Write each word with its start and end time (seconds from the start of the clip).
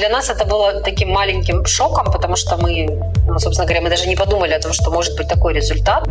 для 0.00 0.08
нас 0.08 0.30
это 0.30 0.46
было 0.46 0.80
таким 0.80 1.10
маленьким 1.10 1.66
шоком, 1.66 2.10
потому 2.10 2.34
что 2.34 2.56
мы, 2.56 2.88
ну, 3.28 3.38
собственно 3.38 3.66
говоря, 3.66 3.82
мы 3.82 3.90
даже 3.90 4.08
не 4.08 4.16
подумали 4.16 4.54
о 4.54 4.58
том, 4.58 4.72
что 4.72 4.90
может 4.90 5.14
быть 5.14 5.28
такой 5.28 5.52
результат. 5.52 6.08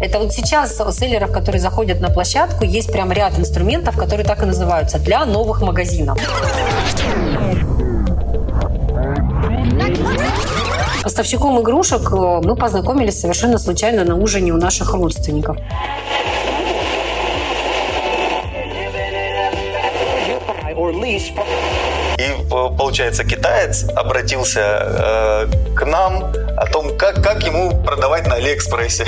Это 0.00 0.20
вот 0.20 0.32
сейчас 0.32 0.80
у 0.80 0.90
селлеров, 0.90 1.30
которые 1.30 1.60
заходят 1.60 2.00
на 2.00 2.08
площадку, 2.08 2.64
есть 2.64 2.90
прям 2.90 3.12
ряд 3.12 3.38
инструментов, 3.38 3.98
которые 3.98 4.24
так 4.24 4.42
и 4.42 4.46
называются 4.46 4.98
для 4.98 5.26
новых 5.26 5.60
магазинов. 5.60 6.18
Поставщиком 11.02 11.60
игрушек 11.60 12.10
э, 12.10 12.40
мы 12.42 12.56
познакомились 12.56 13.20
совершенно 13.20 13.58
случайно 13.58 14.04
на 14.04 14.16
ужине 14.16 14.52
у 14.52 14.56
наших 14.56 14.94
родственников. 14.94 15.58
И 22.18 22.30
получается, 22.50 23.24
китаец 23.24 23.84
обратился 23.96 24.60
э, 24.60 25.74
к 25.74 25.86
нам 25.86 26.32
о 26.56 26.66
том, 26.66 26.96
как, 26.98 27.22
как 27.22 27.42
ему 27.44 27.82
продавать 27.82 28.26
на 28.26 28.34
Алиэкспрессе. 28.34 29.06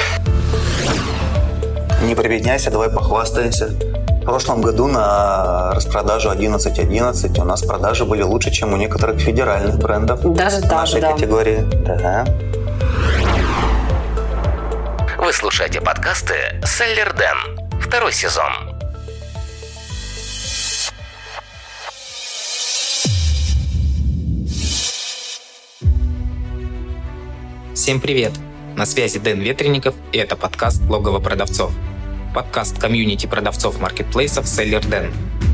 Не 2.03 2.15
прибедняйся, 2.15 2.71
давай 2.71 2.89
похвастаемся. 2.89 3.67
В 3.67 4.25
прошлом 4.25 4.61
году 4.61 4.87
на 4.87 5.73
распродажу 5.73 6.31
11.11 6.31 7.41
у 7.41 7.45
нас 7.45 7.63
продажи 7.63 8.05
были 8.05 8.23
лучше, 8.23 8.51
чем 8.51 8.73
у 8.73 8.77
некоторых 8.77 9.21
федеральных 9.21 9.79
брендов. 9.79 10.21
Даже 10.35 10.61
так, 10.63 10.73
нашей 10.73 11.01
да. 11.01 11.13
категории. 11.13 11.67
Да. 11.85 12.25
Вы 15.19 15.33
слушаете 15.33 15.81
подкасты 15.81 16.35
«Селлер 16.65 17.13
Дэн». 17.13 17.81
Второй 17.81 18.13
сезон. 18.13 18.70
Всем 27.81 27.99
привет! 27.99 28.33
На 28.77 28.85
связи 28.85 29.19
Дэн 29.19 29.41
Ветренников, 29.41 29.95
и 30.13 30.19
это 30.19 30.37
подкаст 30.37 30.83
«Логово 30.83 31.19
продавцов». 31.19 31.73
Подкаст 32.35 32.79
комьюнити 32.79 33.27
продавцов 33.27 33.81
маркетплейсов 33.81 34.47
«Селлер 34.47 34.87
Дэн», 34.87 35.11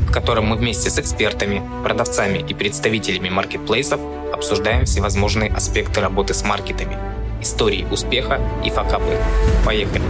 в 0.09 0.11
котором 0.11 0.47
мы 0.47 0.57
вместе 0.57 0.89
с 0.89 0.99
экспертами, 0.99 1.61
продавцами 1.85 2.39
и 2.39 2.53
представителями 2.53 3.29
маркетплейсов 3.29 4.01
обсуждаем 4.33 4.83
всевозможные 4.83 5.49
аспекты 5.49 6.01
работы 6.01 6.33
с 6.33 6.43
маркетами, 6.43 6.97
истории 7.41 7.87
успеха 7.89 8.41
и 8.65 8.69
факапы. 8.71 9.17
Поехали! 9.65 10.03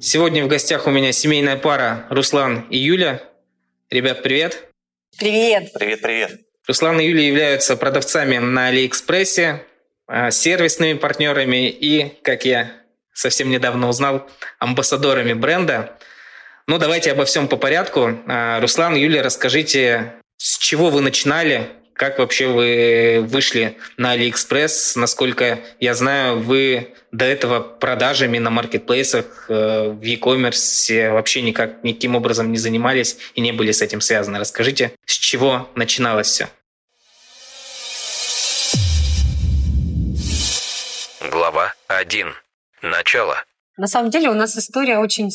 Сегодня 0.00 0.44
в 0.44 0.48
гостях 0.48 0.86
у 0.86 0.90
меня 0.92 1.10
семейная 1.10 1.56
пара 1.56 2.06
Руслан 2.08 2.66
и 2.70 2.78
Юля. 2.78 3.20
Ребят, 3.90 4.22
привет! 4.22 4.70
Привет! 5.18 5.72
Привет, 5.72 6.00
привет! 6.02 6.47
Руслан 6.68 7.00
и 7.00 7.06
Юлия 7.06 7.28
являются 7.28 7.78
продавцами 7.78 8.36
на 8.36 8.66
Алиэкспрессе, 8.66 9.64
а, 10.06 10.30
сервисными 10.30 10.98
партнерами 10.98 11.70
и, 11.70 12.12
как 12.22 12.44
я 12.44 12.72
совсем 13.14 13.48
недавно 13.48 13.88
узнал, 13.88 14.28
амбассадорами 14.58 15.32
бренда. 15.32 15.96
Ну, 16.66 16.76
давайте 16.76 17.12
обо 17.12 17.24
всем 17.24 17.48
по 17.48 17.56
порядку. 17.56 18.18
А, 18.26 18.60
Руслан, 18.60 18.94
Юлия, 18.96 19.22
расскажите, 19.22 20.12
с 20.36 20.58
чего 20.58 20.90
вы 20.90 21.00
начинали, 21.00 21.68
как 21.94 22.18
вообще 22.18 22.48
вы 22.48 23.26
вышли 23.26 23.78
на 23.96 24.10
Алиэкспресс? 24.12 24.94
Насколько 24.94 25.60
я 25.80 25.94
знаю, 25.94 26.38
вы 26.38 26.94
до 27.12 27.24
этого 27.24 27.60
продажами 27.60 28.36
на 28.36 28.50
маркетплейсах, 28.50 29.46
э, 29.48 29.88
в 29.88 30.02
e-commerce 30.02 31.12
вообще 31.12 31.40
никак, 31.40 31.82
никаким 31.82 32.14
образом 32.14 32.52
не 32.52 32.58
занимались 32.58 33.16
и 33.34 33.40
не 33.40 33.52
были 33.52 33.72
с 33.72 33.80
этим 33.80 34.02
связаны. 34.02 34.38
Расскажите, 34.38 34.92
с 35.06 35.14
чего 35.14 35.70
начиналось 35.74 36.28
все? 36.28 36.48
1. 41.88 42.28
Начало. 42.82 43.36
На 43.76 43.86
самом 43.86 44.10
деле 44.10 44.30
у 44.30 44.34
нас 44.34 44.56
история 44.56 44.98
очень 44.98 45.30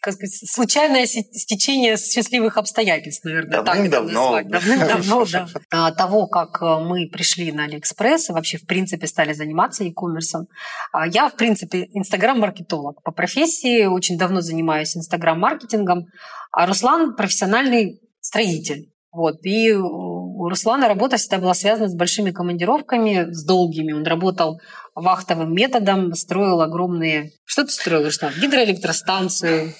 как 0.00 0.14
сказать, 0.14 0.50
случайное 0.50 1.06
стечение 1.06 1.96
счастливых 1.96 2.56
обстоятельств, 2.56 3.24
наверное, 3.24 3.62
Давным-давно. 3.62 4.32
так 4.32 4.46
это 4.46 4.50
Давным-давно, 4.50 5.24
да. 5.32 5.48
А, 5.70 5.92
того, 5.92 6.26
как 6.26 6.60
э, 6.60 6.84
мы 6.84 7.08
пришли 7.08 7.52
на 7.52 7.64
Алиэкспресс 7.64 8.30
и 8.30 8.32
вообще, 8.32 8.58
в 8.58 8.66
принципе, 8.66 9.06
стали 9.06 9.32
заниматься 9.32 9.84
e-commerce. 9.84 10.44
А, 10.92 11.06
я, 11.06 11.28
в 11.28 11.36
принципе, 11.36 11.88
инстаграм-маркетолог 11.92 13.00
по 13.04 13.12
профессии, 13.12 13.84
очень 13.84 14.18
давно 14.18 14.40
занимаюсь 14.40 14.96
инстаграм-маркетингом, 14.96 16.06
а 16.50 16.66
Руслан– 16.66 17.14
профессиональный 17.16 18.00
строитель. 18.20 18.92
Вот. 19.12 19.36
И 19.44 19.72
у 19.72 20.11
Руслана 20.52 20.86
работа 20.86 21.16
всегда 21.16 21.38
была 21.38 21.54
связана 21.54 21.88
с 21.88 21.94
большими 21.94 22.30
командировками, 22.30 23.32
с 23.32 23.42
долгими. 23.42 23.92
Он 23.92 24.04
работал 24.04 24.60
вахтовым 24.94 25.54
методом, 25.54 26.12
строил 26.12 26.60
огромные... 26.60 27.30
Что 27.46 27.64
ты 27.64 27.70
строил, 27.70 28.10
что? 28.10 28.30
Гидроэлектростанцию, 28.38 29.72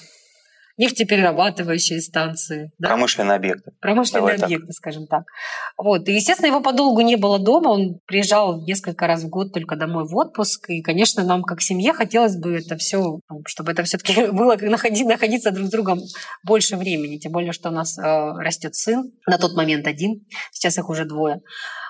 нефтеперерабатывающие 0.82 2.00
станции. 2.00 2.72
Да? 2.78 2.88
Промышленные 2.88 3.36
объекты. 3.36 3.70
Промышленные 3.80 4.36
Давай 4.36 4.44
объекты, 4.44 4.66
так. 4.66 4.74
скажем 4.74 5.06
так. 5.06 5.22
Вот. 5.76 6.08
И, 6.08 6.12
естественно, 6.12 6.48
его 6.48 6.60
подолгу 6.60 7.00
не 7.02 7.16
было 7.16 7.38
дома. 7.38 7.68
Он 7.68 8.00
приезжал 8.06 8.64
несколько 8.64 9.06
раз 9.06 9.22
в 9.22 9.28
год 9.28 9.52
только 9.52 9.76
домой 9.76 10.04
в 10.04 10.16
отпуск. 10.16 10.70
И, 10.70 10.82
конечно, 10.82 11.22
нам 11.22 11.44
как 11.44 11.60
семье 11.60 11.92
хотелось 11.92 12.36
бы 12.36 12.56
это 12.56 12.76
все, 12.76 13.20
чтобы 13.46 13.72
это 13.72 13.84
все-таки 13.84 14.26
было 14.32 14.56
находи, 14.56 15.04
находиться 15.04 15.52
друг 15.52 15.68
с 15.68 15.70
другом 15.70 16.00
больше 16.44 16.76
времени. 16.76 17.18
Тем 17.18 17.32
более, 17.32 17.52
что 17.52 17.68
у 17.68 17.72
нас 17.72 17.96
э, 17.96 18.02
растет 18.02 18.74
сын, 18.74 19.12
на 19.26 19.38
тот 19.38 19.54
момент 19.54 19.86
один, 19.86 20.26
сейчас 20.50 20.78
их 20.78 20.88
уже 20.88 21.04
двое. 21.04 21.42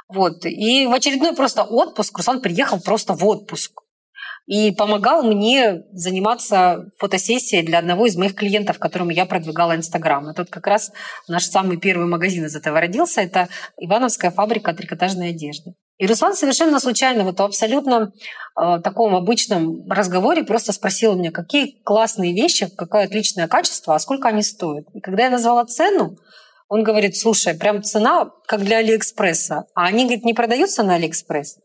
Вот. 0.09 0.45
И 0.45 0.87
в 0.87 0.93
очередной 0.93 1.35
просто 1.35 1.63
отпуск 1.63 2.19
Руслан 2.19 2.43
приехал 2.43 2.81
просто 2.81 3.15
в 3.15 3.25
отпуск 3.25 3.82
и 4.47 4.73
помогал 4.73 5.23
мне 5.23 5.83
заниматься 5.93 6.91
фотосессией 6.99 7.63
для 7.63 7.79
одного 7.79 8.07
из 8.07 8.17
моих 8.17 8.35
клиентов, 8.35 8.79
которому 8.79 9.11
я 9.11 9.25
продвигала 9.25 9.77
Инстаграм. 9.77 10.29
И 10.31 10.35
тут 10.35 10.51
как 10.51 10.67
раз 10.67 10.93
наш 11.29 11.45
самый 11.45 11.77
первый 11.77 12.07
магазин 12.07 12.45
из 12.45 12.57
этого 12.57 12.81
родился. 12.81 13.21
Это 13.21 13.49
Ивановская 13.79 14.31
фабрика 14.31 14.75
трикотажной 14.75 15.31
одежды. 15.31 15.75
И 15.99 16.07
Руслан 16.07 16.35
совершенно 16.35 16.81
случайно, 16.81 17.23
вот 17.23 17.39
в 17.39 17.43
абсолютно 17.43 18.13
э, 18.61 18.81
таком 18.83 19.15
обычном 19.15 19.89
разговоре 19.89 20.43
просто 20.43 20.73
спросил 20.73 21.15
меня, 21.15 21.31
какие 21.31 21.81
классные 21.85 22.35
вещи, 22.35 22.69
какое 22.77 23.05
отличное 23.05 23.47
качество, 23.47 23.95
а 23.95 24.01
сколько 24.01 24.29
они 24.29 24.43
стоят. 24.43 24.87
И 24.95 25.01
когда 25.01 25.25
я 25.25 25.31
назвала 25.31 25.65
цену, 25.65 26.17
он 26.69 26.83
говорит, 26.83 27.17
слушай, 27.17 27.55
прям 27.55 27.83
цена 27.83 28.31
как 28.47 28.63
для 28.65 28.79
Алиэкспресса. 28.79 29.67
А 29.75 29.85
они, 29.85 30.05
говорит, 30.05 30.25
не 30.25 30.35
продаются 30.35 30.83
на 30.83 30.95
Алиэкспресс. 30.95 31.59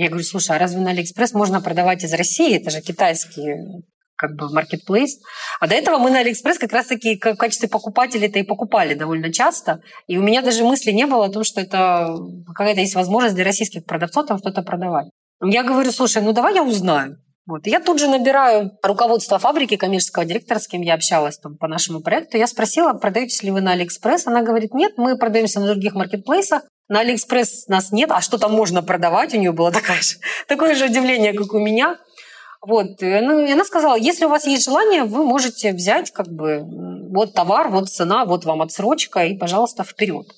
Я 0.00 0.08
говорю, 0.08 0.24
слушай, 0.24 0.56
а 0.56 0.58
разве 0.58 0.80
на 0.80 0.92
Алиэкспресс 0.92 1.34
можно 1.34 1.60
продавать 1.60 2.04
из 2.04 2.14
России? 2.14 2.56
Это 2.56 2.70
же 2.70 2.80
китайский 2.80 3.84
как 4.16 4.34
бы 4.34 4.48
маркетплейс. 4.48 5.18
А 5.60 5.66
до 5.66 5.74
этого 5.74 5.98
мы 5.98 6.10
на 6.10 6.20
Алиэкспресс 6.20 6.56
как 6.56 6.72
раз-таки 6.72 7.20
в 7.22 7.36
качестве 7.36 7.68
покупателей 7.68 8.28
это 8.28 8.38
и 8.38 8.42
покупали 8.42 8.94
довольно 8.94 9.30
часто. 9.30 9.82
И 10.06 10.16
у 10.16 10.22
меня 10.22 10.40
даже 10.40 10.64
мысли 10.64 10.90
не 10.90 11.04
было 11.04 11.26
о 11.26 11.28
том, 11.30 11.44
что 11.44 11.60
это 11.60 12.16
какая-то 12.46 12.80
есть 12.80 12.94
возможность 12.94 13.34
для 13.34 13.44
российских 13.44 13.84
продавцов 13.84 14.26
там 14.26 14.38
что-то 14.38 14.62
продавать. 14.62 15.10
Я 15.44 15.64
говорю, 15.64 15.92
слушай, 15.92 16.22
ну 16.22 16.32
давай 16.32 16.54
я 16.54 16.62
узнаю. 16.62 17.18
Вот. 17.46 17.66
Я 17.66 17.80
тут 17.80 18.00
же 18.00 18.08
набираю 18.08 18.70
руководство 18.82 19.38
фабрики 19.38 19.76
коммерческого 19.76 20.24
директора, 20.24 20.60
с 20.60 20.66
кем 20.66 20.80
я 20.80 20.94
общалась 20.94 21.36
там, 21.36 21.58
по 21.58 21.68
нашему 21.68 22.00
проекту. 22.00 22.38
Я 22.38 22.46
спросила, 22.46 22.94
продаетесь 22.94 23.42
ли 23.42 23.50
вы 23.50 23.60
на 23.60 23.72
Алиэкспресс. 23.72 24.26
Она 24.26 24.40
говорит, 24.40 24.72
нет, 24.72 24.92
мы 24.96 25.18
продаемся 25.18 25.60
на 25.60 25.66
других 25.66 25.94
маркетплейсах. 25.94 26.62
На 26.90 27.00
Алиэкспресс 27.00 27.68
нас 27.68 27.92
нет, 27.92 28.10
а 28.10 28.20
что 28.20 28.36
там 28.36 28.52
можно 28.52 28.82
продавать? 28.82 29.32
У 29.32 29.38
нее 29.38 29.52
было 29.52 29.70
такое 29.70 30.02
же, 30.02 30.16
такое 30.48 30.74
же 30.74 30.86
удивление, 30.86 31.32
как 31.32 31.54
у 31.54 31.60
меня. 31.60 31.98
Вот. 32.60 33.00
И 33.00 33.10
она, 33.10 33.46
и 33.46 33.52
она 33.52 33.64
сказала, 33.64 33.94
если 33.94 34.24
у 34.24 34.28
вас 34.28 34.44
есть 34.44 34.64
желание, 34.64 35.04
вы 35.04 35.24
можете 35.24 35.72
взять 35.72 36.10
как 36.10 36.26
бы 36.26 36.64
вот 37.12 37.32
товар, 37.32 37.68
вот 37.68 37.88
цена, 37.88 38.24
вот 38.24 38.44
вам 38.44 38.60
отсрочка, 38.60 39.24
и, 39.24 39.36
пожалуйста, 39.36 39.84
вперед. 39.84 40.34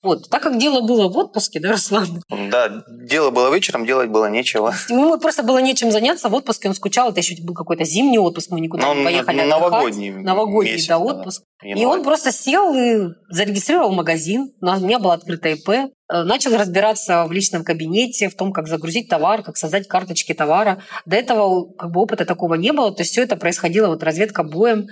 Вот. 0.00 0.30
Так 0.30 0.42
как 0.42 0.58
дело 0.58 0.80
было 0.80 1.08
в 1.08 1.16
отпуске, 1.18 1.58
да, 1.58 1.72
Руслан? 1.72 2.22
Да, 2.50 2.84
дело 2.88 3.30
было 3.30 3.52
вечером, 3.52 3.84
делать 3.84 4.10
было 4.10 4.30
нечего. 4.30 4.72
Ему 4.88 5.18
просто 5.18 5.42
было 5.42 5.58
нечем 5.58 5.90
заняться 5.90 6.28
в 6.28 6.34
отпуске, 6.34 6.68
он 6.68 6.74
скучал, 6.74 7.10
это 7.10 7.18
еще 7.18 7.34
был 7.42 7.54
какой-то 7.54 7.84
зимний 7.84 8.18
отпуск, 8.18 8.50
мы 8.50 8.60
никуда 8.60 8.86
Но 8.86 8.94
не 8.94 9.04
поехали 9.04 9.42
Новогодний 9.42 10.10
Новогодний, 10.10 10.74
месяц, 10.74 10.88
да, 10.88 10.98
отпуск. 10.98 11.42
Да. 11.62 11.68
И 11.68 11.84
он 11.84 12.04
просто 12.04 12.30
сел 12.30 12.72
и 12.74 13.08
зарегистрировал 13.28 13.92
магазин, 13.92 14.52
у 14.60 14.66
меня 14.66 15.00
была 15.00 15.14
открытая 15.14 15.54
ИП, 15.54 15.68
э, 15.68 15.88
начал 16.08 16.56
разбираться 16.56 17.24
в 17.24 17.32
личном 17.32 17.64
кабинете, 17.64 18.28
в 18.28 18.36
том, 18.36 18.52
как 18.52 18.68
загрузить 18.68 19.08
товар, 19.08 19.42
как 19.42 19.56
создать 19.56 19.88
карточки 19.88 20.32
товара. 20.32 20.80
До 21.06 21.16
этого 21.16 21.72
как 21.72 21.90
бы 21.90 22.00
опыта 22.00 22.24
такого 22.24 22.54
не 22.54 22.72
было, 22.72 22.92
то 22.92 23.02
есть 23.02 23.10
все 23.10 23.24
это 23.24 23.36
происходило 23.36 23.88
вот 23.88 24.04
разведка 24.04 24.44
боем. 24.44 24.86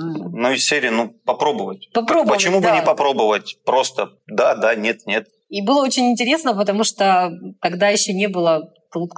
Ну, 0.00 0.52
из 0.52 0.64
серии, 0.64 0.90
ну, 0.90 1.08
попробовать. 1.24 1.90
Попробовать, 1.92 2.38
Почему 2.38 2.60
да. 2.60 2.70
бы 2.70 2.76
не 2.76 2.82
попробовать? 2.82 3.58
Просто 3.64 4.12
да, 4.26 4.54
да, 4.54 4.74
нет, 4.74 5.06
нет. 5.06 5.28
И 5.48 5.62
было 5.62 5.82
очень 5.82 6.10
интересно, 6.10 6.54
потому 6.54 6.84
что 6.84 7.32
тогда 7.60 7.88
еще 7.88 8.12
не 8.12 8.28
было 8.28 8.72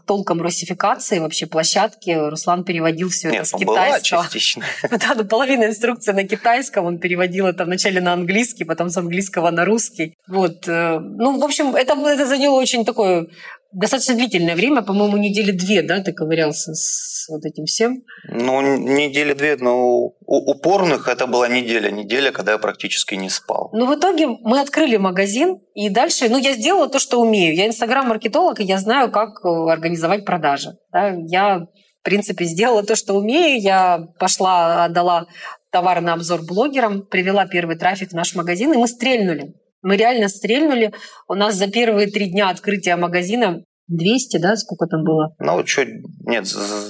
толком 0.06 0.42
русификации 0.42 1.18
вообще 1.18 1.46
площадки. 1.46 2.10
Руслан 2.10 2.64
переводил 2.64 3.08
все 3.08 3.28
Нет, 3.28 3.40
это 3.40 3.48
с 3.48 3.52
ну, 3.52 3.58
китайского. 3.58 4.18
Была 4.18 4.28
частично. 4.28 4.64
Да, 4.90 5.14
ну, 5.14 5.24
половина 5.24 5.64
инструкции 5.64 6.12
на 6.12 6.24
китайском, 6.24 6.84
он 6.84 6.98
переводил 6.98 7.46
это 7.46 7.64
вначале 7.64 8.00
на 8.00 8.12
английский, 8.12 8.64
потом 8.64 8.90
с 8.90 8.96
английского 8.96 9.50
на 9.50 9.64
русский. 9.64 10.16
Вот. 10.28 10.68
э, 10.68 10.98
Ну, 10.98 11.38
в 11.38 11.44
общем, 11.44 11.76
это, 11.76 11.94
это 11.94 12.26
заняло 12.26 12.56
очень 12.56 12.84
такое 12.84 13.28
достаточно 13.72 14.14
длительное 14.14 14.56
время, 14.56 14.82
по-моему, 14.82 15.16
недели 15.16 15.52
две, 15.52 15.82
да, 15.82 16.00
ты 16.00 16.12
ковырялся 16.12 16.74
с 16.74 17.28
вот 17.28 17.44
этим 17.44 17.66
всем. 17.66 18.02
Ну, 18.24 18.60
недели 18.76 19.32
две, 19.32 19.56
но 19.56 19.78
у 19.78 20.12
упорных 20.26 21.08
это 21.08 21.26
была 21.26 21.48
неделя. 21.48 21.90
Неделя, 21.90 22.32
когда 22.32 22.52
я 22.52 22.58
практически 22.58 23.14
не 23.14 23.30
спал. 23.30 23.70
Ну, 23.72 23.86
в 23.86 23.98
итоге 23.98 24.26
мы 24.26 24.60
открыли 24.60 24.96
магазин, 24.96 25.60
и 25.74 25.88
дальше, 25.88 26.28
ну, 26.28 26.38
я 26.38 26.52
сделала 26.54 26.88
то, 26.88 26.98
что 26.98 27.20
умею. 27.20 27.54
Я 27.54 27.66
инстаграм-маркетолог, 27.66 28.60
и 28.60 28.64
я 28.64 28.78
знаю, 28.78 29.10
как 29.10 29.44
э, 29.44 29.48
организовать 29.68 30.24
продажи. 30.24 30.70
Да? 30.92 31.14
Я, 31.26 31.58
в 31.58 32.02
принципе, 32.02 32.44
сделала 32.44 32.82
то, 32.82 32.96
что 32.96 33.14
умею. 33.14 33.60
Я 33.60 34.06
пошла, 34.18 34.84
отдала 34.84 35.26
товар 35.70 36.00
на 36.00 36.14
обзор 36.14 36.42
блогерам, 36.42 37.02
привела 37.02 37.46
первый 37.46 37.76
трафик 37.76 38.10
в 38.10 38.14
наш 38.14 38.34
магазин, 38.34 38.72
и 38.72 38.76
мы 38.76 38.88
стрельнули. 38.88 39.54
Мы 39.82 39.96
реально 39.96 40.28
стрельнули. 40.28 40.92
У 41.28 41.34
нас 41.34 41.54
за 41.54 41.70
первые 41.70 42.08
три 42.08 42.30
дня 42.30 42.50
открытия 42.50 42.96
магазина 42.96 43.62
200, 43.88 44.38
да, 44.38 44.56
сколько 44.56 44.86
там 44.86 45.04
было? 45.04 45.34
Ну, 45.38 45.62
чуть, 45.64 45.88
нет, 46.26 46.46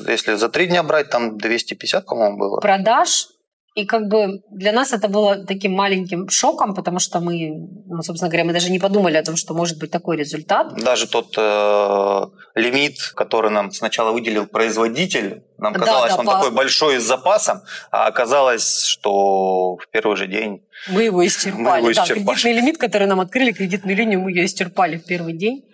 если 0.08 0.34
за 0.34 0.49
три 0.49 0.67
дня 0.67 0.82
брать, 0.82 1.11
там 1.11 1.38
250, 1.38 2.05
по-моему, 2.05 2.38
было. 2.38 2.61
Продаж. 2.61 3.28
И 3.76 3.84
как 3.87 4.08
бы 4.08 4.43
для 4.50 4.72
нас 4.72 4.93
это 4.93 5.08
было 5.08 5.37
таким 5.46 5.72
маленьким 5.72 6.28
шоком, 6.28 6.75
потому 6.75 6.99
что 6.99 7.20
мы, 7.20 7.50
ну, 7.87 8.02
собственно 8.02 8.28
говоря, 8.28 8.44
мы 8.44 8.52
даже 8.52 8.70
не 8.70 8.81
подумали 8.81 9.17
о 9.17 9.22
том, 9.22 9.37
что 9.37 9.55
может 9.55 9.78
быть 9.78 9.93
такой 9.93 10.17
результат. 10.17 10.75
Даже 10.75 11.06
тот 11.06 11.34
э, 11.38 12.26
лимит, 12.56 13.12
который 13.14 13.50
нам 13.52 13.70
сначала 13.70 14.11
выделил 14.11 14.46
производитель, 14.46 15.44
нам 15.56 15.72
Да, 15.72 15.78
казалось, 15.78 16.12
да, 16.12 16.19
он 16.19 16.26
по- 16.26 16.32
такой 16.32 16.50
большой 16.50 16.99
с 16.99 17.05
запасом, 17.05 17.61
а 17.93 18.06
оказалось, 18.06 18.82
что 18.84 19.76
в 19.76 19.88
первый 19.93 20.17
же 20.17 20.26
день 20.26 20.62
Мы 20.88 21.05
его 21.05 21.25
исчерпали. 21.25 21.62
Мы 21.62 21.76
его 21.76 21.93
Да, 21.93 22.05
исчерпали. 22.05 22.25
кредитный 22.26 22.52
лимит, 22.55 22.76
который 22.78 23.06
нам 23.06 23.20
открыли, 23.20 23.52
кредитную 23.52 23.96
линию, 23.96 24.20
мы 24.20 24.32
ее 24.32 24.46
исчерпали 24.46 24.96
в 24.96 25.05
первый 25.05 25.34
день. 25.34 25.64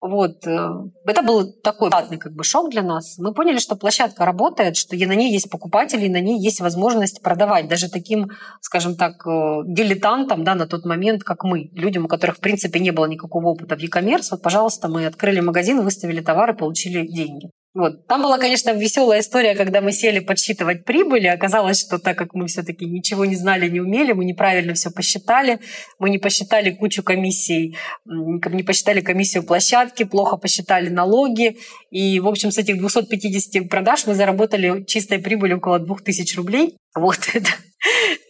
Вот. 0.00 0.46
э, 0.46 0.70
Это 1.06 1.22
был 1.22 1.52
такой 1.62 1.90
приятный 1.90 2.18
как 2.18 2.32
бы 2.32 2.44
шок 2.44 2.70
для 2.70 2.82
нас. 2.82 3.18
Мы 3.18 3.32
поняли, 3.32 3.58
что 3.58 3.76
площадка 3.76 4.24
работает, 4.24 4.76
что 4.76 4.96
на 4.96 5.14
ней 5.14 5.32
есть 5.32 5.50
покупатели, 5.50 6.06
и 6.06 6.10
на 6.10 6.20
ней 6.20 6.38
есть 6.38 6.60
возможность 6.60 7.22
продавать 7.22 7.68
даже 7.68 7.88
таким, 7.88 8.30
скажем 8.60 8.96
так, 8.96 9.26
э, 9.26 9.62
дилетантам 9.66 10.44
да, 10.44 10.54
на 10.54 10.66
тот 10.66 10.84
момент, 10.84 11.24
как 11.24 11.44
мы, 11.44 11.70
людям, 11.72 12.04
у 12.04 12.08
которых, 12.08 12.36
в 12.36 12.40
принципе, 12.40 12.80
не 12.80 12.92
было 12.92 13.06
никакого 13.06 13.48
опыта 13.48 13.76
в 13.76 13.80
e-commerce. 13.80 14.28
Вот, 14.30 14.42
пожалуйста, 14.42 14.88
мы 14.88 15.06
открыли 15.06 15.40
магазин, 15.40 15.82
выставили 15.82 16.20
товары, 16.20 16.54
получили 16.54 17.06
деньги. 17.06 17.50
Вот. 17.76 18.06
Там 18.06 18.22
была, 18.22 18.38
конечно, 18.38 18.70
веселая 18.70 19.20
история, 19.20 19.54
когда 19.54 19.82
мы 19.82 19.92
сели 19.92 20.20
подсчитывать 20.20 20.86
прибыль, 20.86 21.26
и 21.26 21.28
оказалось, 21.28 21.78
что 21.78 21.98
так 21.98 22.16
как 22.16 22.32
мы 22.32 22.46
все-таки 22.46 22.86
ничего 22.86 23.26
не 23.26 23.36
знали, 23.36 23.68
не 23.68 23.80
умели, 23.80 24.12
мы 24.12 24.24
неправильно 24.24 24.72
все 24.72 24.90
посчитали, 24.90 25.60
мы 25.98 26.08
не 26.08 26.16
посчитали 26.16 26.70
кучу 26.70 27.02
комиссий, 27.02 27.76
не 28.06 28.62
посчитали 28.62 29.02
комиссию 29.02 29.42
площадки, 29.42 30.04
плохо 30.04 30.38
посчитали 30.38 30.88
налоги, 30.88 31.58
и, 31.90 32.18
в 32.18 32.28
общем, 32.28 32.50
с 32.50 32.56
этих 32.56 32.78
250 32.78 33.68
продаж 33.68 34.06
мы 34.06 34.14
заработали 34.14 34.82
чистой 34.84 35.18
прибылью 35.18 35.58
около 35.58 35.78
2000 35.78 36.34
рублей. 36.34 36.78
Вот 36.94 37.18
это. 37.34 37.50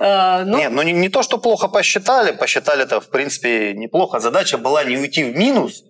Э, 0.00 0.44
ну, 0.44 0.58
Нет, 0.58 0.72
ну 0.72 0.82
не, 0.82 0.92
не 0.92 1.08
то, 1.08 1.22
что 1.22 1.38
плохо 1.38 1.68
посчитали, 1.68 2.32
посчитали 2.32 2.82
это, 2.82 3.00
в 3.00 3.10
принципе, 3.10 3.74
неплохо. 3.74 4.18
Задача 4.18 4.58
была 4.58 4.82
не 4.82 4.96
уйти 4.96 5.22
в 5.22 5.36
минус, 5.36 5.84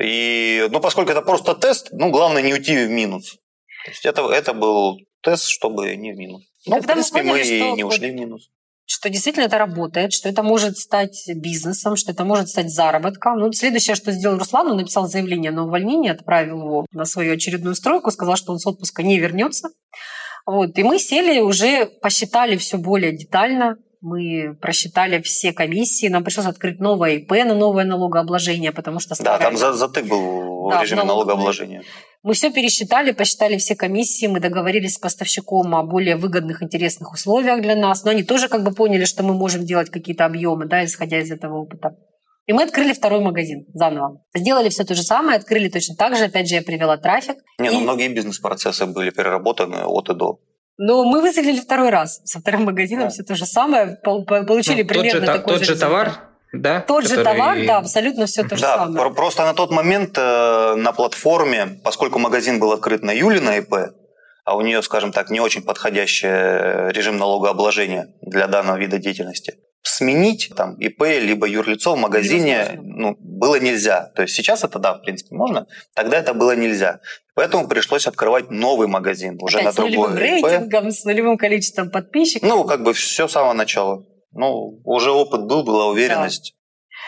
и, 0.00 0.66
ну, 0.70 0.80
поскольку 0.80 1.12
это 1.12 1.22
просто 1.22 1.54
тест, 1.54 1.88
ну, 1.92 2.10
главное 2.10 2.42
не 2.42 2.52
уйти 2.52 2.76
в 2.76 2.90
минус. 2.90 3.36
То 3.84 3.90
есть 3.90 4.04
это, 4.04 4.22
это 4.30 4.52
был 4.52 4.98
тест, 5.22 5.46
чтобы 5.48 5.94
не 5.96 6.12
в 6.12 6.16
минус. 6.16 6.42
Ну, 6.66 6.76
в 6.76 6.78
Когда 6.80 6.94
мы 6.94 7.00
принципе, 7.00 7.22
мы, 7.22 7.30
поняли, 7.30 7.58
что 7.58 7.76
не 7.76 7.84
ушли 7.84 8.10
в 8.10 8.14
минус. 8.14 8.50
что 8.84 9.08
действительно 9.08 9.44
это 9.44 9.58
работает, 9.58 10.12
что 10.12 10.28
это 10.28 10.42
может 10.42 10.76
стать 10.78 11.28
бизнесом, 11.34 11.96
что 11.96 12.12
это 12.12 12.24
может 12.24 12.48
стать 12.48 12.70
заработком. 12.70 13.38
Ну, 13.38 13.52
следующее, 13.52 13.96
что 13.96 14.12
сделал 14.12 14.38
Руслан, 14.38 14.68
он 14.68 14.76
написал 14.76 15.08
заявление 15.08 15.50
на 15.50 15.64
увольнение, 15.64 16.12
отправил 16.12 16.58
его 16.58 16.86
на 16.92 17.04
свою 17.04 17.34
очередную 17.34 17.74
стройку, 17.74 18.10
сказал, 18.10 18.36
что 18.36 18.52
он 18.52 18.58
с 18.58 18.66
отпуска 18.66 19.02
не 19.02 19.18
вернется. 19.18 19.70
Вот. 20.44 20.78
И 20.78 20.82
мы 20.82 20.98
сели, 20.98 21.40
уже 21.40 21.86
посчитали 21.86 22.56
все 22.56 22.76
более 22.78 23.16
детально, 23.16 23.76
мы 24.06 24.54
просчитали 24.54 25.20
все 25.20 25.52
комиссии, 25.52 26.06
нам 26.08 26.22
пришлось 26.24 26.46
открыть 26.46 26.78
новое 26.80 27.16
ИП 27.16 27.30
на 27.44 27.54
новое 27.54 27.84
налогообложение, 27.84 28.70
потому 28.72 29.00
что 29.00 29.10
Да, 29.10 29.14
старое... 29.16 29.40
там 29.40 29.56
за- 29.56 29.72
затык 29.72 30.06
был 30.06 30.70
Да, 30.70 30.78
в 30.78 30.82
режиме 30.82 31.02
налогообложения. 31.02 31.82
Мы 32.22 32.34
все 32.34 32.50
пересчитали, 32.52 33.12
посчитали 33.12 33.56
все 33.56 33.74
комиссии, 33.76 34.26
мы 34.26 34.40
договорились 34.40 34.94
с 34.94 34.98
поставщиком 34.98 35.74
о 35.74 35.82
более 35.82 36.16
выгодных, 36.16 36.62
интересных 36.62 37.12
условиях 37.12 37.60
для 37.62 37.74
нас, 37.76 38.04
но 38.04 38.10
они 38.12 38.22
тоже 38.22 38.48
как 38.48 38.62
бы 38.64 38.72
поняли, 38.72 39.04
что 39.04 39.22
мы 39.22 39.34
можем 39.34 39.64
делать 39.64 39.90
какие-то 39.90 40.24
объемы, 40.24 40.66
да, 40.66 40.84
исходя 40.84 41.20
из 41.20 41.30
этого 41.30 41.58
опыта. 41.58 41.96
И 42.46 42.52
мы 42.52 42.62
открыли 42.62 42.92
второй 42.92 43.20
магазин 43.20 43.66
заново. 43.74 44.22
Сделали 44.32 44.68
все 44.68 44.84
то 44.84 44.94
же 44.94 45.02
самое, 45.02 45.36
открыли 45.36 45.68
точно 45.68 45.96
так 45.96 46.16
же. 46.16 46.24
Опять 46.24 46.48
же, 46.48 46.54
я 46.54 46.62
привела 46.62 46.96
трафик. 46.96 47.36
Не, 47.58 47.70
ну 47.70 47.80
И- 47.80 47.82
многие 47.82 48.08
бизнес-процессы 48.08 48.86
были 48.86 49.10
переработаны 49.10 49.82
от 49.84 50.08
и 50.10 50.14
до. 50.14 50.38
Но 50.78 51.04
мы 51.04 51.20
выстрелили 51.22 51.60
второй 51.60 51.90
раз. 51.90 52.20
Со 52.24 52.40
вторым 52.40 52.64
магазином 52.64 53.04
Да. 53.04 53.10
все 53.10 53.22
то 53.22 53.34
же 53.34 53.46
самое. 53.46 53.98
пол- 54.04 54.24
по- 54.24 54.42
Получили 54.44 54.82
Ну, 54.82 54.88
тот 54.88 54.96
же, 54.96 55.00
примерно 55.02 55.26
та- 55.26 55.32
такой 55.38 55.54
тот 55.54 55.62
же 55.64 55.72
результат. 55.72 55.88
товар, 55.88 56.12
да? 56.52 56.80
Тот 56.80 57.02
же 57.04 57.16
который- 57.16 57.24
товар, 57.24 57.66
да, 57.66 57.78
абсолютно 57.78 58.26
все 58.26 58.42
то 58.42 58.56
же 58.56 58.62
Да, 58.62 58.76
самое. 58.78 58.98
про- 59.00 59.10
просто 59.14 59.42
на 59.44 59.54
тот 59.54 59.70
момент 59.70 60.16
э, 60.18 60.74
на 60.76 60.92
платформе, 60.92 61.80
поскольку 61.82 62.18
магазин 62.18 62.58
был 62.60 62.72
открыт 62.72 63.02
на 63.02 63.10
Юле 63.12 63.40
на 63.40 63.56
ИП, 63.58 63.74
а 64.44 64.56
у 64.56 64.60
нее, 64.60 64.82
скажем 64.82 65.12
так, 65.12 65.30
не 65.30 65.40
очень 65.40 65.62
подходящий 65.62 66.28
э, 66.28 66.90
режим 66.92 67.16
налогообложения 67.16 68.08
для 68.20 68.46
данного 68.46 68.76
вида 68.76 68.98
деятельности, 68.98 69.54
сменить 69.88 70.52
там 70.56 70.74
ИП 70.76 71.02
либо 71.02 71.46
юрлицо 71.46 71.94
в 71.94 71.98
магазине 71.98 72.78
ну, 72.82 73.16
было 73.20 73.56
нельзя. 73.56 74.10
То 74.14 74.22
есть 74.22 74.34
сейчас 74.34 74.64
это, 74.64 74.78
да, 74.78 74.94
в 74.94 75.02
принципе, 75.02 75.34
можно, 75.34 75.66
тогда 75.94 76.18
это 76.18 76.34
было 76.34 76.56
нельзя. 76.56 77.00
Поэтому 77.34 77.68
пришлось 77.68 78.06
открывать 78.06 78.50
новый 78.50 78.88
магазин 78.88 79.38
уже 79.40 79.58
Опять 79.58 79.66
на 79.66 79.72
с 79.72 79.76
нулевым 79.78 80.16
другой 80.16 80.38
ИП. 80.38 80.44
рейтингом, 80.46 80.90
с 80.90 81.04
нулевым 81.04 81.36
количеством 81.36 81.90
подписчиков. 81.90 82.48
Ну, 82.48 82.64
как 82.64 82.82
бы 82.82 82.94
все 82.94 83.28
с 83.28 83.32
самого 83.32 83.52
начала. 83.52 84.04
Ну, 84.32 84.80
уже 84.84 85.10
опыт 85.10 85.44
был, 85.46 85.62
была 85.62 85.86
уверенность. 85.86 86.54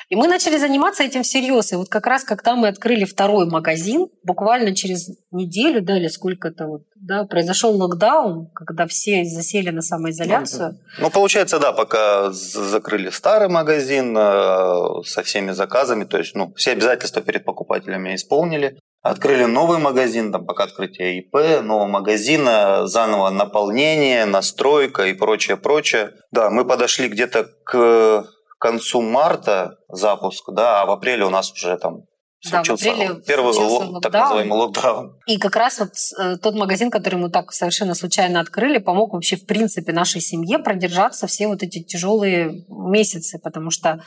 И 0.08 0.16
мы 0.16 0.26
начали 0.26 0.56
заниматься 0.56 1.02
этим 1.02 1.22
всерьез. 1.22 1.72
И 1.72 1.76
вот 1.76 1.88
как 1.88 2.06
раз, 2.06 2.24
когда 2.24 2.56
мы 2.56 2.68
открыли 2.68 3.04
второй 3.04 3.46
магазин, 3.46 4.08
буквально 4.24 4.74
через 4.74 5.10
неделю, 5.30 5.82
да, 5.82 5.98
или 5.98 6.08
сколько-то, 6.08 6.66
вот, 6.66 6.82
да, 6.96 7.24
произошел 7.24 7.76
локдаун, 7.76 8.50
когда 8.54 8.86
все 8.86 9.24
засели 9.24 9.68
на 9.68 9.82
самоизоляцию. 9.82 10.78
Ну, 10.98 11.10
получается, 11.10 11.58
да, 11.58 11.72
пока 11.72 12.30
закрыли 12.32 13.10
старый 13.10 13.48
магазин 13.48 14.16
э, 14.16 15.02
со 15.04 15.22
всеми 15.22 15.50
заказами, 15.50 16.04
то 16.04 16.16
есть, 16.16 16.34
ну, 16.34 16.54
все 16.56 16.72
обязательства 16.72 17.20
перед 17.20 17.44
покупателями 17.44 18.14
исполнили. 18.14 18.78
Открыли 19.02 19.44
новый 19.44 19.78
магазин, 19.78 20.32
там, 20.32 20.46
пока 20.46 20.64
открытие 20.64 21.18
ИП, 21.18 21.62
нового 21.62 21.86
магазина, 21.86 22.86
заново 22.86 23.30
наполнение, 23.30 24.24
настройка 24.24 25.04
и 25.04 25.12
прочее, 25.12 25.56
прочее. 25.56 26.12
Да, 26.32 26.50
мы 26.50 26.64
подошли 26.64 27.08
где-то 27.08 27.46
к 27.64 28.26
концу 28.58 29.02
марта 29.02 29.76
запуск, 29.88 30.50
да, 30.52 30.82
а 30.82 30.86
в 30.86 30.90
апреле 30.90 31.24
у 31.24 31.30
нас 31.30 31.52
уже 31.52 31.76
там 31.76 32.00
Да, 32.00 32.62
в 32.62 32.66
случился 32.66 32.90
апреле 32.90 33.20
первый 33.26 33.54
случился 33.54 33.86
лок- 33.86 34.00
так 34.00 34.12
называемый 34.12 34.58
локдаун. 34.58 35.18
И 35.26 35.38
как 35.38 35.56
раз 35.56 35.78
вот 35.80 35.90
э, 36.18 36.36
тот 36.36 36.54
магазин, 36.54 36.90
который 36.90 37.18
мы 37.18 37.30
так 37.30 37.52
совершенно 37.52 37.94
случайно 37.94 38.40
открыли, 38.40 38.78
помог 38.78 39.12
вообще 39.12 39.36
в 39.36 39.46
принципе 39.46 39.92
нашей 39.92 40.20
семье 40.20 40.58
продержаться 40.58 41.26
все 41.26 41.48
вот 41.48 41.62
эти 41.62 41.82
тяжелые 41.82 42.64
месяцы, 42.68 43.38
потому 43.38 43.70
что 43.70 43.88
э, 43.88 43.98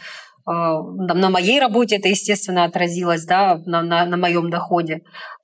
на 0.52 1.30
моей 1.30 1.60
работе 1.60 1.98
это, 1.98 2.08
естественно, 2.10 2.64
отразилось, 2.66 3.26
да, 3.26 3.62
на, 3.66 3.82
на, 3.82 4.06
на 4.06 4.18
моем 4.18 4.50
доходе, 4.50 5.02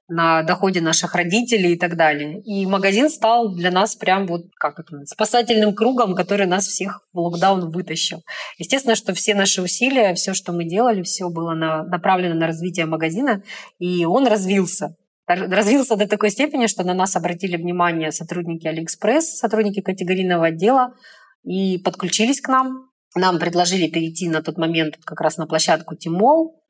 на 0.10 0.44
доходе 0.44 0.80
наших 0.80 1.16
родителей 1.16 1.74
и 1.74 1.78
так 1.78 1.98
далее. 1.98 2.42
И 2.42 2.66
магазин 2.66 3.10
стал 3.10 3.54
для 3.54 3.72
нас 3.72 3.96
прям 3.96 4.26
вот 4.26 4.46
как 4.56 4.80
это, 4.80 5.06
спасательным 5.06 5.76
кругом, 5.76 6.16
который 6.16 6.48
нас 6.48 6.66
всех 6.66 7.02
в 7.14 7.20
локдаун 7.20 7.70
вытащил. 7.70 8.24
Естественно, 8.58 8.96
что 8.96 9.14
все 9.14 9.36
наши 9.36 9.62
усилия, 9.62 10.14
все, 10.14 10.34
что 10.34 10.54
мы 10.54 10.64
делали, 10.64 11.02
все 11.04 11.30
было 11.30 11.54
на- 11.54 11.84
направлено 11.84 12.36
на 12.36 12.48
развитие 12.48 12.86
магазина, 12.86 13.44
и 13.80 14.06
он 14.06 14.28
развился. 14.28 14.96
Развился 15.28 15.98
до 15.98 16.08
такой 16.08 16.30
степени, 16.30 16.68
что 16.68 16.86
на 16.86 16.94
нас 16.94 17.18
обратили 17.18 17.58
внимание 17.58 18.14
сотрудники 18.14 18.66
Алиэкспресс, 18.66 19.38
сотрудники 19.38 19.82
категорийного 19.82 20.48
отдела, 20.48 20.94
и 21.44 21.80
подключились 21.80 22.40
к 22.40 22.48
нам. 22.48 22.90
Нам 23.14 23.40
предложили 23.40 23.90
перейти 23.90 24.30
на 24.30 24.42
тот 24.42 24.58
момент 24.58 24.98
как 25.04 25.20
раз 25.20 25.36
на 25.38 25.46
площадку 25.46 25.96
Tmall. 25.96 26.64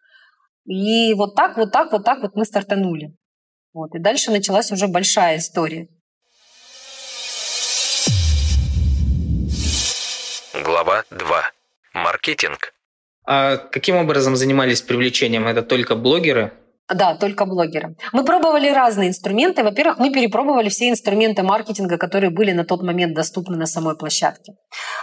И 0.65 1.13
вот 1.13 1.35
так, 1.35 1.57
вот 1.57 1.71
так, 1.71 1.91
вот 1.91 2.03
так 2.03 2.23
вот 2.23 2.35
мы 2.35 2.45
стартанули. 2.45 3.15
Вот. 3.77 3.93
И 3.93 3.99
дальше 3.99 4.31
началась 4.31 4.71
уже 4.71 4.87
большая 4.87 5.37
история. 5.37 5.87
Глава 10.63 11.03
2. 11.11 11.51
Маркетинг. 11.93 12.73
А 13.23 13.57
каким 13.57 13.97
образом 13.97 14.35
занимались 14.35 14.81
привлечением? 14.81 15.45
Это 15.45 15.61
только 15.61 15.95
блогеры? 15.95 16.53
Да, 16.93 17.15
только 17.15 17.45
блогеры. 17.45 17.95
Мы 18.13 18.23
пробовали 18.23 18.69
разные 18.69 19.09
инструменты. 19.09 19.63
Во-первых, 19.63 19.99
мы 19.99 20.09
перепробовали 20.09 20.69
все 20.69 20.89
инструменты 20.89 21.43
маркетинга, 21.43 21.97
которые 21.97 22.29
были 22.29 22.53
на 22.53 22.63
тот 22.63 22.81
момент 22.81 23.13
доступны 23.13 23.57
на 23.57 23.65
самой 23.65 23.97
площадке. 23.97 24.53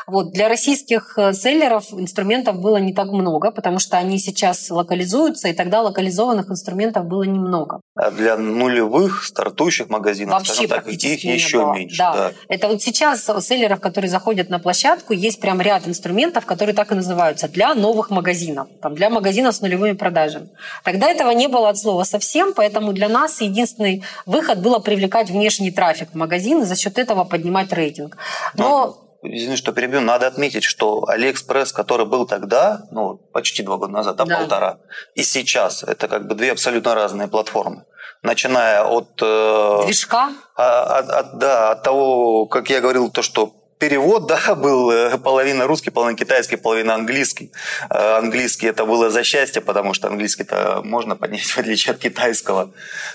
Вот. 0.07 0.33
Для 0.33 0.49
российских 0.49 1.19
э, 1.19 1.35
селлеров 1.35 1.93
инструментов 1.93 2.59
было 2.59 2.79
не 2.79 2.95
так 2.95 3.09
много, 3.09 3.51
потому 3.51 3.79
что 3.79 3.99
они 3.99 4.19
сейчас 4.19 4.71
локализуются, 4.71 5.49
и 5.49 5.53
тогда 5.53 5.83
локализованных 5.83 6.51
инструментов 6.51 7.05
было 7.07 7.25
немного. 7.25 7.81
А 7.97 8.11
для 8.11 8.37
нулевых 8.37 9.25
стартующих 9.25 9.91
магазинов, 9.91 10.35
Вообще 10.35 10.67
так, 10.67 10.87
их 10.89 11.25
не 11.25 11.35
еще 11.35 11.65
было. 11.65 11.75
меньше. 11.75 11.99
Да. 11.99 12.13
Да. 12.15 12.33
Это 12.49 12.69
вот 12.69 12.83
сейчас 12.83 13.29
у 13.29 13.41
селлеров, 13.41 13.81
которые 13.81 14.11
заходят 14.11 14.49
на 14.49 14.59
площадку, 14.59 15.13
есть 15.13 15.41
прям 15.41 15.61
ряд 15.61 15.87
инструментов, 15.87 16.47
которые 16.47 16.75
так 16.75 16.93
и 16.93 16.95
называются, 16.95 17.49
для 17.49 17.75
новых 17.75 18.11
магазинов, 18.11 18.69
там, 18.81 18.95
для 18.95 19.11
магазинов 19.11 19.55
с 19.55 19.61
нулевыми 19.61 19.93
продажами. 19.93 20.49
Тогда 20.83 21.11
этого 21.11 21.31
не 21.31 21.49
было 21.49 21.74
от 21.75 21.79
слова 21.81 22.05
совсем, 22.05 22.55
поэтому 22.55 22.93
для 22.93 23.09
нас 23.09 23.41
единственный 23.41 24.03
выход 24.27 24.59
было 24.59 24.79
привлекать 24.79 25.31
внешний 25.31 25.71
трафик 25.71 26.09
в 26.13 26.17
магазин 26.17 26.63
и 26.63 26.65
за 26.65 26.77
счет 26.77 26.99
этого 26.99 27.25
поднимать 27.25 27.73
рейтинг. 27.73 28.17
Но 28.57 29.01
Извини, 29.27 29.57
что 29.57 29.73
перебью. 29.73 30.03
Надо 30.03 30.27
отметить, 30.27 30.65
что 30.65 31.09
Алиэкспресс, 31.09 31.73
который 31.73 32.05
был 32.05 32.27
тогда, 32.27 32.83
ну, 32.91 33.17
почти 33.33 33.63
два 33.63 33.79
года 33.79 33.93
назад, 33.93 34.17
да, 34.17 34.25
Да. 34.27 34.37
полтора, 34.39 34.77
и 35.15 35.23
сейчас, 35.23 35.83
это 35.83 36.09
как 36.09 36.27
бы 36.29 36.35
две 36.35 36.53
абсолютно 36.53 36.95
разные 36.95 37.27
платформы. 37.29 37.85
Начиная 38.23 38.85
от, 38.85 39.23
э, 39.23 39.83
движка 39.87 40.29
а- 40.57 40.99
от, 40.99 41.09
от- 41.11 41.39
да, 41.39 41.71
от 41.71 41.83
того, 41.83 42.45
как 42.47 42.69
я 42.71 42.81
говорил, 42.83 43.11
то, 43.11 43.23
что 43.23 43.53
перевод, 43.89 44.27
да, 44.29 44.55
был 44.55 44.91
э, 44.91 45.19
половина 45.19 45.67
русский, 45.67 45.91
половина 45.91 46.17
китайский, 46.17 46.57
половина 46.57 46.95
английский. 46.95 47.53
Э, 47.91 48.19
Английский 48.19 48.67
это 48.67 48.87
было 48.87 49.11
за 49.11 49.23
счастье, 49.25 49.61
потому 49.61 49.95
что 49.95 50.09
английский-то 50.09 50.81
можно 50.85 51.17
поднять 51.17 51.45
в 51.57 51.59
отличие 51.59 51.93
от 51.93 51.99
китайского. 52.01 52.71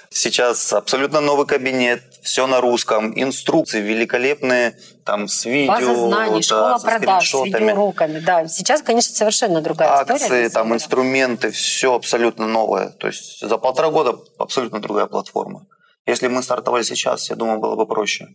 Сейчас 0.09 0.73
абсолютно 0.73 1.21
новый 1.21 1.47
кабинет, 1.47 2.03
все 2.21 2.47
на 2.47 2.61
русском, 2.61 3.13
инструкции 3.15 3.81
великолепные, 3.81 4.77
там 5.05 5.27
с 5.27 5.45
видео, 5.45 5.73
база 5.73 5.95
знаний, 5.95 6.35
да, 6.35 6.41
школа 6.41 6.77
со 6.77 6.85
продаж 6.85 7.29
с 7.29 7.45
видеоуроками. 7.45 8.19
Да, 8.19 8.47
сейчас, 8.47 8.81
конечно, 8.81 9.15
совершенно 9.15 9.61
другая 9.61 10.03
история. 10.03 10.23
акции, 10.23 10.47
там 10.49 10.73
инструменты, 10.73 11.49
все 11.51 11.95
абсолютно 11.95 12.47
новое. 12.47 12.89
То 12.89 13.07
есть 13.07 13.39
за 13.41 13.57
полтора 13.57 13.89
года 13.89 14.19
абсолютно 14.37 14.79
другая 14.79 15.07
платформа. 15.07 15.65
Если 16.05 16.27
мы 16.27 16.43
стартовали 16.43 16.83
сейчас, 16.83 17.29
я 17.29 17.35
думаю, 17.35 17.59
было 17.59 17.75
бы 17.75 17.85
проще. 17.87 18.27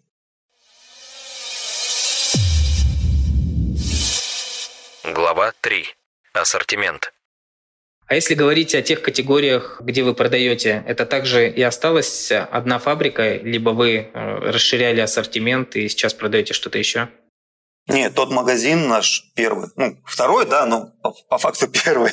Глава 5.04 5.52
3. 5.60 5.84
Ассортимент. 6.32 7.12
А 8.06 8.14
если 8.14 8.34
говорить 8.34 8.74
о 8.74 8.80
тех 8.80 9.02
категориях, 9.02 9.82
где 9.82 10.02
вы 10.02 10.14
продаете, 10.14 10.82
это 10.86 11.04
также 11.04 11.50
и 11.50 11.60
осталась 11.60 12.32
одна 12.32 12.78
фабрика, 12.78 13.34
либо 13.36 13.70
вы 13.70 13.96
э, 13.96 14.08
расширяли 14.14 15.00
ассортимент 15.00 15.76
и 15.76 15.90
сейчас 15.90 16.14
продаете 16.14 16.54
что-то 16.54 16.78
еще? 16.78 17.10
Нет, 17.86 18.14
тот 18.14 18.30
магазин 18.30 18.88
наш 18.88 19.30
первый, 19.34 19.68
ну, 19.76 19.98
второй, 20.06 20.46
да, 20.46 20.64
но 20.64 20.94
по, 21.02 21.12
по 21.28 21.36
факту 21.36 21.68
первый, 21.84 22.12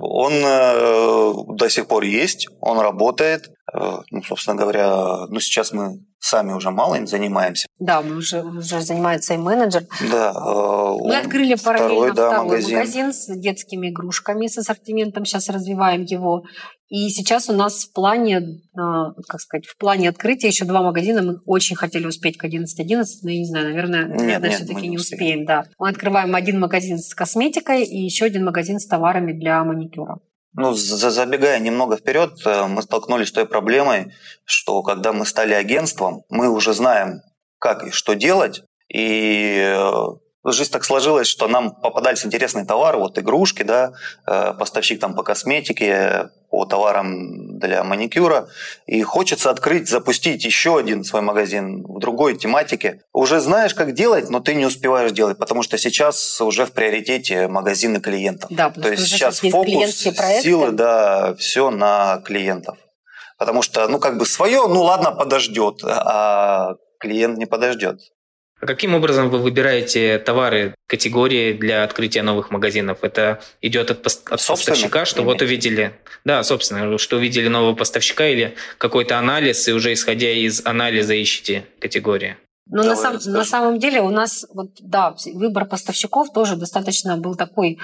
он 0.00 0.32
э, 0.32 1.32
до 1.54 1.68
сих 1.68 1.86
пор 1.86 2.02
есть, 2.02 2.48
он 2.58 2.80
работает. 2.80 3.53
Э, 3.72 3.98
ну, 4.10 4.22
собственно 4.22 4.56
говоря, 4.56 5.26
ну, 5.28 5.40
сейчас 5.40 5.72
мы 5.72 6.00
сами 6.18 6.52
уже 6.52 6.70
мало 6.70 6.96
им 6.96 7.06
занимаемся. 7.06 7.66
Да, 7.78 8.02
мы 8.02 8.16
уже, 8.16 8.42
уже 8.42 8.80
занимается 8.80 9.34
и 9.34 9.36
менеджер. 9.38 9.84
Да, 10.10 10.32
э, 10.34 10.96
Мы 11.02 11.16
открыли 11.16 11.54
параллельно 11.54 12.12
второй, 12.12 12.14
да, 12.14 12.26
второй 12.28 12.46
магазин. 12.46 12.78
магазин. 12.78 13.12
с 13.12 13.26
детскими 13.36 13.90
игрушками, 13.90 14.46
с 14.46 14.58
ассортиментом. 14.58 15.24
Сейчас 15.24 15.48
развиваем 15.48 16.02
его. 16.02 16.44
И 16.88 17.08
сейчас 17.08 17.48
у 17.48 17.54
нас 17.54 17.84
в 17.84 17.92
плане, 17.92 18.38
э, 18.38 18.80
как 19.28 19.40
сказать, 19.40 19.66
в 19.66 19.76
плане 19.78 20.10
открытия 20.10 20.48
еще 20.48 20.66
два 20.66 20.82
магазина. 20.82 21.22
Мы 21.22 21.38
очень 21.46 21.76
хотели 21.76 22.06
успеть 22.06 22.36
к 22.36 22.44
11.11, 22.44 23.04
но 23.22 23.30
я 23.30 23.38
не 23.38 23.46
знаю, 23.46 23.68
наверное, 23.70 24.04
Нет, 24.04 24.18
наверное 24.18 24.48
нет, 24.50 24.58
все-таки 24.58 24.82
не 24.82 24.88
не 24.88 24.96
успеем. 24.98 25.46
Да. 25.46 25.64
Мы 25.78 25.88
открываем 25.88 26.34
один 26.34 26.60
магазин 26.60 26.98
с 26.98 27.14
косметикой 27.14 27.84
и 27.84 28.04
еще 28.04 28.26
один 28.26 28.44
магазин 28.44 28.78
с 28.78 28.86
товарами 28.86 29.32
для 29.32 29.64
маникюра. 29.64 30.18
Ну, 30.56 30.72
за- 30.74 31.10
забегая 31.10 31.58
немного 31.58 31.96
вперед, 31.96 32.32
э, 32.46 32.66
мы 32.66 32.82
столкнулись 32.82 33.28
с 33.28 33.32
той 33.32 33.44
проблемой, 33.46 34.12
что 34.44 34.82
когда 34.82 35.12
мы 35.12 35.26
стали 35.26 35.52
агентством, 35.52 36.22
мы 36.28 36.48
уже 36.48 36.74
знаем, 36.74 37.22
как 37.58 37.84
и 37.86 37.90
что 37.90 38.14
делать, 38.14 38.62
и 38.88 39.58
э, 39.58 39.92
жизнь 40.52 40.70
так 40.70 40.84
сложилась, 40.84 41.26
что 41.26 41.48
нам 41.48 41.74
попадались 41.74 42.24
интересные 42.24 42.64
товары, 42.64 42.98
вот 42.98 43.18
игрушки, 43.18 43.62
да, 43.62 43.92
э, 44.26 44.52
поставщик 44.58 45.00
там 45.00 45.14
по 45.14 45.22
косметике, 45.22 46.30
по 46.50 46.66
товарам 46.66 47.58
для 47.58 47.82
маникюра, 47.82 48.48
и 48.86 49.02
хочется 49.02 49.50
открыть, 49.50 49.88
запустить 49.88 50.44
еще 50.44 50.78
один 50.78 51.02
свой 51.02 51.22
магазин 51.22 51.82
в 51.82 51.98
другой 51.98 52.36
тематике. 52.36 53.00
Уже 53.12 53.40
знаешь, 53.40 53.74
как 53.74 53.92
делать, 53.92 54.30
но 54.30 54.40
ты 54.40 54.54
не 54.54 54.66
успеваешь 54.66 55.10
делать, 55.10 55.38
потому 55.38 55.62
что 55.62 55.78
сейчас 55.78 56.40
уже 56.40 56.66
в 56.66 56.72
приоритете 56.72 57.48
магазины 57.48 58.00
клиентов. 58.00 58.50
Да, 58.52 58.70
То 58.70 58.90
есть 58.90 59.08
сейчас 59.08 59.40
фокус, 59.40 59.96
силы, 59.96 60.70
да, 60.70 61.34
все 61.36 61.70
на 61.70 62.22
клиентов. 62.24 62.78
Потому 63.38 63.62
что, 63.62 63.88
ну, 63.88 63.98
как 63.98 64.16
бы 64.16 64.26
свое, 64.26 64.68
ну, 64.68 64.82
ладно, 64.82 65.10
подождет, 65.10 65.80
а 65.84 66.74
клиент 67.00 67.36
не 67.36 67.46
подождет. 67.46 67.98
А 68.60 68.66
каким 68.66 68.94
образом 68.94 69.30
вы 69.30 69.38
выбираете 69.38 70.18
товары, 70.18 70.74
категории 70.86 71.52
для 71.52 71.82
открытия 71.84 72.22
новых 72.22 72.50
магазинов? 72.50 72.98
Это 73.02 73.40
идет 73.60 73.90
от, 73.90 73.98
пос- 74.06 74.20
от 74.30 74.40
Собственно, 74.40 74.74
поставщика, 74.74 75.04
что 75.04 75.22
вот 75.22 75.42
имеете. 75.42 75.44
увидели, 75.44 75.94
да, 76.24 76.42
собственно, 76.44 76.96
что 76.98 77.16
увидели 77.16 77.48
нового 77.48 77.74
поставщика 77.74 78.26
или 78.26 78.54
какой-то 78.78 79.18
анализ, 79.18 79.66
и 79.68 79.72
уже 79.72 79.92
исходя 79.92 80.30
из 80.30 80.64
анализа 80.64 81.14
ищете 81.14 81.66
категории? 81.80 82.36
Но 82.66 82.82
на, 82.82 82.94
Давай 82.94 83.20
сам- 83.20 83.32
на 83.32 83.44
самом 83.44 83.78
деле 83.78 84.00
у 84.00 84.08
нас, 84.10 84.46
вот, 84.48 84.70
да, 84.80 85.14
выбор 85.34 85.66
поставщиков 85.66 86.32
тоже 86.32 86.56
достаточно 86.56 87.18
был 87.18 87.34
такой, 87.34 87.78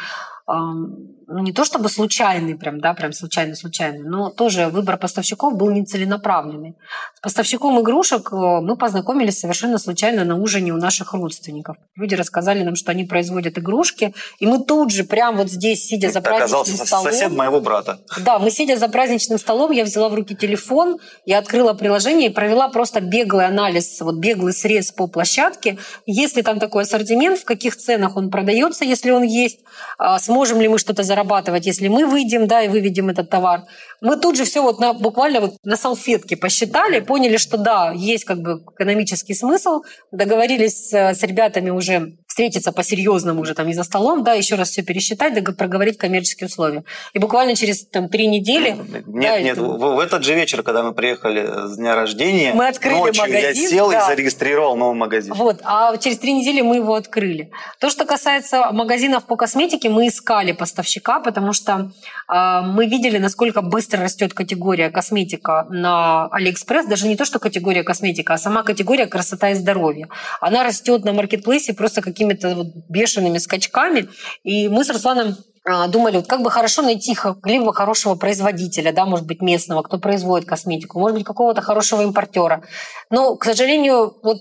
ам, 0.47 0.97
ну, 1.31 1.39
не 1.39 1.53
то 1.53 1.65
чтобы 1.65 1.89
случайный, 1.89 2.57
прям, 2.57 2.81
да, 2.81 2.93
прям 2.93 3.13
случайно-случайный, 3.13 4.03
но 4.03 4.31
тоже 4.31 4.67
выбор 4.67 4.97
поставщиков 4.97 5.57
был 5.57 5.71
нецеленаправленный. 5.71 6.77
С 7.19 7.21
поставщиком 7.21 7.81
игрушек 7.81 8.33
э, 8.33 8.37
мы 8.37 8.77
познакомились 8.77 9.39
совершенно 9.39 9.79
случайно 9.79 10.25
на 10.25 10.37
ужине 10.37 10.73
у 10.73 10.77
наших 10.77 11.15
родственников. 11.15 11.77
Люди 11.95 12.17
рассказали 12.17 12.65
нам, 12.65 12.75
что 12.75 12.91
они 12.91 13.05
производят 13.05 13.59
игрушки, 13.59 14.13
и 14.41 14.47
мы 14.47 14.65
тут 14.65 14.91
же, 14.91 15.05
прям 15.05 15.37
вот 15.37 15.49
здесь, 15.49 15.85
сидя 15.85 16.11
за 16.11 16.19
оказался 16.19 16.73
праздничным 16.73 16.85
сос- 16.85 16.87
столом... 16.87 17.05
сосед 17.13 17.33
моего 17.33 17.61
брата. 17.61 18.01
Да, 18.25 18.41
мы 18.41 18.51
сидя 18.51 18.77
за 18.77 18.89
праздничным 18.89 19.39
столом, 19.39 19.71
я 19.71 19.85
взяла 19.85 20.09
в 20.09 20.15
руки 20.15 20.35
телефон, 20.35 20.99
я 21.27 21.39
открыла 21.39 21.75
приложение 21.75 22.31
и 22.31 22.33
провела 22.33 22.69
просто 22.69 23.01
беглый 23.01 23.47
анализ, 23.47 24.01
вот 24.01 24.17
беглый 24.17 24.53
срез 24.53 24.91
по 24.91 25.07
площадке. 25.07 25.79
Есть 26.07 26.37
ли 26.37 26.43
там 26.43 26.59
такой 26.59 26.83
ассортимент, 26.83 27.39
в 27.39 27.45
каких 27.45 27.77
ценах 27.77 28.17
он 28.17 28.31
продается, 28.31 28.85
если 28.85 29.13
он 29.13 29.23
есть, 29.23 29.61
а, 29.97 30.19
сможем 30.19 30.61
ли 30.61 30.67
мы 30.67 30.79
что-то 30.79 31.05
зарабатывать, 31.21 31.67
если 31.67 31.89
мы 31.89 32.07
выйдем, 32.07 32.47
да, 32.47 32.63
и 32.63 32.69
выведем 32.69 33.09
этот 33.09 33.31
товар. 33.31 33.63
Мы 34.01 34.17
тут 34.17 34.37
же 34.37 34.45
все 34.45 34.63
вот 34.63 34.81
на, 34.81 34.93
буквально 34.93 35.41
вот 35.41 35.55
на 35.65 35.77
салфетке 35.77 36.37
посчитали, 36.37 37.01
поняли, 37.01 37.37
что 37.37 37.59
да, 37.59 37.93
есть 37.95 38.25
как 38.25 38.41
бы 38.41 38.63
экономический 38.75 39.35
смысл, 39.35 39.83
договорились 40.13 40.89
с, 40.89 40.95
с 40.95 41.23
ребятами 41.23 41.71
уже 41.71 42.17
встретиться 42.41 42.73
по-серьезному 42.73 43.43
уже 43.43 43.53
там 43.55 43.67
не 43.67 43.75
за 43.75 43.85
столом, 43.85 44.25
да, 44.25 44.33
еще 44.33 44.55
раз 44.55 44.71
все 44.71 44.83
пересчитать, 44.83 45.35
дог- 45.35 45.55
проговорить 45.57 45.99
коммерческие 45.99 46.47
условия. 46.47 46.85
И 47.13 47.19
буквально 47.19 47.55
через 47.55 47.85
там 47.85 48.09
три 48.09 48.29
недели 48.29 48.71
Нет, 48.71 49.05
да, 49.07 49.41
нет, 49.41 49.59
это- 49.59 49.63
в, 49.63 49.97
в 49.97 49.99
этот 49.99 50.25
же 50.25 50.35
вечер, 50.35 50.63
когда 50.63 50.83
мы 50.83 50.95
приехали 50.95 51.47
с 51.69 51.77
дня 51.77 51.95
рождения, 51.95 52.55
Мы 52.55 52.69
открыли 52.69 52.95
ночью 52.97 53.23
магазин, 53.25 53.63
я 53.65 53.69
сел 53.69 53.91
да. 53.91 53.99
и 54.07 54.07
зарегистрировал 54.07 54.75
новый 54.75 54.97
магазин. 54.97 55.35
Вот, 55.35 55.61
а 55.65 55.95
через 55.99 56.17
три 56.19 56.33
недели 56.33 56.63
мы 56.63 56.77
его 56.77 56.95
открыли. 56.95 57.51
То, 57.79 57.91
что 57.91 58.07
касается 58.07 58.71
магазинов 58.73 59.25
по 59.27 59.37
косметике, 59.37 59.91
мы 59.91 60.09
искали 60.09 60.53
поставщика, 60.53 61.21
потому 61.21 61.53
что 61.53 61.91
э, 62.33 62.61
мы 62.63 62.87
видели, 62.87 63.19
насколько 63.19 63.61
быстро 63.61 64.01
растет 64.03 64.33
категория 64.33 64.89
косметика 64.89 65.67
на 65.69 66.27
Алиэкспресс. 66.29 66.87
Даже 66.87 67.07
не 67.07 67.17
то, 67.17 67.27
что 67.27 67.39
категория 67.39 67.83
косметика, 67.83 68.33
а 68.33 68.39
сама 68.39 68.63
категория 68.63 69.07
красота 69.07 69.51
и 69.51 69.55
здоровье. 69.55 70.09
Она 70.41 70.65
растет 70.65 71.05
на 71.05 71.13
маркетплейсе 71.13 71.75
просто 71.75 72.01
какими-то 72.35 72.57
вот 72.57 72.67
бешеными 72.89 73.39
скачками. 73.39 74.09
И 74.43 74.69
мы 74.69 74.85
с 74.85 74.91
Русланом 74.91 75.37
а, 75.65 75.89
думали, 75.89 76.17
вот 76.17 76.27
как 76.27 76.43
бы 76.43 76.51
хорошо 76.51 76.83
найти 76.83 77.17
либо 77.45 77.73
хорошего 77.73 78.15
производителя, 78.15 78.93
да, 78.93 79.05
может 79.05 79.27
быть, 79.27 79.43
местного, 79.43 79.83
кто 79.83 79.99
производит 79.99 80.49
косметику, 80.49 80.99
может 80.99 81.17
быть, 81.17 81.27
какого-то 81.27 81.61
хорошего 81.61 82.03
импортера. 82.03 82.63
Но, 83.11 83.37
к 83.37 83.45
сожалению, 83.45 84.15
вот 84.23 84.39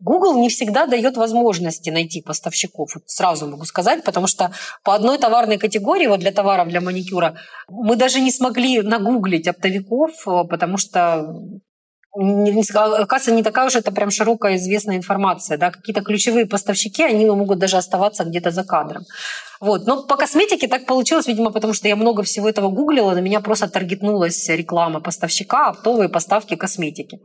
Google 0.00 0.40
не 0.40 0.48
всегда 0.48 0.86
дает 0.86 1.16
возможности 1.16 1.90
найти 1.90 2.22
поставщиков, 2.22 2.94
вот 2.94 3.04
сразу 3.06 3.46
могу 3.46 3.64
сказать, 3.64 4.02
потому 4.02 4.26
что 4.26 4.50
по 4.82 4.94
одной 4.94 5.18
товарной 5.18 5.58
категории, 5.58 6.08
вот 6.08 6.20
для 6.20 6.32
товаров 6.32 6.68
для 6.68 6.80
маникюра, 6.80 7.36
мы 7.68 7.94
даже 7.96 8.20
не 8.20 8.32
смогли 8.32 8.82
нагуглить 8.82 9.46
оптовиков, 9.46 10.10
э, 10.26 10.44
потому 10.48 10.76
что 10.76 11.36
оказывается, 12.14 13.32
не 13.32 13.42
такая 13.42 13.66
уж 13.66 13.76
это 13.76 13.90
прям 13.92 14.10
широкая 14.10 14.56
известная 14.56 14.96
информация. 14.96 15.56
Да? 15.58 15.70
Какие-то 15.70 16.02
ключевые 16.02 16.46
поставщики, 16.46 17.02
они 17.02 17.24
могут 17.26 17.58
даже 17.58 17.76
оставаться 17.76 18.24
где-то 18.24 18.50
за 18.50 18.64
кадром. 18.64 19.04
Вот. 19.62 19.86
Но 19.86 20.02
по 20.02 20.16
косметике 20.16 20.66
так 20.66 20.86
получилось, 20.86 21.28
видимо, 21.28 21.52
потому 21.52 21.72
что 21.72 21.86
я 21.86 21.94
много 21.94 22.24
всего 22.24 22.48
этого 22.48 22.68
гуглила, 22.68 23.12
на 23.12 23.20
меня 23.20 23.40
просто 23.40 23.68
таргетнулась 23.68 24.48
реклама 24.48 25.00
поставщика, 25.00 25.68
оптовые 25.68 26.08
поставки 26.08 26.56
косметики. 26.56 27.20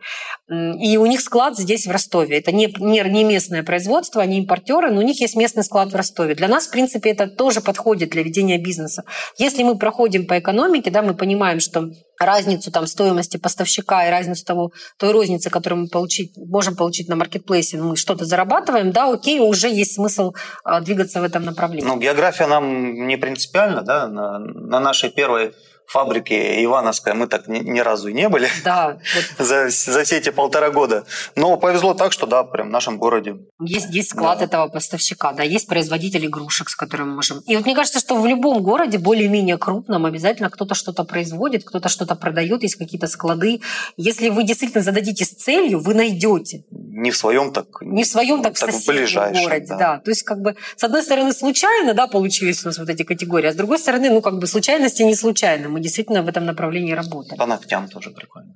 И 0.48 0.98
у 0.98 1.08
них 1.08 1.22
склад 1.22 1.58
здесь 1.58 1.88
в 1.88 1.92
Ростове. 1.92 2.38
Это 2.38 2.52
не, 2.52 2.68
не, 2.78 3.02
не 3.10 3.24
местное 3.24 3.64
производство, 3.64 4.22
они 4.22 4.38
импортеры, 4.38 4.92
но 4.92 5.00
у 5.00 5.04
них 5.04 5.20
есть 5.20 5.36
местный 5.36 5.64
склад 5.64 5.92
в 5.92 5.96
Ростове. 5.96 6.36
Для 6.36 6.48
нас, 6.48 6.68
в 6.68 6.72
принципе, 6.72 7.10
это 7.10 7.26
тоже 7.26 7.60
подходит 7.60 8.12
для 8.12 8.22
ведения 8.22 8.60
бизнеса. 8.60 9.04
Если 9.40 9.64
мы 9.64 9.76
проходим 9.76 10.28
по 10.28 10.38
экономике, 10.38 10.92
да, 10.92 11.02
мы 11.02 11.16
понимаем, 11.16 11.60
что 11.60 11.90
разницу 12.20 12.72
там, 12.72 12.88
стоимости 12.88 13.38
поставщика 13.38 14.08
и 14.08 14.12
разницу 14.12 14.46
того, 14.46 14.72
той 14.98 15.12
розницы, 15.12 15.50
которую 15.50 15.84
мы 15.84 15.88
получить, 15.88 16.34
можем 16.38 16.76
получить 16.76 17.10
на 17.10 17.16
маркетплейсе, 17.16 17.78
мы 17.78 17.96
что-то 17.96 18.26
зарабатываем, 18.26 18.92
да, 18.92 19.12
окей, 19.12 19.40
уже 19.40 19.70
есть 19.70 19.96
смысл 19.96 20.34
а, 20.64 20.82
двигаться 20.82 21.22
в 21.22 21.24
этом 21.24 21.44
направлении. 21.44 21.88
Ну, 21.88 21.98
география 21.98 22.27
нам 22.48 23.08
не 23.08 23.18
принципиальна, 23.18 23.82
да, 23.82 24.08
на, 24.08 24.40
на 24.40 24.80
нашей 24.80 25.10
первой 25.10 25.54
фабрике 25.88 26.64
Ивановская 26.64 27.14
мы 27.14 27.28
так 27.28 27.48
ни, 27.48 27.60
ни 27.60 27.80
разу 27.80 28.10
и 28.10 28.14
не 28.14 28.28
были 28.30 28.50
да, 28.64 29.00
вот. 29.38 29.48
за, 29.48 29.70
за 29.70 30.04
все 30.04 30.18
эти 30.18 30.30
полтора 30.30 30.70
года. 30.70 31.06
Но 31.36 31.58
повезло 31.58 31.94
так, 31.94 32.12
что 32.12 32.28
да, 32.28 32.44
прям 32.44 32.68
в 32.68 32.72
нашем 32.72 32.98
городе. 32.98 33.38
Есть, 33.62 33.90
есть 33.90 34.10
склад 34.10 34.40
да. 34.40 34.46
этого 34.46 34.68
поставщика, 34.68 35.32
да, 35.32 35.44
есть 35.44 35.68
производитель 35.68 36.26
игрушек, 36.26 36.70
с 36.70 36.76
которым 36.76 37.10
мы 37.10 37.16
можем. 37.16 37.40
И 37.48 37.56
вот 37.56 37.66
мне 37.66 37.76
кажется, 37.76 38.00
что 38.00 38.20
в 38.20 38.26
любом 38.28 38.62
городе, 38.62 38.98
более-менее 38.98 39.58
крупном, 39.58 40.06
обязательно 40.06 40.50
кто-то 40.50 40.76
что-то 40.76 41.04
производит, 41.06 41.64
кто-то 41.64 41.90
что-то 41.90 42.16
продает, 42.16 42.64
есть 42.64 42.76
какие-то 42.76 43.08
склады. 43.08 43.62
Если 43.96 44.30
вы 44.30 44.44
действительно 44.44 44.84
зададитесь 44.84 45.30
целью, 45.30 45.80
вы 45.80 45.94
найдете. 45.94 46.66
Не 46.70 47.12
в 47.12 47.18
своем 47.18 47.54
так. 47.54 47.68
Не 47.82 48.04
в 48.04 48.08
своем 48.08 48.42
так, 48.42 48.58
так 48.58 48.70
в 48.70 48.74
соседнем 48.74 49.34
городе, 49.34 49.66
да. 49.70 49.78
да. 49.78 50.00
То 50.00 50.12
есть 50.12 50.24
как 50.24 50.42
бы 50.42 50.56
с 50.76 50.84
одной 50.84 51.04
стороны 51.04 51.32
случайно, 51.32 51.94
да, 51.94 52.08
получились 52.08 52.64
у 52.66 52.68
нас 52.68 52.78
вот 52.78 52.90
эти 52.90 53.04
категории, 53.04 53.48
а 53.48 53.54
с 53.54 53.56
другой 53.56 53.80
стороны, 53.80 54.10
ну 54.10 54.22
как 54.22 54.40
бы 54.40 54.48
случайности 54.48 55.04
не 55.04 55.16
случайны 55.16 55.70
мы 55.78 55.84
действительно 55.84 56.24
в 56.24 56.28
этом 56.28 56.46
направлении 56.46 56.94
работаем. 56.94 57.38
По 57.38 57.46
ногтям 57.46 57.88
тоже 57.88 58.10
прикольно. 58.10 58.54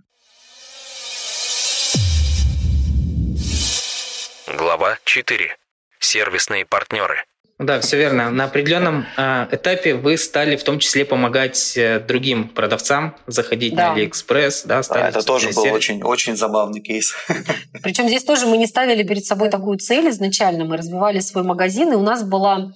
Глава 4.57 4.97
4. 5.05 5.55
Сервисные 5.99 6.65
партнеры. 6.65 7.23
Да, 7.59 7.79
все 7.79 7.97
верно. 7.97 8.31
На 8.31 8.45
определенном 8.45 9.05
э, 9.17 9.47
этапе 9.51 9.93
вы 9.93 10.17
стали 10.17 10.55
в 10.55 10.63
том 10.63 10.79
числе 10.79 11.05
помогать 11.05 11.77
э, 11.77 11.99
другим 11.99 12.49
продавцам 12.49 13.15
заходить 13.27 13.75
да. 13.75 13.89
на 13.89 13.93
Алиэкспресс. 13.93 14.63
Да, 14.63 14.81
да, 14.89 15.09
это 15.09 15.21
тоже 15.21 15.51
был 15.51 15.71
очень, 15.71 16.01
очень 16.01 16.35
забавный 16.35 16.81
кейс. 16.81 17.13
Причем 17.83 18.07
здесь 18.07 18.23
тоже 18.23 18.47
мы 18.47 18.57
не 18.57 18.65
ставили 18.65 19.03
перед 19.03 19.25
собой 19.25 19.49
такую 19.49 19.77
цель 19.77 20.09
изначально. 20.09 20.65
Мы 20.65 20.75
развивали 20.75 21.19
свой 21.19 21.43
магазин, 21.43 21.93
и 21.93 21.95
у 21.95 22.01
нас 22.01 22.23
была 22.23 22.73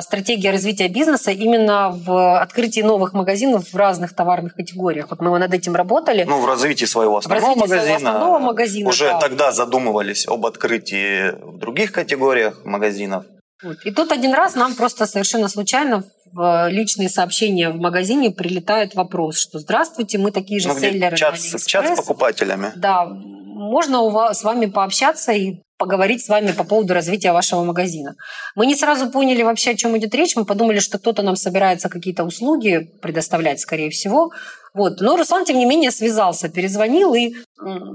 стратегия 0.00 0.50
развития 0.50 0.88
бизнеса 0.88 1.30
именно 1.30 1.90
в 1.90 2.40
открытии 2.40 2.80
новых 2.80 3.12
магазинов 3.12 3.72
в 3.72 3.76
разных 3.76 4.14
товарных 4.14 4.54
категориях. 4.54 5.08
Вот 5.10 5.20
мы 5.20 5.38
над 5.38 5.52
этим 5.52 5.74
работали. 5.74 6.24
Ну, 6.24 6.40
в 6.40 6.46
развитии 6.46 6.86
своего 6.86 7.18
основного 7.18 7.54
развитии 7.54 7.60
магазина. 7.60 7.98
Своего 7.98 8.08
основного 8.08 8.38
магазина 8.38 8.88
уже 8.88 9.04
да. 9.04 9.18
тогда 9.18 9.52
задумывались 9.52 10.26
об 10.26 10.46
открытии 10.46 11.32
в 11.32 11.58
других 11.58 11.92
категориях 11.92 12.64
магазинов. 12.64 13.24
Вот. 13.62 13.78
И 13.84 13.90
тут 13.90 14.12
один 14.12 14.34
раз 14.34 14.54
нам 14.54 14.74
просто 14.74 15.06
совершенно 15.06 15.48
случайно 15.48 16.04
в 16.32 16.68
личные 16.68 17.08
сообщения 17.08 17.70
в 17.70 17.76
магазине 17.76 18.30
прилетает 18.30 18.94
вопрос, 18.94 19.38
что 19.38 19.58
«Здравствуйте, 19.58 20.18
мы 20.18 20.30
такие 20.30 20.60
же 20.60 20.68
ну, 20.68 20.78
селлеры 20.78 21.16
чат, 21.16 21.38
чат 21.66 21.86
с 21.86 21.96
покупателями. 21.96 22.72
Да, 22.76 23.06
можно 23.06 24.00
у 24.00 24.10
вас, 24.10 24.40
с 24.40 24.44
вами 24.44 24.66
пообщаться 24.66 25.32
и 25.32 25.60
поговорить 25.78 26.24
с 26.24 26.28
вами 26.28 26.52
по 26.52 26.64
поводу 26.64 26.94
развития 26.94 27.32
вашего 27.32 27.62
магазина. 27.62 28.16
Мы 28.54 28.66
не 28.66 28.74
сразу 28.74 29.10
поняли 29.10 29.42
вообще, 29.42 29.70
о 29.70 29.76
чем 29.76 29.96
идет 29.96 30.14
речь. 30.14 30.36
Мы 30.36 30.44
подумали, 30.44 30.78
что 30.78 30.98
кто-то 30.98 31.22
нам 31.22 31.36
собирается 31.36 31.88
какие-то 31.88 32.24
услуги 32.24 32.90
предоставлять, 33.02 33.60
скорее 33.60 33.90
всего. 33.90 34.30
Вот. 34.74 35.00
Но 35.00 35.16
Руслан, 35.16 35.44
тем 35.44 35.58
не 35.58 35.66
менее, 35.66 35.90
связался, 35.90 36.48
перезвонил, 36.48 37.14
и 37.14 37.34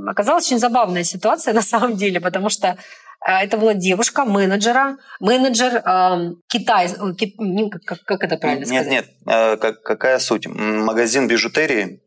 оказалась 0.07 0.47
очень 0.47 0.59
забавная 0.59 1.03
ситуация 1.03 1.53
на 1.61 1.61
самом 1.61 1.95
деле, 1.95 2.19
потому 2.19 2.49
что 2.49 2.77
э, 3.27 3.31
это 3.43 3.57
была 3.57 3.73
девушка, 3.73 4.25
менеджера, 4.25 4.97
менеджер 5.19 5.75
э, 5.75 6.33
Китай, 6.47 6.89
ки, 7.17 7.35
как, 7.85 8.03
как 8.03 8.23
это 8.23 8.37
правильно 8.37 8.65
нет, 8.65 8.67
сказать? 8.67 8.87
Нет, 8.87 9.05
нет, 9.25 9.35
э, 9.35 9.57
как, 9.57 9.83
какая 9.83 10.19
суть? 10.19 10.47
Магазин 10.47 11.27
бижутерии, 11.27 12.01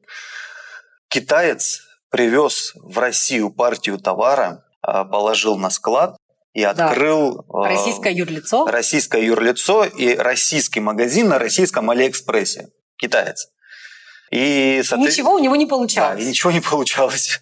китаец 1.08 1.82
привез 2.10 2.72
в 2.76 2.98
Россию 2.98 3.50
партию 3.50 3.98
товара, 3.98 4.63
положил 4.84 5.56
на 5.56 5.70
склад 5.70 6.16
и 6.52 6.62
открыл 6.62 7.44
да. 7.52 7.68
российское 7.68 8.12
юрлицо. 8.12 8.66
Российское 8.66 9.24
юрлицо 9.24 9.84
и 9.84 10.14
российский 10.16 10.80
магазин 10.80 11.28
на 11.28 11.38
российском 11.38 11.90
Алиэкспрессе. 11.90 12.68
Китаец. 12.96 13.48
И. 14.30 14.82
Ничего 14.96 15.34
у 15.34 15.38
него 15.38 15.56
не 15.56 15.66
получалось. 15.66 16.18
Да, 16.18 16.22
и 16.22 16.28
ничего 16.28 16.52
не 16.52 16.60
получалось. 16.60 17.40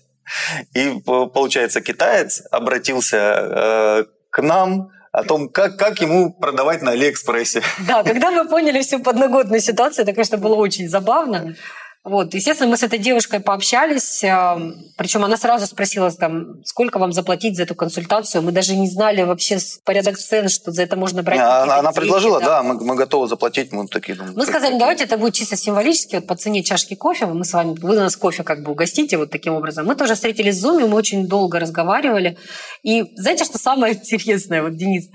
И, 0.74 1.00
получается, 1.04 1.80
китаец 1.80 2.42
обратился 2.50 3.16
э, 3.16 4.04
к 4.30 4.42
нам 4.42 4.90
о 5.10 5.24
том, 5.24 5.48
как, 5.48 5.76
как 5.78 6.00
ему 6.00 6.32
продавать 6.32 6.80
на 6.80 6.92
Алиэкспрессе. 6.92 7.62
Да, 7.86 8.02
когда 8.02 8.30
мы 8.30 8.48
поняли 8.48 8.80
всю 8.80 8.98
подноготную 9.00 9.60
ситуацию, 9.60 10.04
это, 10.04 10.12
конечно, 10.12 10.38
было 10.38 10.54
очень 10.54 10.88
забавно. 10.88 11.54
Вот, 12.04 12.34
естественно, 12.34 12.68
мы 12.68 12.76
с 12.76 12.82
этой 12.82 12.98
девушкой 12.98 13.38
пообщались, 13.38 14.24
а, 14.24 14.60
причем 14.96 15.24
она 15.24 15.36
сразу 15.36 15.66
спросила, 15.68 16.10
там, 16.10 16.64
сколько 16.64 16.98
вам 16.98 17.12
заплатить 17.12 17.56
за 17.56 17.62
эту 17.62 17.76
консультацию. 17.76 18.42
Мы 18.42 18.50
даже 18.50 18.74
не 18.74 18.88
знали 18.90 19.22
вообще 19.22 19.58
порядок 19.84 20.18
цен, 20.18 20.48
что 20.48 20.72
за 20.72 20.82
это 20.82 20.96
можно 20.96 21.22
брать. 21.22 21.38
Она, 21.38 21.76
она 21.76 21.92
предложила, 21.92 22.40
да, 22.40 22.46
да 22.46 22.62
мы, 22.64 22.74
мы 22.84 22.96
готовы 22.96 23.28
заплатить, 23.28 23.70
мы 23.70 23.86
такие 23.86 24.16
думаем. 24.16 24.34
Мы 24.36 24.44
сказали, 24.46 24.76
давайте 24.76 25.04
это 25.04 25.16
будет 25.16 25.34
чисто 25.34 25.54
символически, 25.54 26.16
вот 26.16 26.26
по 26.26 26.34
цене 26.34 26.64
чашки 26.64 26.96
кофе, 26.96 27.26
мы 27.26 27.44
с 27.44 27.52
вами, 27.52 27.78
вы 27.80 27.94
нас 27.94 28.16
кофе 28.16 28.42
как 28.42 28.64
бы 28.64 28.72
угостите 28.72 29.16
вот 29.16 29.30
таким 29.30 29.54
образом. 29.54 29.86
Мы 29.86 29.94
тоже 29.94 30.16
встретились 30.16 30.60
в 30.60 30.66
Zoom, 30.66 30.88
мы 30.88 30.96
очень 30.96 31.28
долго 31.28 31.60
разговаривали. 31.60 32.36
И 32.82 33.04
знаете, 33.14 33.44
что 33.44 33.58
самое 33.58 33.94
интересное, 33.94 34.64
вот, 34.64 34.76
Денис, 34.76 35.08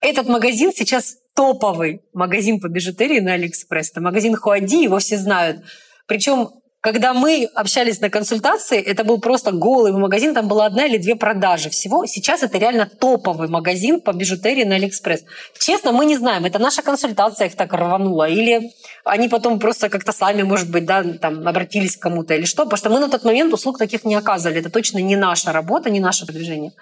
этот 0.00 0.28
магазин 0.28 0.72
сейчас 0.74 1.14
топовый 1.36 2.00
магазин 2.14 2.58
по 2.58 2.68
бижутерии 2.68 3.20
на 3.20 3.34
Алиэкспресс. 3.34 3.90
Это 3.90 4.00
магазин 4.00 4.34
Хуади, 4.34 4.82
его 4.82 4.98
все 4.98 5.18
знают. 5.18 5.58
Причем 6.06 6.50
когда 6.82 7.14
мы 7.14 7.48
общались 7.54 8.00
на 8.00 8.10
консультации, 8.10 8.82
это 8.82 9.04
был 9.04 9.20
просто 9.20 9.52
голый 9.52 9.92
магазин, 9.92 10.34
там 10.34 10.48
была 10.48 10.66
одна 10.66 10.86
или 10.86 10.98
две 10.98 11.14
продажи 11.14 11.70
всего. 11.70 12.06
Сейчас 12.06 12.42
это 12.42 12.58
реально 12.58 12.86
топовый 12.86 13.48
магазин 13.48 14.00
по 14.00 14.12
бижутерии 14.12 14.64
на 14.64 14.74
Алиэкспресс. 14.74 15.22
Честно, 15.60 15.92
мы 15.92 16.06
не 16.06 16.16
знаем, 16.16 16.44
это 16.44 16.58
наша 16.58 16.82
консультация 16.82 17.46
их 17.46 17.54
так 17.54 17.72
рванула, 17.72 18.28
или 18.28 18.72
они 19.04 19.28
потом 19.28 19.60
просто 19.60 19.88
как-то 19.88 20.10
сами, 20.10 20.42
может 20.42 20.72
быть, 20.72 20.84
да, 20.84 21.04
там, 21.04 21.46
обратились 21.46 21.96
к 21.96 22.02
кому-то 22.02 22.34
или 22.34 22.46
что, 22.46 22.64
потому 22.64 22.78
что 22.78 22.90
мы 22.90 22.98
на 22.98 23.08
тот 23.08 23.22
момент 23.22 23.54
услуг 23.54 23.78
таких 23.78 24.04
не 24.04 24.16
оказывали. 24.16 24.58
Это 24.58 24.68
точно 24.68 24.98
не 24.98 25.14
наша 25.14 25.52
работа, 25.52 25.88
не 25.88 26.00
наше 26.00 26.26
продвижение. 26.26 26.72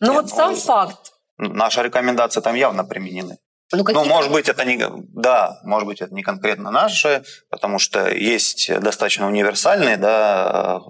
Но 0.00 0.14
Нет, 0.14 0.22
вот 0.22 0.30
сам 0.30 0.52
ну, 0.52 0.56
факт. 0.56 1.12
Наша 1.36 1.82
рекомендация 1.82 2.40
там 2.40 2.54
явно 2.54 2.84
применены. 2.84 3.36
Ну, 3.72 3.84
ну, 3.92 4.04
может 4.04 4.32
быть, 4.32 4.48
это 4.48 4.64
не, 4.64 4.84
да, 5.14 5.60
может 5.62 5.86
быть, 5.86 6.00
это 6.00 6.12
не 6.12 6.22
конкретно 6.22 6.70
наши, 6.70 7.22
потому 7.50 7.78
что 7.78 8.12
есть 8.12 8.68
достаточно 8.80 9.28
универсальные, 9.28 9.96
да, 9.96 10.80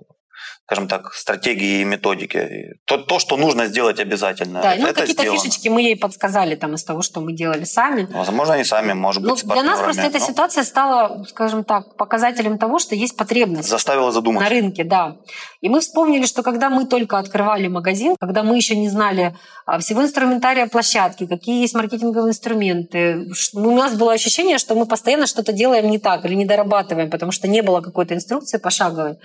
скажем 0.70 0.86
так, 0.86 1.14
стратегии 1.14 1.80
и 1.80 1.84
методики. 1.84 2.76
То, 2.84 2.98
то 2.98 3.18
что 3.18 3.36
нужно 3.36 3.66
сделать 3.66 3.98
обязательно. 3.98 4.62
Да, 4.62 4.76
ну 4.78 4.94
какие-то 4.94 5.24
фишечки 5.24 5.68
мы 5.68 5.82
ей 5.82 5.96
подсказали 5.96 6.54
там 6.54 6.74
из 6.74 6.84
того, 6.84 7.02
что 7.02 7.20
мы 7.20 7.32
делали 7.32 7.64
сами. 7.64 8.06
Возможно, 8.12 8.56
не 8.56 8.64
сами, 8.64 8.92
может 8.92 9.20
быть, 9.20 9.42
ну, 9.44 9.52
Для 9.52 9.64
нас 9.64 9.80
просто 9.80 10.02
эта 10.02 10.20
но... 10.20 10.26
ситуация 10.26 10.62
стала, 10.62 11.24
скажем 11.28 11.64
так, 11.64 11.96
показателем 11.96 12.56
того, 12.56 12.78
что 12.78 12.94
есть 12.94 13.16
потребность. 13.16 13.68
Заставила 13.68 14.12
задуматься. 14.12 14.48
На 14.48 14.60
рынке, 14.60 14.84
да. 14.84 15.16
И 15.60 15.68
мы 15.68 15.80
вспомнили, 15.80 16.24
что 16.24 16.44
когда 16.44 16.70
мы 16.70 16.86
только 16.86 17.18
открывали 17.18 17.66
магазин, 17.66 18.14
когда 18.20 18.44
мы 18.44 18.56
еще 18.56 18.76
не 18.76 18.88
знали 18.88 19.34
а, 19.66 19.80
всего 19.80 20.02
инструментария 20.04 20.68
площадки, 20.68 21.26
какие 21.26 21.62
есть 21.62 21.74
маркетинговые 21.74 22.30
инструменты, 22.30 23.26
у 23.54 23.70
нас 23.72 23.94
было 23.94 24.12
ощущение, 24.12 24.58
что 24.58 24.76
мы 24.76 24.86
постоянно 24.86 25.26
что-то 25.26 25.52
делаем 25.52 25.90
не 25.90 25.98
так 25.98 26.24
или 26.24 26.34
не 26.34 26.44
дорабатываем, 26.44 27.10
потому 27.10 27.32
что 27.32 27.48
не 27.48 27.60
было 27.60 27.80
какой-то 27.80 28.14
инструкции 28.14 28.58
пошаговой. 28.58 29.16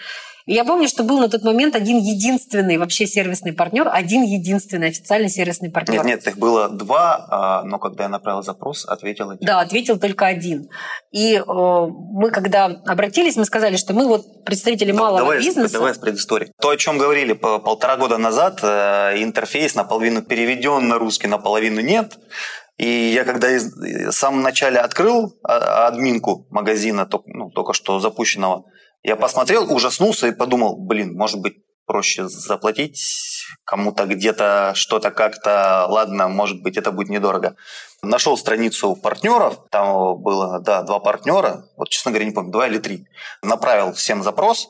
И 0.46 0.54
я 0.54 0.64
помню, 0.64 0.88
что 0.88 1.04
был 1.04 1.20
на 1.20 1.28
тот 1.28 1.44
момент 1.44 1.76
один 1.76 1.98
единственный 1.98 2.78
вообще 2.78 3.08
сервисный 3.08 3.52
партнер, 3.52 3.90
один 3.92 4.22
единственный 4.22 4.90
официальный 4.90 5.30
сервисный 5.30 5.72
партнер. 5.72 6.06
Нет, 6.06 6.06
нет, 6.06 6.28
их 6.28 6.38
было 6.38 6.70
два, 6.70 7.26
а, 7.30 7.64
но 7.64 7.80
когда 7.80 8.04
я 8.04 8.10
направил 8.10 8.44
запрос, 8.44 8.86
ответил 8.86 9.32
один. 9.32 9.46
Да, 9.46 9.62
ответил 9.62 10.00
только 10.00 10.28
один. 10.28 10.70
И 11.12 11.36
э, 11.36 11.44
мы, 11.48 12.30
когда 12.30 12.66
обратились, 12.66 13.38
мы 13.38 13.46
сказали, 13.46 13.76
что 13.76 13.94
мы 13.94 14.08
вот 14.08 14.44
представители 14.46 14.92
да, 14.92 15.00
малого 15.00 15.20
давай, 15.20 15.40
бизнеса. 15.40 15.74
Давай 15.74 15.96
с 15.96 15.98
предыстории. 15.98 16.52
То, 16.62 16.70
о 16.70 16.78
чем 16.78 17.00
говорили 17.00 17.34
полтора 17.34 17.98
года 17.98 18.20
назад, 18.20 18.60
э, 18.62 19.24
интерфейс 19.24 19.74
наполовину 19.74 20.22
переведен 20.22 20.88
на 20.88 21.00
русский, 21.00 21.28
наполовину 21.28 21.82
нет. 21.82 22.20
И 22.78 22.88
я 22.88 23.24
когда 23.24 23.50
из, 23.50 23.74
в 23.74 24.12
самом 24.12 24.42
начале 24.42 24.80
открыл 24.80 25.34
а, 25.44 25.88
админку 25.88 26.46
магазина, 26.50 27.10
ну, 27.26 27.50
только 27.50 27.74
что 27.74 28.00
запущенного, 28.00 28.66
я 29.04 29.16
посмотрел, 29.16 29.72
ужаснулся 29.74 30.28
и 30.28 30.32
подумал, 30.32 30.78
блин, 30.78 31.16
может 31.16 31.40
быть, 31.40 31.56
проще 31.86 32.28
заплатить 32.28 33.00
кому-то 33.64 34.06
где-то 34.06 34.72
что-то 34.76 35.12
как-то, 35.12 35.86
ладно, 35.88 36.28
может 36.28 36.62
быть, 36.62 36.78
это 36.78 36.92
будет 36.92 37.10
недорого. 37.10 37.56
Нашел 38.02 38.38
страницу 38.38 38.96
партнеров, 38.96 39.60
там 39.72 40.22
было, 40.22 40.60
да, 40.60 40.84
два 40.84 41.00
партнера, 41.00 41.66
вот, 41.78 41.90
честно 41.90 42.12
говоря, 42.12 42.26
не 42.26 42.32
помню, 42.32 42.52
два 42.52 42.68
или 42.68 42.78
три. 42.78 43.08
Направил 43.42 43.94
всем 43.94 44.24
запрос, 44.24 44.70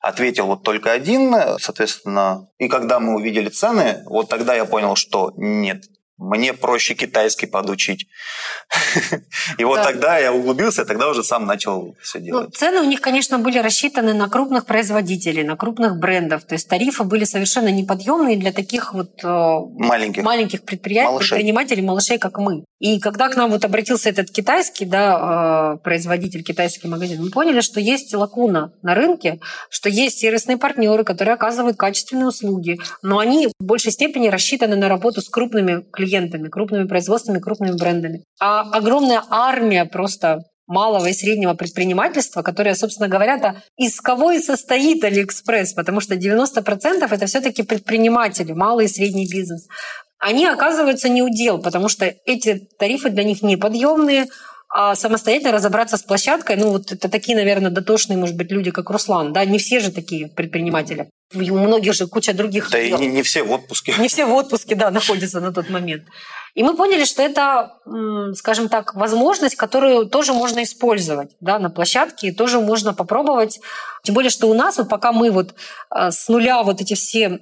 ответил 0.00 0.46
вот 0.46 0.62
только 0.62 0.92
один, 0.92 1.34
соответственно, 1.58 2.48
и 2.58 2.68
когда 2.68 3.00
мы 3.00 3.16
увидели 3.16 3.48
цены, 3.48 4.02
вот 4.06 4.28
тогда 4.28 4.54
я 4.54 4.64
понял, 4.64 4.96
что 4.96 5.32
нет, 5.36 5.84
мне 6.22 6.52
проще 6.52 6.94
китайский 6.94 7.46
подучить. 7.46 8.06
И 9.58 9.64
вот 9.64 9.82
тогда 9.82 10.18
я 10.18 10.32
углубился, 10.32 10.84
тогда 10.84 11.08
уже 11.08 11.22
сам 11.24 11.46
начал 11.46 11.96
все 12.00 12.18
ну, 12.18 12.24
делать. 12.24 12.56
цены 12.56 12.80
у 12.80 12.84
них, 12.84 13.00
конечно, 13.00 13.38
были 13.38 13.58
рассчитаны 13.58 14.14
на 14.14 14.28
крупных 14.28 14.66
производителей, 14.66 15.42
на 15.42 15.56
крупных 15.56 15.98
брендов. 15.98 16.44
То 16.44 16.54
есть 16.54 16.68
тарифы 16.68 17.04
были 17.04 17.24
совершенно 17.24 17.68
неподъемные 17.68 18.36
для 18.36 18.52
таких 18.52 18.94
вот 18.94 19.24
э, 19.24 19.56
маленьких, 19.76 20.22
маленьких 20.22 20.62
предприятий, 20.62 21.18
предпринимателей, 21.18 21.82
малышей, 21.82 22.18
как 22.18 22.38
мы. 22.38 22.64
И 22.78 22.98
когда 22.98 23.28
к 23.28 23.36
нам 23.36 23.50
вот 23.50 23.64
обратился 23.64 24.08
этот 24.08 24.30
китайский 24.30 24.84
да, 24.84 25.74
э, 25.76 25.84
производитель, 25.84 26.42
китайский 26.42 26.88
магазин, 26.88 27.22
мы 27.22 27.30
поняли, 27.30 27.60
что 27.60 27.80
есть 27.80 28.14
лакуна 28.14 28.72
на 28.82 28.94
рынке, 28.94 29.40
что 29.70 29.88
есть 29.88 30.18
сервисные 30.18 30.56
партнеры, 30.56 31.04
которые 31.04 31.34
оказывают 31.34 31.76
качественные 31.76 32.26
услуги, 32.26 32.78
но 33.02 33.18
они 33.18 33.48
в 33.48 33.52
большей 33.64 33.92
степени 33.92 34.28
рассчитаны 34.28 34.76
на 34.76 34.88
работу 34.88 35.20
с 35.20 35.28
крупными 35.28 35.84
клиентами, 35.92 36.11
крупными 36.48 36.86
производствами, 36.86 37.38
крупными 37.38 37.76
брендами. 37.76 38.24
А 38.40 38.62
огромная 38.62 39.22
армия 39.28 39.84
просто 39.84 40.42
малого 40.66 41.06
и 41.06 41.12
среднего 41.12 41.54
предпринимательства, 41.54 42.42
которое, 42.42 42.74
собственно 42.74 43.08
говоря, 43.08 43.38
-то 43.38 43.54
из 43.76 44.00
кого 44.00 44.32
и 44.32 44.38
состоит 44.38 45.04
Алиэкспресс, 45.04 45.74
потому 45.74 46.00
что 46.00 46.14
90% 46.14 47.12
это 47.12 47.26
все-таки 47.26 47.62
предприниматели, 47.62 48.52
малый 48.52 48.86
и 48.86 48.88
средний 48.88 49.28
бизнес. 49.28 49.66
Они 50.18 50.46
оказываются 50.46 51.08
не 51.08 51.20
удел, 51.22 51.60
потому 51.60 51.88
что 51.88 52.04
эти 52.26 52.68
тарифы 52.78 53.10
для 53.10 53.24
них 53.24 53.42
неподъемные, 53.42 54.28
а 54.74 54.94
самостоятельно 54.94 55.52
разобраться 55.52 55.98
с 55.98 56.02
площадкой, 56.02 56.56
ну 56.56 56.70
вот 56.70 56.92
это 56.92 57.08
такие, 57.10 57.36
наверное, 57.36 57.70
дотошные, 57.70 58.16
может 58.16 58.36
быть, 58.36 58.50
люди, 58.50 58.70
как 58.70 58.88
Руслан, 58.88 59.32
да, 59.32 59.44
не 59.44 59.58
все 59.58 59.80
же 59.80 59.92
такие 59.92 60.28
предприниматели. 60.28 61.10
У 61.34 61.58
многих 61.58 61.92
же 61.92 62.06
куча 62.06 62.32
других. 62.32 62.70
Да 62.70 62.82
дел. 62.82 62.98
и 62.98 63.02
не, 63.02 63.08
не 63.08 63.22
все 63.22 63.42
в 63.42 63.52
отпуске. 63.52 63.94
Не 63.98 64.08
все 64.08 64.24
в 64.24 64.32
отпуске, 64.32 64.74
да, 64.74 64.90
находятся 64.90 65.40
на 65.40 65.52
тот 65.52 65.68
момент. 65.68 66.04
И 66.54 66.62
мы 66.62 66.76
поняли, 66.76 67.04
что 67.04 67.22
это, 67.22 67.78
скажем 68.34 68.68
так, 68.68 68.94
возможность, 68.94 69.56
которую 69.56 70.06
тоже 70.06 70.34
можно 70.34 70.62
использовать 70.62 71.30
да, 71.40 71.58
на 71.58 71.70
площадке, 71.70 72.28
и 72.28 72.32
тоже 72.32 72.60
можно 72.60 72.92
попробовать. 72.92 73.60
Тем 74.02 74.14
более, 74.14 74.30
что 74.30 74.48
у 74.48 74.54
нас, 74.54 74.76
вот 74.76 74.88
пока 74.88 75.12
мы 75.12 75.30
вот 75.30 75.54
э, 75.94 76.10
с 76.10 76.28
нуля 76.28 76.62
вот 76.62 76.80
эти 76.80 76.94
все 76.94 77.40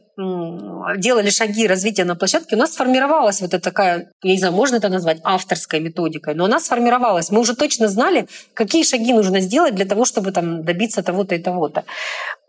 делали 0.99 1.31
шаги 1.31 1.67
развития 1.67 2.05
на 2.05 2.15
площадке, 2.15 2.55
у 2.55 2.59
нас 2.59 2.75
сформировалась 2.75 3.41
вот 3.41 3.55
эта 3.55 3.65
такая, 3.65 4.13
я 4.23 4.33
не 4.33 4.39
знаю, 4.39 4.53
можно 4.53 4.77
это 4.77 4.91
назвать 4.91 5.21
авторской 5.25 5.81
методикой, 5.81 6.35
но 6.35 6.45
у 6.45 6.49
нас 6.49 6.67
сформировалась. 6.67 7.31
Мы 7.31 7.41
уже 7.41 7.57
точно 7.57 7.89
знали, 7.89 8.29
какие 8.53 8.85
шаги 8.85 9.15
нужно 9.15 9.41
сделать 9.41 9.75
для 9.75 9.87
того, 9.87 10.05
чтобы 10.05 10.33
там 10.33 10.63
добиться 10.63 11.03
того-то 11.03 11.35
и 11.35 11.39
того-то. 11.39 11.85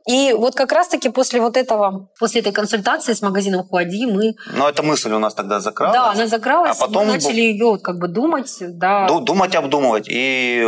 И 0.08 0.34
вот 0.34 0.56
как 0.56 0.72
раз-таки 0.72 1.10
после 1.10 1.40
вот 1.42 1.58
этого, 1.58 2.10
после 2.20 2.42
этой 2.42 2.52
консультации 2.52 3.14
с 3.14 3.22
магазином 3.22 3.68
Хуади 3.68 4.06
мы... 4.06 4.36
Но 4.54 4.68
эта 4.68 4.84
мысль 4.84 5.12
у 5.12 5.20
нас 5.20 5.34
тогда 5.34 5.60
закралась. 5.60 5.96
Да, 5.96 6.12
она 6.12 6.28
закралась, 6.28 6.78
а 6.78 6.88
потом 6.88 7.08
мы 7.08 7.14
начали 7.14 7.42
ее 7.42 7.78
как 7.82 8.00
бы 8.00 8.08
думать. 8.08 8.58
Да. 8.60 9.08
Думать, 9.08 9.56
обдумывать. 9.56 10.06
И 10.08 10.66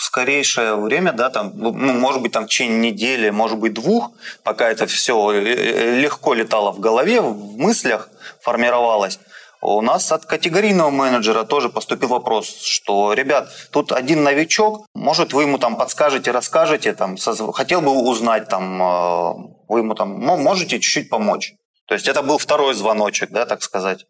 в 0.00 0.04
скорейшее 0.04 0.76
время, 0.76 1.12
да, 1.12 1.30
там, 1.30 1.52
ну, 1.54 1.72
ну, 1.72 1.92
может 1.92 2.22
быть, 2.22 2.32
там 2.32 2.44
в 2.44 2.48
течение 2.48 2.92
недели, 2.92 3.28
может 3.30 3.58
быть, 3.58 3.74
двух, 3.74 4.12
пока 4.42 4.70
это 4.70 4.86
все 4.86 5.32
э, 5.32 5.42
э, 5.42 6.00
легко 6.00 6.32
летало 6.32 6.72
в 6.72 6.80
голове, 6.80 7.20
в 7.20 7.58
мыслях 7.58 8.08
формировалось, 8.40 9.18
у 9.62 9.82
нас 9.82 10.10
от 10.10 10.24
категорийного 10.24 10.90
менеджера 10.90 11.44
тоже 11.44 11.68
поступил 11.68 12.08
вопрос, 12.08 12.46
что, 12.62 13.12
ребят, 13.12 13.50
тут 13.70 13.92
один 13.92 14.22
новичок, 14.22 14.86
может, 14.94 15.32
вы 15.32 15.42
ему 15.42 15.58
там 15.58 15.76
подскажете, 15.76 16.30
расскажете, 16.30 16.94
там, 16.94 17.16
хотел 17.52 17.82
бы 17.82 17.90
узнать, 17.90 18.48
там, 18.48 18.82
э, 18.82 19.34
вы 19.68 19.80
ему 19.80 19.94
там 19.94 20.10
можете 20.18 20.80
чуть-чуть 20.80 21.10
помочь. 21.10 21.52
То 21.86 21.94
есть 21.94 22.08
это 22.08 22.22
был 22.22 22.38
второй 22.38 22.74
звоночек, 22.74 23.30
да, 23.30 23.46
так 23.46 23.62
сказать. 23.62 24.06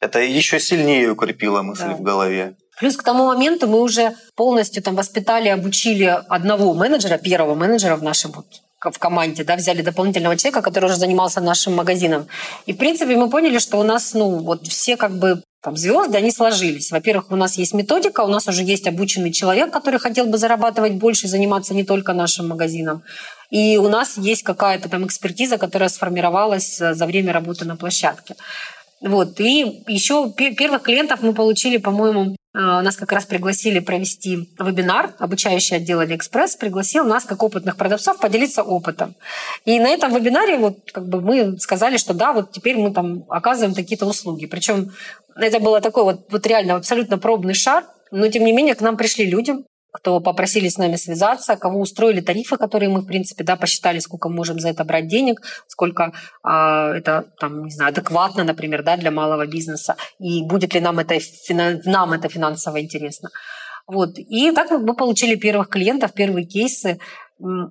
Это 0.00 0.20
еще 0.20 0.58
сильнее 0.58 1.10
укрепило 1.10 1.62
мысль 1.62 1.88
да. 1.88 1.94
в 1.94 2.00
голове. 2.00 2.56
Плюс 2.78 2.96
к 2.96 3.02
тому 3.02 3.26
моменту 3.26 3.68
мы 3.68 3.80
уже 3.82 4.16
полностью 4.34 4.82
там 4.82 4.96
воспитали, 4.96 5.48
обучили 5.48 6.18
одного 6.28 6.72
менеджера, 6.72 7.18
первого 7.18 7.54
менеджера 7.54 7.96
в 7.96 8.02
нашем 8.02 8.32
вот 8.32 8.46
в 8.80 8.98
команде, 8.98 9.44
да, 9.44 9.56
взяли 9.56 9.82
дополнительного 9.82 10.36
человека, 10.36 10.62
который 10.62 10.86
уже 10.86 10.96
занимался 10.96 11.40
нашим 11.40 11.74
магазином. 11.74 12.26
И, 12.66 12.72
в 12.72 12.78
принципе, 12.78 13.16
мы 13.16 13.28
поняли, 13.28 13.58
что 13.58 13.78
у 13.78 13.82
нас, 13.82 14.14
ну, 14.14 14.38
вот 14.38 14.66
все 14.66 14.96
как 14.96 15.18
бы 15.18 15.42
там 15.62 15.76
звезды, 15.76 16.16
они 16.16 16.30
сложились. 16.30 16.90
Во-первых, 16.90 17.30
у 17.30 17.36
нас 17.36 17.58
есть 17.58 17.74
методика, 17.74 18.22
у 18.22 18.28
нас 18.28 18.48
уже 18.48 18.62
есть 18.62 18.86
обученный 18.86 19.32
человек, 19.32 19.70
который 19.70 20.00
хотел 20.00 20.26
бы 20.26 20.38
зарабатывать 20.38 20.94
больше, 20.94 21.28
заниматься 21.28 21.74
не 21.74 21.84
только 21.84 22.14
нашим 22.14 22.48
магазином. 22.48 23.02
И 23.50 23.76
у 23.76 23.88
нас 23.88 24.16
есть 24.16 24.42
какая-то 24.42 24.88
там 24.88 25.04
экспертиза, 25.04 25.58
которая 25.58 25.90
сформировалась 25.90 26.78
за 26.78 27.06
время 27.06 27.32
работы 27.32 27.66
на 27.66 27.76
площадке. 27.76 28.36
Вот. 29.00 29.40
И 29.40 29.82
еще 29.88 30.32
первых 30.32 30.82
клиентов 30.82 31.22
мы 31.22 31.34
получили, 31.34 31.78
по-моему, 31.78 32.32
э, 32.32 32.36
нас 32.52 32.96
как 32.96 33.12
раз 33.12 33.26
пригласили 33.26 33.78
провести 33.78 34.48
вебинар, 34.58 35.12
обучающий 35.18 35.76
отдел 35.76 36.00
Алиэкспресс 36.00 36.56
пригласил 36.56 37.04
нас, 37.04 37.24
как 37.24 37.42
опытных 37.42 37.76
продавцов, 37.76 38.18
поделиться 38.18 38.62
опытом. 38.62 39.14
И 39.64 39.78
на 39.78 39.88
этом 39.88 40.12
вебинаре 40.12 40.56
вот 40.56 40.90
как 40.92 41.08
бы 41.08 41.20
мы 41.20 41.58
сказали, 41.58 41.96
что 41.96 42.12
да, 42.12 42.32
вот 42.32 42.50
теперь 42.50 42.76
мы 42.76 42.92
там 42.92 43.24
оказываем 43.28 43.74
какие-то 43.74 44.06
услуги. 44.06 44.46
Причем 44.46 44.92
это 45.36 45.60
было 45.60 45.80
такой 45.80 46.02
вот, 46.02 46.26
вот 46.30 46.46
реально 46.46 46.74
абсолютно 46.74 47.18
пробный 47.18 47.54
шар, 47.54 47.84
но 48.10 48.28
тем 48.28 48.44
не 48.44 48.52
менее 48.52 48.74
к 48.74 48.80
нам 48.80 48.96
пришли 48.96 49.26
люди, 49.26 49.54
кто 49.92 50.20
попросили 50.20 50.68
с 50.68 50.78
нами 50.78 50.96
связаться, 50.96 51.56
кого 51.56 51.80
устроили 51.80 52.20
тарифы, 52.20 52.56
которые 52.56 52.88
мы, 52.88 53.00
в 53.00 53.06
принципе, 53.06 53.44
да, 53.44 53.56
посчитали, 53.56 53.98
сколько 53.98 54.28
можем 54.28 54.58
за 54.58 54.68
это 54.68 54.84
брать 54.84 55.08
денег, 55.08 55.40
сколько 55.66 56.12
а, 56.42 56.94
это, 56.94 57.26
там, 57.38 57.64
не 57.64 57.70
знаю, 57.70 57.90
адекватно, 57.90 58.44
например, 58.44 58.82
да, 58.82 58.96
для 58.96 59.10
малого 59.10 59.46
бизнеса, 59.46 59.96
и 60.18 60.42
будет 60.42 60.74
ли 60.74 60.80
нам 60.80 60.98
это, 60.98 61.18
нам 61.84 62.12
это 62.12 62.28
финансово 62.28 62.80
интересно. 62.80 63.30
Вот. 63.86 64.18
И 64.18 64.52
так 64.52 64.70
мы 64.70 64.94
получили 64.94 65.34
первых 65.34 65.68
клиентов, 65.68 66.12
первые 66.12 66.46
кейсы. 66.46 66.98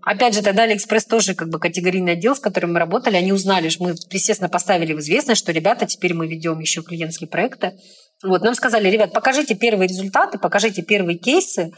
Опять 0.03 0.33
же, 0.33 0.41
тогда 0.41 0.63
Алиэкспресс 0.63 1.05
тоже 1.05 1.35
как 1.35 1.49
бы 1.49 1.59
категорийный 1.59 2.13
отдел, 2.13 2.35
с 2.35 2.39
которым 2.39 2.73
мы 2.73 2.79
работали, 2.79 3.15
они 3.15 3.31
узнали, 3.31 3.69
что 3.69 3.83
мы, 3.83 3.95
естественно, 4.09 4.49
поставили 4.49 4.93
в 4.93 4.99
известность, 4.99 5.39
что, 5.39 5.51
ребята, 5.51 5.85
теперь 5.85 6.13
мы 6.13 6.27
ведем 6.27 6.59
еще 6.59 6.81
клиентские 6.81 7.29
проекты. 7.29 7.73
Вот, 8.21 8.41
нам 8.41 8.53
сказали, 8.53 8.89
ребят, 8.89 9.13
покажите 9.13 9.55
первые 9.55 9.87
результаты, 9.87 10.39
покажите 10.39 10.81
первые 10.81 11.17
кейсы, 11.17 11.71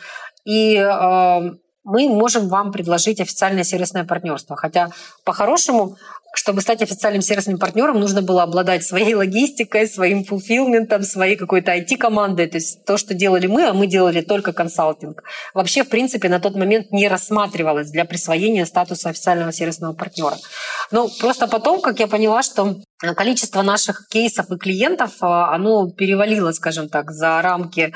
и 0.45 0.75
э, 0.75 1.51
мы 1.84 2.10
можем 2.10 2.47
вам 2.47 2.71
предложить 2.71 3.19
официальное 3.19 3.63
сервисное 3.63 4.04
партнерство. 4.04 4.56
Хотя, 4.56 4.91
по-хорошему, 5.23 5.97
чтобы 6.34 6.62
стать 6.62 6.82
официальным 6.82 7.21
сервисным 7.21 7.58
партнером, 7.58 7.99
нужно 7.99 8.21
было 8.21 8.43
обладать 8.43 8.84
своей 8.84 9.15
логистикой, 9.15 9.88
своим 9.88 10.23
фулфилментом, 10.23 11.04
своей 11.04 11.36
какой-то 11.36 11.75
IT-командой. 11.75 12.47
То 12.47 12.58
есть 12.58 12.86
то, 12.86 12.97
что 12.97 13.13
делали 13.13 13.47
мы, 13.47 13.67
а 13.67 13.73
мы 13.73 13.88
делали 13.88 14.21
только 14.21 14.54
консалтинг. 14.54 15.23
Вообще, 15.54 15.84
в 15.84 15.89
принципе, 15.89 16.30
на 16.30 16.39
тот 16.39 16.56
момент 16.56 16.91
не 16.91 17.08
рассматривалось 17.08 17.89
для 17.89 18.06
присвоения 18.06 18.65
статуса 18.65 19.10
официального 19.10 19.51
сервисного 19.51 19.93
партнера. 19.93 20.38
Но 20.91 21.10
просто 21.19 21.47
потом, 21.47 21.82
как 21.82 21.99
я 21.99 22.08
поняла, 22.08 22.43
что 22.43 22.77
количество 23.15 23.62
наших 23.62 24.08
кейсов 24.08 24.51
и 24.51 24.58
клиентов, 24.58 25.12
а, 25.21 25.54
оно 25.54 25.89
перевалило, 25.89 26.51
скажем 26.51 26.89
так, 26.89 27.12
за 27.12 27.41
рамки 27.41 27.93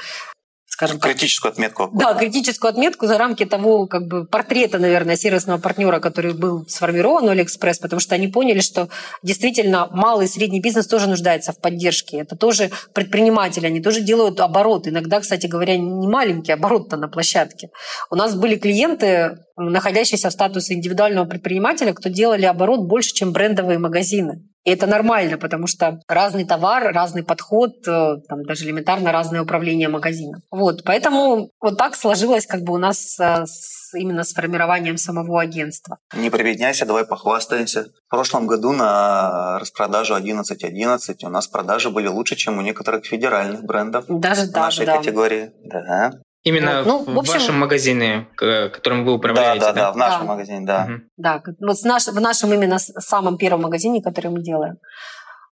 скажем 0.76 1.00
так. 1.00 1.12
Критическую 1.12 1.52
отметку. 1.52 1.90
Да, 1.94 2.14
критическую 2.14 2.70
отметку 2.70 3.08
за 3.08 3.18
рамки 3.18 3.46
того 3.46 3.88
как 3.88 4.08
бы 4.08 4.26
портрета, 4.26 4.78
наверное, 4.78 5.16
сервисного 5.16 5.58
партнера, 5.58 6.00
который 6.02 6.34
был 6.34 6.66
сформирован 6.68 7.24
у 7.26 7.30
Алиэкспресс, 7.30 7.80
потому 7.80 8.02
что 8.02 8.16
они 8.16 8.28
поняли, 8.28 8.60
что 8.60 8.90
действительно 9.24 9.88
малый 9.92 10.26
и 10.26 10.30
средний 10.30 10.60
бизнес 10.60 10.88
тоже 10.88 11.08
нуждается 11.08 11.54
в 11.54 11.62
поддержке. 11.62 12.18
Это 12.18 12.36
тоже 12.36 12.72
предприниматели, 12.94 13.68
они 13.68 13.82
тоже 13.82 14.02
делают 14.02 14.42
оборот. 14.42 14.86
Иногда, 14.88 15.22
кстати 15.22 15.48
говоря, 15.48 15.78
не 15.78 16.08
маленький 16.08 16.52
оборот-то 16.52 16.98
на 16.98 17.08
площадке. 17.08 17.70
У 18.12 18.16
нас 18.16 18.36
были 18.36 18.58
клиенты, 18.58 19.38
находящиеся 19.56 20.30
в 20.30 20.34
статусе 20.34 20.74
индивидуального 20.74 21.26
предпринимателя, 21.26 21.94
кто 21.94 22.10
делали 22.10 22.46
оборот 22.46 22.82
больше, 22.82 23.14
чем 23.14 23.32
брендовые 23.32 23.80
магазины. 23.80 24.44
И 24.66 24.72
это 24.72 24.88
нормально, 24.88 25.38
потому 25.38 25.68
что 25.68 26.00
разный 26.08 26.44
товар, 26.44 26.92
разный 26.92 27.24
подход, 27.24 27.88
э, 27.88 28.16
там, 28.28 28.44
даже 28.44 28.66
элементарно 28.66 29.12
разное 29.12 29.44
управление 29.44 29.90
магазином. 29.90 30.42
Вот, 30.50 30.84
поэтому 30.84 31.52
вот 31.62 31.78
так 31.78 31.96
сложилось 31.96 32.48
как 32.48 32.62
бы 32.62 32.74
у 32.74 32.78
нас 32.78 33.20
э, 33.20 33.46
с, 33.46 33.94
именно 33.94 34.24
с 34.24 34.34
формированием 34.34 34.98
самого 34.98 35.40
агентства. 35.40 36.00
Не 36.16 36.32
прибедняйся, 36.32 36.88
давай 36.88 37.06
похвастаемся. 37.06 37.86
В 38.08 38.10
прошлом 38.10 38.48
году 38.48 38.72
на 38.72 39.60
распродажу 39.60 40.16
11.11 40.16 41.16
у 41.24 41.30
нас 41.30 41.48
продажи 41.48 41.92
были 41.92 42.08
лучше, 42.08 42.36
чем 42.36 42.58
у 42.58 42.62
некоторых 42.62 43.06
федеральных 43.06 43.64
брендов 43.64 44.06
даже 44.08 44.48
в 44.48 44.52
нашей 44.52 44.88
да. 44.88 44.98
категории. 44.98 45.52
Да. 45.64 46.12
Именно 46.46 46.84
ну, 46.84 47.00
в, 47.00 47.14
в 47.14 47.20
общем, 47.20 47.34
вашем 47.34 47.60
магазине, 47.60 48.28
которым 48.36 49.04
вы 49.04 49.14
управляете, 49.14 49.62
да? 49.62 49.74
Да, 49.74 49.82
да, 49.82 49.92
в 49.92 49.98
нашем 49.98 50.20
да. 50.22 50.26
магазине, 50.26 50.66
да. 50.66 50.88
Угу. 50.88 51.02
Да, 51.18 51.44
вот 51.60 51.78
в, 51.80 51.86
наш, 51.86 52.08
в 52.08 52.20
нашем 52.22 52.54
именно 52.54 52.78
самом 52.78 53.38
первом 53.38 53.64
магазине, 53.64 54.02
который 54.02 54.30
мы 54.30 54.44
делаем. 54.44 54.78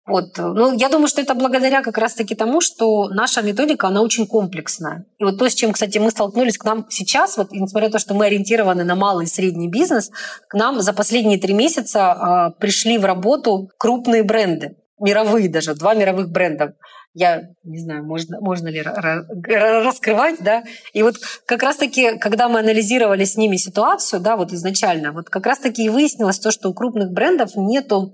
Вот. 0.07 0.35
Ну, 0.39 0.73
я 0.73 0.89
думаю, 0.89 1.07
что 1.07 1.21
это 1.21 1.35
благодаря 1.35 1.83
как 1.83 1.99
раз-таки 1.99 2.33
тому, 2.33 2.59
что 2.59 3.09
наша 3.09 3.43
методика, 3.43 3.87
она 3.87 4.01
очень 4.01 4.25
комплексная. 4.25 5.05
И 5.19 5.23
вот 5.23 5.37
то, 5.37 5.47
с 5.47 5.53
чем, 5.53 5.73
кстати, 5.73 5.99
мы 5.99 6.09
столкнулись 6.09 6.57
к 6.57 6.65
нам 6.65 6.87
сейчас, 6.89 7.37
вот, 7.37 7.51
несмотря 7.51 7.89
на 7.89 7.91
то, 7.91 7.99
что 7.99 8.15
мы 8.15 8.25
ориентированы 8.25 8.83
на 8.83 8.95
малый 8.95 9.25
и 9.25 9.29
средний 9.29 9.67
бизнес, 9.67 10.09
к 10.47 10.55
нам 10.55 10.81
за 10.81 10.93
последние 10.93 11.39
три 11.39 11.53
месяца 11.53 12.53
э, 12.55 12.59
пришли 12.59 12.97
в 12.97 13.05
работу 13.05 13.69
крупные 13.77 14.23
бренды, 14.23 14.77
мировые 14.99 15.47
даже, 15.49 15.75
два 15.75 15.93
мировых 15.93 16.31
бренда 16.31 16.73
я 17.19 17.49
не 17.63 17.79
знаю, 17.79 18.05
можно, 18.05 18.39
можно 18.39 18.69
ли 18.69 18.81
раскрывать, 18.81 20.37
да. 20.39 20.63
И 20.93 21.03
вот 21.03 21.17
как 21.45 21.63
раз-таки, 21.63 22.17
когда 22.17 22.47
мы 22.47 22.59
анализировали 22.59 23.25
с 23.25 23.35
ними 23.35 23.57
ситуацию, 23.57 24.21
да, 24.21 24.37
вот 24.37 24.53
изначально, 24.53 25.11
вот 25.11 25.29
как 25.29 25.45
раз-таки 25.45 25.83
и 25.83 25.89
выяснилось 25.89 26.39
то, 26.39 26.49
что 26.49 26.69
у 26.69 26.73
крупных 26.73 27.11
брендов 27.11 27.57
нету 27.57 28.13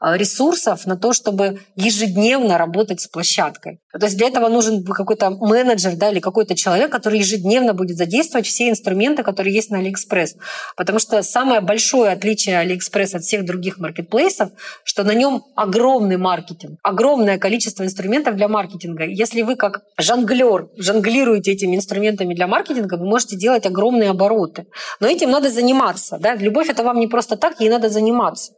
ресурсов 0.00 0.86
на 0.86 0.96
то, 0.96 1.12
чтобы 1.12 1.60
ежедневно 1.76 2.58
работать 2.58 3.00
с 3.00 3.06
площадкой. 3.06 3.80
То 3.92 4.06
есть 4.06 4.16
для 4.16 4.28
этого 4.28 4.48
нужен 4.48 4.84
какой-то 4.84 5.30
менеджер 5.30 5.96
да, 5.96 6.10
или 6.10 6.20
какой-то 6.20 6.54
человек, 6.54 6.90
который 6.90 7.18
ежедневно 7.18 7.74
будет 7.74 7.96
задействовать 7.96 8.46
все 8.46 8.70
инструменты, 8.70 9.22
которые 9.22 9.54
есть 9.54 9.70
на 9.70 9.78
Алиэкспресс. 9.78 10.36
Потому 10.76 10.98
что 11.00 11.22
самое 11.22 11.60
большое 11.60 12.12
отличие 12.12 12.58
Алиэкспресс 12.58 13.14
от 13.14 13.22
всех 13.22 13.44
других 13.44 13.78
маркетплейсов, 13.78 14.50
что 14.84 15.04
на 15.04 15.12
нем 15.12 15.44
огромный 15.54 16.16
маркетинг, 16.16 16.78
огромное 16.82 17.38
количество 17.38 17.84
инструментов 17.84 18.36
для 18.36 18.48
маркетинга. 18.48 19.04
Если 19.04 19.42
вы 19.42 19.56
как 19.56 19.82
жонглер 19.98 20.68
жонглируете 20.76 21.52
этими 21.52 21.76
инструментами 21.76 22.34
для 22.34 22.46
маркетинга, 22.46 22.94
вы 22.94 23.06
можете 23.06 23.36
делать 23.36 23.66
огромные 23.66 24.10
обороты. 24.10 24.66
Но 25.00 25.08
этим 25.08 25.30
надо 25.30 25.50
заниматься. 25.50 26.18
Да? 26.18 26.34
Любовь– 26.36 26.68
это 26.70 26.84
вам 26.84 26.98
не 27.00 27.06
просто 27.06 27.36
так, 27.36 27.60
ей 27.60 27.68
надо 27.68 27.88
заниматься. 27.88 28.52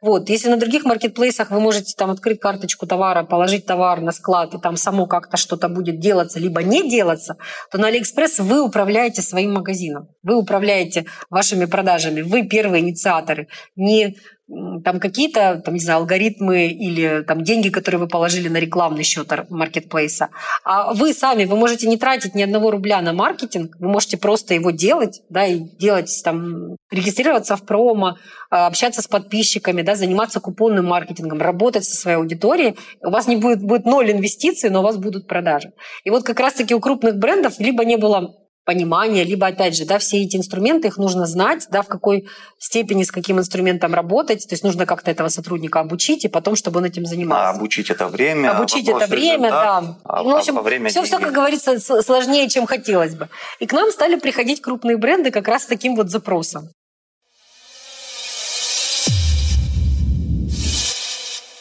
Вот. 0.00 0.28
Если 0.28 0.48
на 0.48 0.56
других 0.56 0.84
маркетплейсах 0.84 1.50
вы 1.50 1.60
можете 1.60 1.94
там 1.96 2.10
открыть 2.10 2.40
карточку 2.40 2.86
товара, 2.86 3.22
положить 3.24 3.66
товар 3.66 4.00
на 4.00 4.12
склад, 4.12 4.54
и 4.54 4.58
там 4.58 4.76
само 4.76 5.06
как-то 5.06 5.36
что-то 5.36 5.68
будет 5.68 6.00
делаться, 6.00 6.38
либо 6.38 6.62
не 6.62 6.88
делаться, 6.88 7.36
то 7.70 7.78
на 7.78 7.88
Алиэкспресс 7.88 8.38
вы 8.38 8.60
управляете 8.60 9.22
своим 9.22 9.54
магазином. 9.54 10.08
Вы 10.22 10.36
управляете 10.36 11.06
вашими 11.30 11.64
продажами. 11.64 12.22
Вы 12.22 12.46
первые 12.46 12.82
инициаторы. 12.82 13.48
Не 13.74 14.16
там 14.48 15.00
какие-то, 15.00 15.60
там, 15.64 15.74
не 15.74 15.80
знаю, 15.80 16.00
алгоритмы 16.00 16.68
или 16.68 17.24
там 17.26 17.42
деньги, 17.42 17.68
которые 17.68 18.00
вы 18.00 18.06
положили 18.06 18.48
на 18.48 18.58
рекламный 18.58 19.02
счет 19.02 19.32
маркетплейса. 19.50 20.28
А 20.64 20.94
вы 20.94 21.12
сами, 21.12 21.44
вы 21.44 21.56
можете 21.56 21.88
не 21.88 21.96
тратить 21.96 22.36
ни 22.36 22.42
одного 22.42 22.70
рубля 22.70 23.00
на 23.02 23.12
маркетинг, 23.12 23.74
вы 23.80 23.88
можете 23.88 24.16
просто 24.16 24.54
его 24.54 24.70
делать, 24.70 25.22
да, 25.30 25.46
и 25.46 25.58
делать 25.58 26.20
там, 26.24 26.76
регистрироваться 26.92 27.56
в 27.56 27.64
промо, 27.64 28.16
а, 28.48 28.66
общаться 28.68 29.02
с 29.02 29.08
подписчиками, 29.08 29.82
да, 29.82 29.96
заниматься 29.96 30.38
купонным 30.38 30.86
маркетингом, 30.86 31.40
работать 31.40 31.84
со 31.84 31.96
своей 31.96 32.18
аудиторией. 32.18 32.76
У 33.02 33.10
вас 33.10 33.26
не 33.26 33.36
будет, 33.36 33.62
будет 33.62 33.84
ноль 33.84 34.12
инвестиций, 34.12 34.70
но 34.70 34.80
у 34.80 34.84
вас 34.84 34.96
будут 34.96 35.26
продажи. 35.26 35.72
И 36.04 36.10
вот 36.10 36.22
как 36.22 36.38
раз-таки 36.38 36.74
у 36.74 36.80
крупных 36.80 37.16
брендов 37.16 37.58
либо 37.58 37.84
не 37.84 37.96
было 37.96 38.45
понимание, 38.66 39.24
либо, 39.24 39.46
опять 39.46 39.76
же, 39.76 39.86
да, 39.86 39.98
все 39.98 40.22
эти 40.22 40.36
инструменты, 40.36 40.88
их 40.88 40.98
нужно 40.98 41.24
знать, 41.24 41.66
да, 41.70 41.82
в 41.82 41.86
какой 41.86 42.28
степени 42.58 43.04
с 43.04 43.10
каким 43.12 43.38
инструментом 43.38 43.94
работать, 43.94 44.46
то 44.46 44.54
есть 44.54 44.64
нужно 44.64 44.84
как-то 44.84 45.10
этого 45.10 45.28
сотрудника 45.28 45.80
обучить, 45.80 46.24
и 46.24 46.28
потом, 46.28 46.56
чтобы 46.56 46.80
он 46.80 46.84
этим 46.84 47.06
занимался. 47.06 47.48
А 47.48 47.50
обучить 47.50 47.88
это 47.90 48.08
время. 48.08 48.50
Обучить 48.50 48.88
это 48.88 49.06
время, 49.06 49.50
да. 49.50 49.96
А, 50.04 50.22
ну, 50.22 50.30
в 50.30 50.36
общем, 50.36 50.58
а 50.58 50.62
время 50.62 50.90
все, 50.90 51.04
все, 51.04 51.18
как 51.18 51.32
говорится, 51.32 51.78
сложнее, 51.80 52.48
чем 52.48 52.66
хотелось 52.66 53.14
бы. 53.14 53.28
И 53.60 53.66
к 53.66 53.72
нам 53.72 53.90
стали 53.92 54.16
приходить 54.16 54.60
крупные 54.60 54.96
бренды 54.96 55.30
как 55.30 55.46
раз 55.46 55.62
с 55.62 55.66
таким 55.66 55.94
вот 55.94 56.10
запросом. 56.10 56.68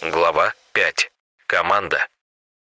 Глава 0.01 0.53
5. 0.73 1.11
Команда. 1.47 2.07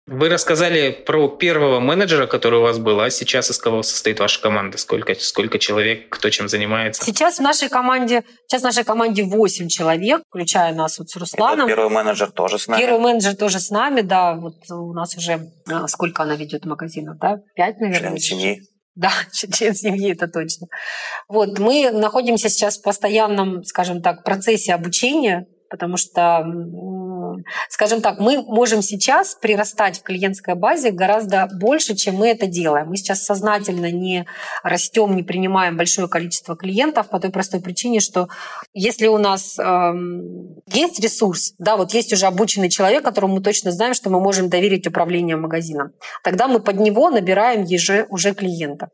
Вы 0.05 0.27
рассказали 0.27 0.91
про 0.91 1.29
первого 1.29 1.79
менеджера, 1.79 2.27
который 2.27 2.59
у 2.59 2.61
вас 2.61 2.77
был, 2.77 2.99
а 2.99 3.09
сейчас 3.09 3.49
из 3.49 3.57
кого 3.57 3.83
состоит 3.83 4.19
ваша 4.19 4.41
команда? 4.41 4.77
Сколько, 4.77 5.15
сколько 5.15 5.59
человек, 5.59 6.09
кто 6.09 6.29
чем 6.29 6.49
занимается? 6.49 7.01
Сейчас 7.01 7.37
в 7.37 7.41
нашей 7.41 7.69
команде, 7.69 8.23
сейчас 8.45 8.61
в 8.61 8.65
нашей 8.65 8.83
команде 8.83 9.23
8 9.23 9.69
человек, 9.69 10.21
включая 10.27 10.73
нас 10.73 10.99
вот 10.99 11.09
с 11.09 11.15
Русланом. 11.15 11.67
Первый 11.67 11.89
менеджер 11.89 12.31
тоже 12.31 12.59
с 12.59 12.67
нами. 12.67 12.81
Первый 12.81 12.99
менеджер 12.99 13.37
тоже 13.37 13.61
с 13.61 13.69
нами, 13.69 14.01
да. 14.01 14.35
Вот 14.35 14.55
у 14.71 14.93
нас 14.93 15.15
уже 15.15 15.51
а, 15.71 15.87
сколько 15.87 16.23
она 16.23 16.35
ведет 16.35 16.65
магазинов, 16.65 17.17
да? 17.19 17.39
Пять, 17.55 17.79
наверное. 17.79 18.17
Член 18.17 18.39
семьи. 18.39 18.61
Да, 18.95 19.11
член 19.31 19.73
семьи, 19.73 20.11
это 20.11 20.27
точно. 20.27 20.67
Вот, 21.29 21.59
мы 21.59 21.91
находимся 21.91 22.49
сейчас 22.49 22.77
в 22.77 22.81
постоянном, 22.81 23.63
скажем 23.63 24.01
так, 24.01 24.25
процессе 24.25 24.73
обучения, 24.73 25.47
потому 25.69 25.95
что 25.95 26.43
скажем 27.69 28.01
так, 28.01 28.19
мы 28.19 28.41
можем 28.41 28.81
сейчас 28.81 29.35
прирастать 29.35 29.99
в 29.99 30.03
клиентской 30.03 30.55
базе 30.55 30.91
гораздо 30.91 31.49
больше, 31.53 31.95
чем 31.95 32.15
мы 32.15 32.29
это 32.29 32.47
делаем. 32.47 32.87
Мы 32.89 32.97
сейчас 32.97 33.23
сознательно 33.23 33.91
не 33.91 34.25
растем, 34.63 35.15
не 35.15 35.23
принимаем 35.23 35.77
большое 35.77 36.07
количество 36.07 36.55
клиентов 36.55 37.09
по 37.09 37.19
той 37.19 37.31
простой 37.31 37.61
причине, 37.61 37.99
что 37.99 38.29
если 38.73 39.07
у 39.07 39.17
нас 39.17 39.57
э, 39.59 39.93
есть 40.67 40.99
ресурс, 40.99 41.53
да, 41.57 41.77
вот 41.77 41.93
есть 41.93 42.13
уже 42.13 42.25
обученный 42.25 42.69
человек, 42.69 43.03
которому 43.03 43.35
мы 43.35 43.41
точно 43.41 43.71
знаем, 43.71 43.93
что 43.93 44.09
мы 44.09 44.19
можем 44.19 44.49
доверить 44.49 44.87
управление 44.87 45.35
магазином, 45.35 45.93
тогда 46.23 46.47
мы 46.47 46.59
под 46.59 46.79
него 46.79 47.09
набираем 47.09 47.63
еже, 47.63 48.05
уже 48.09 48.33
клиентов. 48.33 48.89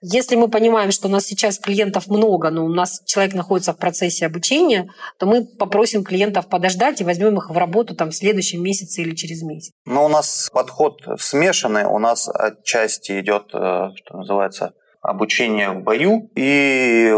Если 0.00 0.36
мы 0.36 0.48
понимаем, 0.48 0.90
что 0.90 1.08
у 1.08 1.10
нас 1.10 1.24
сейчас 1.24 1.58
клиентов 1.58 2.08
много, 2.08 2.50
но 2.50 2.64
у 2.64 2.68
нас 2.68 3.02
человек 3.06 3.34
находится 3.34 3.72
в 3.72 3.78
процессе 3.78 4.26
обучения, 4.26 4.90
то 5.18 5.26
мы 5.26 5.44
попросим 5.44 6.04
клиентов 6.04 6.48
подождать 6.48 7.00
и 7.00 7.04
возьмем 7.04 7.38
их 7.38 7.50
в 7.50 7.56
работу 7.56 7.81
там, 7.84 8.10
в 8.10 8.14
следующем 8.14 8.62
месяце 8.62 9.02
или 9.02 9.14
через 9.14 9.42
месяц. 9.42 9.72
Ну, 9.84 10.04
у 10.04 10.08
нас 10.08 10.50
подход 10.52 11.02
смешанный. 11.18 11.84
У 11.84 11.98
нас 11.98 12.28
отчасти 12.28 13.20
идет, 13.20 13.50
э, 13.52 13.90
что 13.94 14.16
называется, 14.16 14.74
обучение 15.00 15.70
в 15.70 15.82
бою 15.82 16.30
и 16.36 17.12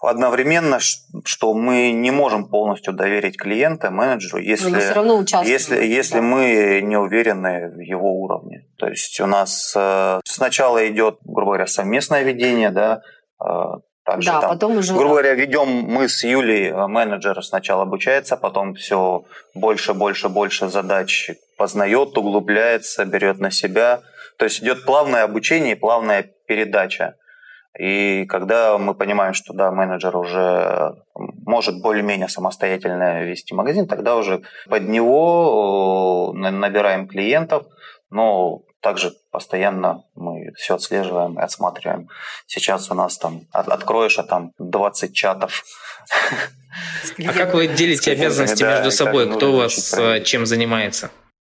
одновременно, 0.00 0.78
что 0.78 1.54
мы 1.54 1.90
не 1.90 2.10
можем 2.10 2.48
полностью 2.48 2.92
доверить 2.92 3.36
клиента, 3.36 3.90
менеджеру, 3.90 4.38
если, 4.38 4.70
если, 5.44 5.84
если 5.84 6.20
мы 6.20 6.80
не 6.82 6.96
уверены 6.96 7.70
в 7.70 7.80
его 7.80 8.12
уровне. 8.20 8.66
То 8.78 8.88
есть 8.88 9.18
у 9.20 9.26
нас 9.26 9.74
э, 9.76 10.20
сначала 10.24 10.86
идет, 10.88 11.18
грубо 11.24 11.52
говоря, 11.52 11.66
совместное 11.66 12.22
ведение, 12.22 12.70
да, 12.70 13.02
э, 13.44 13.46
также 14.06 14.30
да, 14.30 14.40
там, 14.40 14.50
потом 14.50 14.76
уже... 14.78 14.94
Грубо 14.94 15.10
говоря, 15.10 15.34
ведем 15.34 15.68
мы 15.68 16.08
с 16.08 16.22
Юлей, 16.22 16.70
э, 16.70 16.86
менеджер 16.86 17.42
сначала 17.42 17.82
обучается, 17.82 18.36
потом 18.36 18.74
все 18.74 19.24
больше, 19.52 19.94
больше, 19.94 20.28
больше 20.28 20.68
задач 20.68 21.32
познает, 21.58 22.16
углубляется, 22.16 23.04
берет 23.04 23.40
на 23.40 23.50
себя. 23.50 24.02
То 24.38 24.44
есть 24.44 24.62
идет 24.62 24.84
плавное 24.84 25.24
обучение 25.24 25.72
и 25.72 25.78
плавная 25.78 26.22
передача. 26.46 27.16
И 27.76 28.26
когда 28.26 28.78
мы 28.78 28.94
понимаем, 28.94 29.34
что 29.34 29.52
да, 29.52 29.72
менеджер 29.72 30.16
уже 30.16 30.94
может 31.44 31.82
более-менее 31.82 32.28
самостоятельно 32.28 33.24
вести 33.24 33.54
магазин, 33.54 33.88
тогда 33.88 34.16
уже 34.16 34.42
под 34.68 34.84
него 34.88 36.32
э, 36.32 36.50
набираем 36.50 37.08
клиентов, 37.08 37.66
но 38.10 38.60
также 38.86 39.14
постоянно 39.32 40.04
мы 40.14 40.52
все 40.54 40.76
отслеживаем 40.76 41.40
и 41.40 41.42
отсматриваем. 41.42 42.08
Сейчас 42.46 42.88
у 42.88 42.94
нас 42.94 43.18
там 43.18 43.40
откроешь, 43.50 44.16
а 44.20 44.22
там 44.22 44.52
20 44.60 45.12
чатов. 45.12 45.64
А 47.26 47.32
как 47.32 47.54
вы 47.54 47.66
делите 47.66 48.12
обязанности 48.12 48.62
между 48.62 48.92
собой? 48.92 49.34
Кто 49.34 49.52
у 49.52 49.56
вас 49.56 49.92
э, 49.94 50.22
чем 50.22 50.46
занимается? 50.46 51.10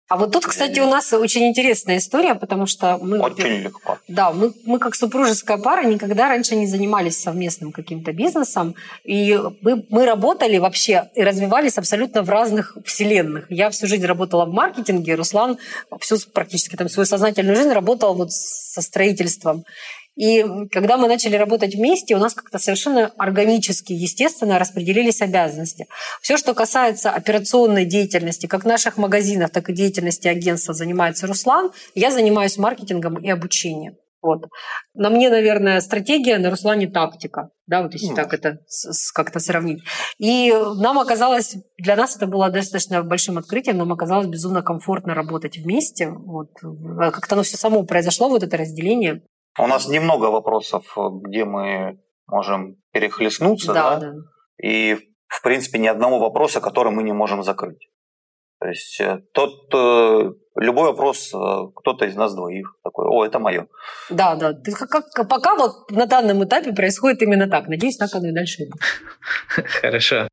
А 0.09 0.17
вот 0.17 0.31
тут, 0.31 0.47
кстати, 0.47 0.79
у 0.79 0.89
нас 0.89 1.13
очень 1.13 1.47
интересная 1.47 1.97
история, 1.97 2.33
потому 2.33 2.65
что 2.65 2.97
мы... 2.97 3.19
Очень 3.19 3.61
легко. 3.61 3.99
Да, 4.07 4.31
мы, 4.31 4.53
мы 4.65 4.79
как 4.79 4.95
супружеская 4.95 5.59
пара 5.59 5.83
никогда 5.85 6.29
раньше 6.29 6.55
не 6.55 6.65
занимались 6.65 7.21
совместным 7.21 7.71
каким-то 7.71 8.11
бизнесом. 8.11 8.73
И 9.03 9.39
мы, 9.61 9.85
мы 9.89 10.07
работали 10.07 10.57
вообще 10.57 11.11
и 11.13 11.21
развивались 11.21 11.77
абсолютно 11.77 12.23
в 12.23 12.29
разных 12.29 12.75
вселенных. 12.83 13.45
Я 13.51 13.69
всю 13.69 13.85
жизнь 13.85 14.05
работала 14.07 14.45
в 14.45 14.51
маркетинге, 14.51 15.13
Руслан 15.13 15.59
всю 15.99 16.17
практически 16.33 16.75
там 16.75 16.89
свою 16.89 17.05
сознательную 17.05 17.55
жизнь 17.55 17.69
работал 17.69 18.15
вот 18.15 18.31
со 18.31 18.81
строительством. 18.81 19.63
И 20.19 20.45
когда 20.69 20.97
мы 20.97 21.07
начали 21.07 21.37
работать 21.37 21.75
вместе, 21.75 22.13
у 22.13 22.19
нас 22.19 22.33
как-то 22.33 22.59
совершенно 22.59 23.09
органически, 23.17 23.93
естественно, 23.93 24.59
распределились 24.59 25.21
обязанности. 25.21 25.87
Все, 26.21 26.35
что 26.35 26.53
касается 26.53 27.09
операционной 27.09 27.85
деятельности, 27.85 28.45
как 28.45 28.65
наших 28.65 28.97
магазинов, 28.97 29.51
так 29.51 29.69
и 29.69 29.73
деятельности 29.73 30.27
агентства 30.27 30.73
занимается 30.73 31.25
Руслан, 31.25 31.71
я 31.95 32.11
занимаюсь 32.11 32.57
маркетингом 32.57 33.15
и 33.15 33.29
обучением. 33.29 33.95
Вот. 34.21 34.49
На 34.93 35.09
мне, 35.09 35.29
наверное, 35.29 35.79
стратегия, 35.79 36.37
на 36.37 36.49
Руслане 36.49 36.87
тактика, 36.87 37.51
да, 37.65 37.81
вот 37.81 37.93
если 37.93 38.11
mm. 38.11 38.15
так 38.15 38.33
это 38.33 38.59
как-то 39.13 39.39
сравнить. 39.39 39.81
И 40.17 40.51
нам 40.51 40.99
оказалось, 40.99 41.55
для 41.77 41.95
нас 41.95 42.17
это 42.17 42.27
было 42.27 42.49
достаточно 42.49 43.01
большим 43.03 43.37
открытием, 43.37 43.77
нам 43.77 43.93
оказалось 43.93 44.27
безумно 44.27 44.63
комфортно 44.63 45.13
работать 45.13 45.57
вместе. 45.57 46.09
Вот. 46.09 46.49
Как-то 46.61 47.35
оно 47.35 47.43
все 47.43 47.55
само 47.55 47.83
произошло, 47.83 48.27
вот 48.27 48.43
это 48.43 48.57
разделение. 48.57 49.21
У 49.59 49.67
нас 49.67 49.87
немного 49.89 50.25
вопросов, 50.31 50.85
где 50.95 51.43
мы 51.43 51.99
можем 52.27 52.77
перехлестнуться, 52.93 53.73
да, 53.73 53.97
да? 53.97 53.99
да. 53.99 54.13
и 54.57 54.95
в 55.27 55.41
принципе 55.41 55.79
ни 55.79 55.87
одного 55.87 56.19
вопроса, 56.19 56.61
который 56.61 56.93
мы 56.93 57.03
не 57.03 57.11
можем 57.11 57.43
закрыть. 57.43 57.89
То 58.59 58.67
есть 58.67 59.01
э, 59.01 59.21
тот, 59.33 59.73
э, 59.73 60.31
любой 60.55 60.87
вопрос, 60.87 61.33
э, 61.33 61.37
кто-то 61.75 62.05
из 62.05 62.15
нас 62.15 62.33
двоих 62.35 62.75
такой, 62.83 63.07
о, 63.07 63.25
это 63.25 63.39
мое. 63.39 63.67
Да, 64.09 64.35
да. 64.35 64.53
Как, 64.53 65.11
как, 65.13 65.29
пока 65.29 65.55
вот 65.55 65.91
на 65.91 66.05
данном 66.05 66.43
этапе 66.43 66.73
происходит 66.73 67.21
именно 67.21 67.49
так. 67.49 67.67
Надеюсь, 67.67 67.97
так 67.97 68.13
оно 68.15 68.29
и 68.29 68.33
дальше 68.33 68.63
будет. 68.65 68.81
Хорошо. 69.81 70.27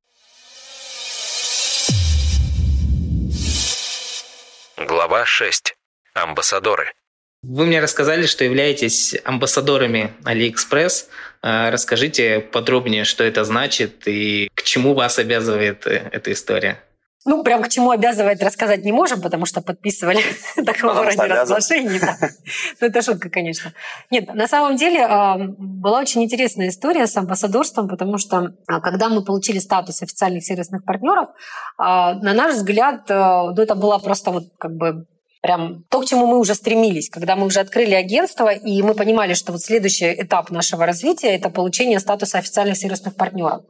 Глава 4.76 5.24
6. 5.24 5.76
Амбассадоры. 6.14 6.92
Вы 7.42 7.66
мне 7.66 7.80
рассказали, 7.80 8.26
что 8.26 8.44
являетесь 8.44 9.14
амбассадорами 9.24 10.12
AliExpress. 10.24 11.06
Расскажите 11.42 12.40
подробнее, 12.40 13.04
что 13.04 13.22
это 13.22 13.44
значит 13.44 14.08
и 14.08 14.50
к 14.54 14.62
чему 14.62 14.94
вас 14.94 15.18
обязывает 15.18 15.86
эта 15.86 16.32
история. 16.32 16.80
Ну, 17.26 17.42
прям 17.42 17.60
к 17.64 17.68
чему 17.68 17.90
обязывает 17.90 18.40
рассказать 18.40 18.84
не 18.84 18.92
можем, 18.92 19.20
потому 19.20 19.46
что 19.46 19.60
подписывали 19.60 20.20
договор 20.56 21.08
о 21.08 21.14
неразглашении. 21.14 21.98
Да. 21.98 22.16
Ну, 22.80 22.86
это 22.86 23.02
шутка, 23.02 23.28
конечно. 23.28 23.72
Нет, 24.10 24.32
на 24.32 24.46
самом 24.46 24.76
деле 24.76 25.04
а, 25.04 25.36
была 25.36 26.00
очень 26.00 26.22
интересная 26.22 26.68
история 26.68 27.06
с 27.06 27.16
амбассадорством, 27.16 27.88
потому 27.88 28.18
что 28.18 28.54
а, 28.68 28.80
когда 28.80 29.08
мы 29.08 29.24
получили 29.24 29.58
статус 29.58 30.02
официальных 30.02 30.44
сервисных 30.44 30.84
партнеров, 30.84 31.30
а, 31.78 32.14
на 32.14 32.32
наш 32.32 32.54
взгляд, 32.54 33.08
ну, 33.08 33.60
это 33.60 33.74
было 33.74 33.98
просто 33.98 34.30
вот 34.30 34.44
как 34.58 34.76
бы 34.76 35.06
прям 35.42 35.84
то, 35.90 36.00
к 36.00 36.06
чему 36.06 36.26
мы 36.26 36.38
уже 36.38 36.54
стремились, 36.54 37.08
когда 37.10 37.36
мы 37.36 37.46
уже 37.46 37.60
открыли 37.60 37.94
агентство, 37.94 38.48
и 38.48 38.82
мы 38.82 38.94
понимали, 38.94 39.34
что 39.34 39.52
вот 39.52 39.62
следующий 39.62 40.12
этап 40.12 40.50
нашего 40.50 40.86
развития– 40.86 41.28
это 41.36 41.50
получение 41.50 42.00
статуса 42.00 42.38
официальных 42.38 42.76
сервисных 42.76 43.16
партнеров. 43.16 43.62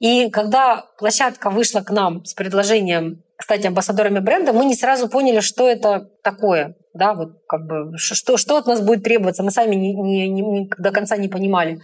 И 0.00 0.28
когда 0.30 0.86
площадка 0.98 1.50
вышла 1.50 1.80
к 1.80 1.90
нам 1.90 2.24
с 2.24 2.34
предложением 2.34 3.22
стать 3.40 3.64
амбассадорами 3.64 4.18
бренда, 4.18 4.52
мы 4.52 4.64
не 4.64 4.74
сразу 4.74 5.08
поняли, 5.08 5.40
что 5.40 5.68
это 5.68 6.10
такое, 6.22 6.76
да, 6.94 7.14
вот 7.14 7.30
как 7.48 7.66
бы 7.66 7.96
что, 7.96 8.36
что 8.36 8.56
от 8.56 8.66
нас 8.66 8.80
будет 8.80 9.04
требоваться, 9.04 9.42
мы 9.42 9.50
сами 9.50 9.74
не, 9.74 9.94
не, 9.94 10.28
не, 10.28 10.70
до 10.78 10.90
конца 10.90 11.16
не 11.16 11.28
понимали. 11.28 11.80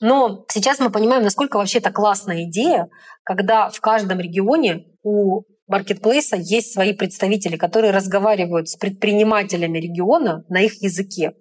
Но 0.00 0.44
сейчас 0.48 0.78
мы 0.78 0.90
понимаем, 0.90 1.22
насколько 1.22 1.56
вообще 1.58 1.78
это 1.78 1.90
классная 1.90 2.44
идея, 2.44 2.88
когда 3.22 3.68
в 3.68 3.80
каждом 3.80 4.18
регионе 4.20 4.86
у 5.02 5.42
маркетплейса 5.70 6.36
есть 6.36 6.72
свои 6.72 6.92
представители, 6.92 7.56
которые 7.56 7.92
разговаривают 7.92 8.68
с 8.68 8.76
предпринимателями 8.76 9.78
региона 9.78 10.44
на 10.48 10.60
их 10.60 10.82
языке. 10.82 11.32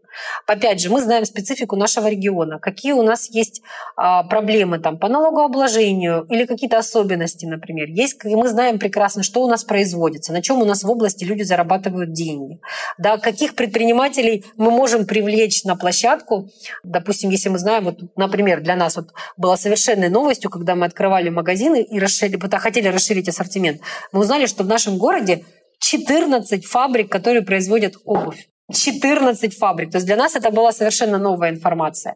Опять 0.46 0.82
же, 0.82 0.90
мы 0.90 1.02
знаем 1.02 1.26
специфику 1.26 1.76
нашего 1.76 2.08
региона, 2.08 2.60
какие 2.60 2.94
у 2.94 3.04
нас 3.04 3.30
есть 3.30 3.62
а, 3.96 4.24
проблемы 4.24 4.80
там, 4.80 4.98
по 4.98 5.08
налогообложению 5.08 6.26
или 6.30 6.46
какие-то 6.46 6.78
особенности, 6.78 7.46
например. 7.46 7.88
Есть, 7.88 8.24
мы 8.24 8.48
знаем 8.48 8.80
прекрасно, 8.80 9.24
что 9.24 9.44
у 9.44 9.48
нас 9.48 9.64
производится, 9.64 10.34
на 10.34 10.42
чем 10.42 10.62
у 10.62 10.66
нас 10.66 10.84
в 10.84 10.90
области 10.90 11.24
люди 11.24 11.44
зарабатывают 11.44 12.14
деньги. 12.14 12.60
Да, 12.98 13.18
каких 13.18 13.56
предпринимателей 13.56 14.46
мы 14.58 14.72
можем 14.72 15.06
привлечь 15.06 15.64
на 15.64 15.76
площадку. 15.76 16.50
Допустим, 16.84 17.30
если 17.30 17.50
мы 17.50 17.60
знаем, 17.60 17.86
вот, 17.86 18.00
например, 18.16 18.62
для 18.62 18.76
нас 18.76 18.96
вот 18.96 19.10
была 19.38 19.58
совершенной 19.58 20.10
новостью, 20.10 20.50
когда 20.50 20.76
мы 20.76 20.86
открывали 20.86 21.30
магазины 21.30 21.82
и 21.82 22.00
расширили, 22.00 22.40
хотели 22.58 22.88
расширить 22.88 23.30
ассортимент, 23.30 23.82
мы 24.12 24.22
узнали, 24.22 24.46
что 24.46 24.64
в 24.64 24.68
нашем 24.68 24.98
городе 24.98 25.46
14 25.80 26.66
фабрик, 26.66 27.12
которые 27.12 27.42
производят 27.42 27.96
обувь. 28.04 28.48
14 28.72 29.58
фабрик. 29.58 29.92
То 29.92 29.98
есть 29.98 30.08
для 30.08 30.16
нас 30.16 30.36
это 30.36 30.52
была 30.52 30.72
совершенно 30.72 31.18
новая 31.18 31.50
информация. 31.50 32.16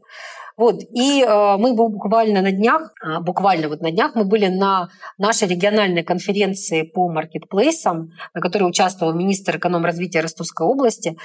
Вот. 0.56 0.82
И 0.94 1.24
э, 1.24 1.58
мы 1.58 1.74
буквально 1.74 2.42
на 2.42 2.52
днях, 2.52 2.92
э, 3.04 3.20
буквально 3.22 3.70
вот 3.70 3.82
на 3.82 3.92
днях 3.92 4.13
мы 4.16 4.24
были 4.24 4.48
на 4.48 4.89
нашей 5.18 5.48
региональной 5.48 6.04
конференции 6.04 6.84
по 6.84 7.10
маркетплейсам, 7.10 8.12
на 8.36 8.42
которой 8.42 8.66
участвовал 8.66 9.13
министр 9.13 9.58
эконом-развития 9.58 10.22
Ростовской 10.22 10.68
области. 10.68 11.18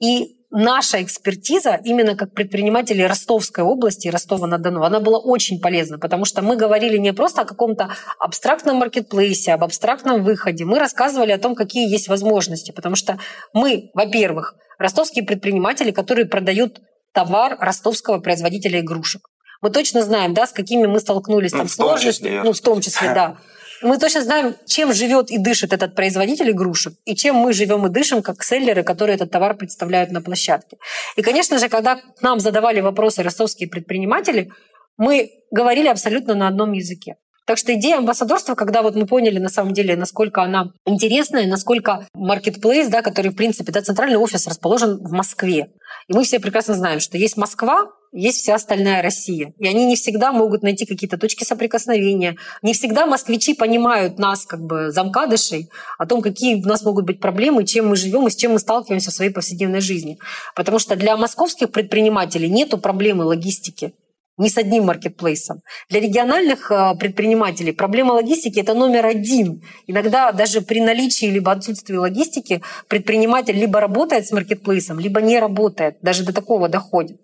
И 0.00 0.35
наша 0.50 1.02
экспертиза 1.02 1.80
именно 1.84 2.16
как 2.16 2.32
предприниматели 2.32 3.02
Ростовской 3.02 3.64
области, 3.64 4.08
Ростова-на-Дону, 4.08 4.82
она 4.82 5.00
была 5.00 5.18
очень 5.18 5.60
полезна, 5.60 5.98
потому 5.98 6.24
что 6.24 6.42
мы 6.42 6.56
говорили 6.56 6.96
не 6.98 7.12
просто 7.12 7.42
о 7.42 7.44
каком-то 7.44 7.90
абстрактном 8.18 8.76
маркетплейсе, 8.76 9.52
об 9.52 9.64
абстрактном 9.64 10.22
выходе, 10.22 10.64
мы 10.64 10.78
рассказывали 10.78 11.32
о 11.32 11.38
том, 11.38 11.54
какие 11.54 11.90
есть 11.90 12.08
возможности, 12.08 12.72
потому 12.72 12.96
что 12.96 13.18
мы, 13.52 13.90
во-первых, 13.94 14.54
ростовские 14.78 15.24
предприниматели, 15.24 15.90
которые 15.90 16.26
продают 16.26 16.80
товар 17.12 17.56
ростовского 17.60 18.18
производителя 18.18 18.80
игрушек. 18.80 19.22
Мы 19.62 19.70
точно 19.70 20.02
знаем, 20.02 20.34
да, 20.34 20.46
с 20.46 20.52
какими 20.52 20.86
мы 20.86 21.00
столкнулись 21.00 21.52
ну, 21.52 21.58
там 21.58 21.68
сложностями, 21.68 22.42
ну, 22.44 22.52
в 22.52 22.60
том 22.60 22.80
числе, 22.80 23.14
да. 23.14 23.38
Мы 23.82 23.98
точно 23.98 24.22
знаем, 24.22 24.56
чем 24.66 24.92
живет 24.92 25.30
и 25.30 25.38
дышит 25.38 25.72
этот 25.72 25.94
производитель 25.94 26.50
игрушек, 26.50 26.94
и 27.04 27.14
чем 27.14 27.36
мы 27.36 27.52
живем 27.52 27.86
и 27.86 27.90
дышим, 27.90 28.22
как 28.22 28.42
селлеры, 28.42 28.82
которые 28.82 29.16
этот 29.16 29.30
товар 29.30 29.56
представляют 29.56 30.10
на 30.10 30.20
площадке. 30.20 30.78
И, 31.16 31.22
конечно 31.22 31.58
же, 31.58 31.68
когда 31.68 32.00
нам 32.20 32.40
задавали 32.40 32.80
вопросы 32.80 33.22
ростовские 33.22 33.68
предприниматели, 33.68 34.50
мы 34.96 35.30
говорили 35.50 35.88
абсолютно 35.88 36.34
на 36.34 36.48
одном 36.48 36.72
языке. 36.72 37.16
Так 37.46 37.58
что 37.58 37.72
идея 37.74 37.98
амбассадорства, 37.98 38.56
когда 38.56 38.82
вот 38.82 38.96
мы 38.96 39.06
поняли 39.06 39.38
на 39.38 39.48
самом 39.48 39.72
деле, 39.72 39.96
насколько 39.96 40.42
она 40.42 40.72
интересная, 40.84 41.46
насколько 41.46 42.08
marketplace, 42.16 42.88
да, 42.88 43.02
который, 43.02 43.30
в 43.30 43.36
принципе, 43.36 43.70
да, 43.70 43.82
центральный 43.82 44.16
офис 44.16 44.48
расположен 44.48 44.98
в 44.98 45.12
Москве. 45.12 45.68
И 46.08 46.12
мы 46.12 46.24
все 46.24 46.40
прекрасно 46.40 46.74
знаем, 46.74 46.98
что 46.98 47.16
есть 47.16 47.36
Москва, 47.36 47.92
есть 48.16 48.38
вся 48.38 48.54
остальная 48.54 49.02
Россия. 49.02 49.52
И 49.58 49.66
они 49.66 49.84
не 49.84 49.96
всегда 49.96 50.32
могут 50.32 50.62
найти 50.62 50.86
какие-то 50.86 51.18
точки 51.18 51.44
соприкосновения. 51.44 52.36
Не 52.62 52.72
всегда 52.72 53.06
москвичи 53.06 53.54
понимают 53.54 54.18
нас, 54.18 54.46
как 54.46 54.60
бы 54.60 54.90
замкадышей, 54.90 55.68
о 55.98 56.06
том, 56.06 56.22
какие 56.22 56.54
у 56.62 56.66
нас 56.66 56.82
могут 56.82 57.04
быть 57.04 57.20
проблемы, 57.20 57.64
чем 57.64 57.88
мы 57.88 57.96
живем 57.96 58.26
и 58.26 58.30
с 58.30 58.36
чем 58.36 58.52
мы 58.52 58.58
сталкиваемся 58.58 59.10
в 59.10 59.14
своей 59.14 59.30
повседневной 59.30 59.80
жизни. 59.80 60.18
Потому 60.54 60.78
что 60.78 60.96
для 60.96 61.16
московских 61.16 61.70
предпринимателей 61.70 62.48
нет 62.48 62.70
проблемы 62.80 63.24
логистики 63.24 63.92
ни 64.38 64.48
с 64.48 64.58
одним 64.58 64.84
маркетплейсом. 64.84 65.62
Для 65.88 66.00
региональных 66.00 66.70
э, 66.70 66.94
предпринимателей 66.98 67.72
проблема 67.72 68.12
логистики– 68.12 68.60
это 68.60 68.74
номер 68.74 69.06
один. 69.06 69.62
Иногда 69.86 70.32
даже 70.32 70.60
при 70.60 70.80
наличии 70.80 71.26
либо 71.26 71.52
отсутствии 71.52 71.96
логистики 71.96 72.62
предприниматель 72.88 73.56
либо 73.56 73.80
работает 73.80 74.26
с 74.26 74.32
маркетплейсом, 74.32 74.98
либо 74.98 75.22
не 75.22 75.38
работает. 75.38 75.96
Даже 76.02 76.22
до 76.24 76.34
такого 76.34 76.68
доходит. 76.68 77.18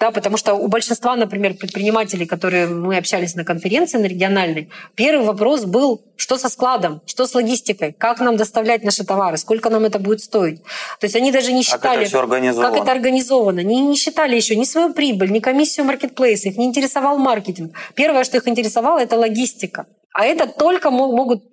Да, 0.00 0.10
потому 0.10 0.36
что 0.36 0.54
у 0.54 0.66
большинства, 0.66 1.14
например, 1.14 1.54
предпринимателей, 1.54 2.26
которые 2.26 2.66
мы 2.66 2.96
общались 2.96 3.36
на 3.36 3.44
конференции 3.44 3.98
на 3.98 4.06
региональной, 4.06 4.68
первый 4.96 5.24
вопрос 5.24 5.64
был, 5.64 6.02
что 6.16 6.38
со 6.38 6.48
складом, 6.48 7.00
что 7.06 7.26
с 7.26 7.34
логистикой, 7.34 7.92
как 7.92 8.18
нам 8.18 8.36
доставлять 8.36 8.82
наши 8.82 9.04
товары, 9.04 9.36
сколько 9.36 9.70
нам 9.70 9.84
это 9.84 10.00
будет 10.00 10.20
стоить. 10.20 10.60
То 10.98 11.04
есть 11.04 11.14
они 11.14 11.30
даже 11.30 11.52
не 11.52 11.62
считали, 11.62 12.08
как 12.08 12.30
это, 12.30 12.60
как 12.60 12.76
это 12.76 12.90
организовано, 12.90 13.60
не, 13.60 13.80
не 13.80 13.96
считали 13.96 14.34
еще 14.34 14.56
ни 14.56 14.64
свою 14.64 14.92
прибыль, 14.92 15.30
ни 15.30 15.38
комиссию 15.38 15.86
маркетплейса, 15.86 16.48
их 16.48 16.58
не 16.58 16.66
интересовал 16.66 17.18
маркетинг. 17.18 17.72
Первое, 17.94 18.24
что 18.24 18.38
их 18.38 18.48
интересовало, 18.48 18.98
это 18.98 19.16
логистика. 19.16 19.86
А 20.14 20.24
это 20.24 20.46
только 20.46 20.90
могут, 20.90 21.44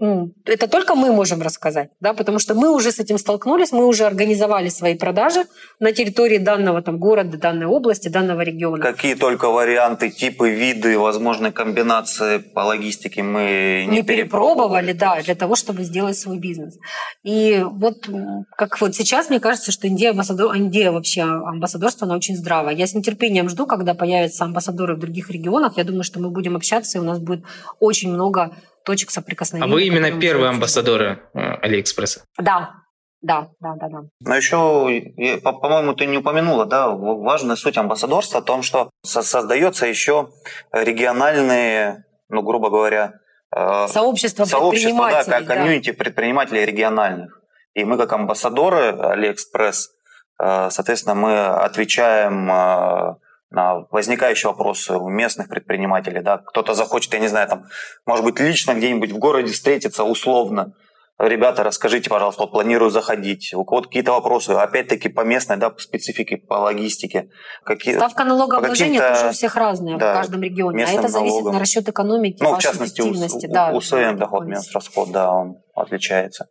это 0.46 0.68
только 0.68 0.96
мы 0.96 1.14
можем 1.14 1.42
рассказать, 1.42 1.92
да, 2.02 2.14
потому 2.14 2.40
что 2.40 2.56
мы 2.56 2.70
уже 2.70 2.92
с 2.92 3.00
этим 3.00 3.18
столкнулись, 3.18 3.72
мы 3.72 3.86
уже 3.86 4.06
организовали 4.06 4.68
свои 4.68 4.98
продажи 4.98 5.46
на 5.80 5.94
территории 5.94 6.40
данного 6.40 6.82
там 6.82 7.00
города, 7.00 7.38
данной 7.38 7.68
области, 7.68 8.10
данного 8.10 8.42
региона. 8.42 8.82
Какие 8.82 9.16
только 9.16 9.50
варианты, 9.50 10.10
типы, 10.10 10.50
виды, 10.50 11.00
возможные 11.00 11.54
комбинации 11.54 12.40
по 12.40 12.62
логистике 12.62 13.24
мы 13.24 13.86
не, 13.88 13.98
не 13.98 14.04
перепробовали, 14.04 14.92
да, 14.92 15.22
для 15.22 15.36
того, 15.36 15.56
чтобы 15.56 15.84
сделать 15.84 16.18
свой 16.18 16.38
бизнес. 16.38 16.78
И 17.24 17.64
вот 17.64 18.10
как 18.58 18.82
вот 18.82 18.94
сейчас 18.94 19.30
мне 19.30 19.40
кажется, 19.40 19.72
что 19.72 19.88
идея, 19.88 20.12
амбассадор, 20.12 20.58
идея 20.58 20.92
вообще 20.92 21.22
амбассадорства, 21.22 22.06
она 22.08 22.16
очень 22.18 22.36
здравая. 22.36 22.76
Я 22.76 22.88
с 22.88 22.94
нетерпением 22.94 23.48
жду, 23.48 23.66
когда 23.66 23.94
появятся 23.94 24.44
амбассадоры 24.44 24.96
в 24.96 25.00
других 25.00 25.30
регионах. 25.30 25.78
Я 25.78 25.86
думаю, 25.86 26.04
что 26.04 26.20
мы 26.20 26.30
будем 26.30 26.58
общаться, 26.58 26.98
и 26.98 27.02
у 27.02 27.06
нас 27.06 27.20
будет 27.20 27.46
очень 27.80 28.12
много 28.12 28.49
точек 28.86 29.12
соприкосновения. 29.12 29.72
А 29.72 29.74
вы 29.74 29.84
именно 29.84 30.20
первые 30.20 30.50
амбассадоры 30.50 31.20
э, 31.34 31.40
Алиэкспресса? 31.40 32.24
Да, 32.38 32.76
да, 33.22 33.50
да, 33.60 33.76
да, 33.76 33.88
да. 33.90 34.00
Но 34.22 34.36
еще, 34.36 34.58
по-моему, 35.42 35.94
ты 35.94 36.06
не 36.06 36.18
упомянула, 36.18 36.66
да, 36.66 36.90
важная 36.90 37.56
суть 37.58 37.78
амбассадорства 37.78 38.40
в 38.40 38.46
том, 38.46 38.64
что 38.64 38.90
создается 39.04 39.86
еще 39.86 40.30
региональные, 40.72 42.06
ну, 42.30 42.42
грубо 42.42 42.70
говоря, 42.70 43.14
э, 43.56 43.88
сообщество, 43.88 44.46
сообщество 44.46 45.10
да, 45.10 45.24
как 45.24 45.46
комьюнити 45.46 45.92
да. 45.92 45.98
предпринимателей 45.98 46.66
региональных. 46.66 47.42
И 47.74 47.84
мы, 47.84 47.98
как 47.98 48.14
амбассадоры 48.14 48.98
Алиэкспресс, 48.98 49.92
э, 50.42 50.70
соответственно, 50.72 51.16
мы 51.16 51.46
отвечаем 51.48 52.50
на 53.52 53.86
возникающие 53.92 54.50
вопросы 54.50 54.94
у 54.96 55.10
местных 55.10 55.50
предпринимателей, 55.50 56.22
да, 56.22 56.38
кто-то 56.38 56.74
захочет, 56.74 57.14
я 57.14 57.20
не 57.20 57.28
знаю, 57.28 57.48
там, 57.48 57.66
может 58.06 58.24
быть, 58.24 58.40
лично 58.40 58.74
где-нибудь 58.74 59.12
в 59.12 59.18
городе 59.18 59.52
встретиться 59.52 60.04
условно, 60.04 60.74
ребята, 61.18 61.64
расскажите, 61.64 62.10
пожалуйста, 62.10 62.44
вот 62.44 62.52
планирую 62.52 62.92
заходить, 62.92 63.54
у 63.54 63.66
кого-то 63.66 63.88
какие-то 63.88 64.12
вопросы, 64.12 64.52
опять-таки 64.52 65.10
по 65.10 65.22
местной, 65.22 65.58
да, 65.58 65.70
по 65.72 65.82
специфике, 65.82 66.38
по 66.38 66.54
логистике. 66.56 67.30
Какие, 67.64 67.96
Ставка 67.96 68.24
налогообложения 68.24 69.00
тоже 69.00 69.30
у 69.30 69.32
всех 69.32 69.56
разная 69.56 69.98
да, 69.98 70.14
в 70.14 70.16
каждом 70.16 70.42
регионе, 70.42 70.86
а 70.86 70.92
это 70.92 71.08
зависит 71.08 71.34
налогом. 71.34 71.54
на 71.54 71.60
расчет 71.60 71.90
экономики, 71.90 72.42
ну, 72.42 72.56
в 72.56 72.60
частности, 72.60 73.02
эффективности. 73.02 73.48
У, 73.48 73.52
да, 73.52 73.72
у 73.72 73.82
СВМ 73.82 74.18
доход 74.18 74.46
минус 74.46 74.72
расход, 74.74 75.12
да, 75.12 75.32
он 75.32 75.58
отличается. 75.76 76.48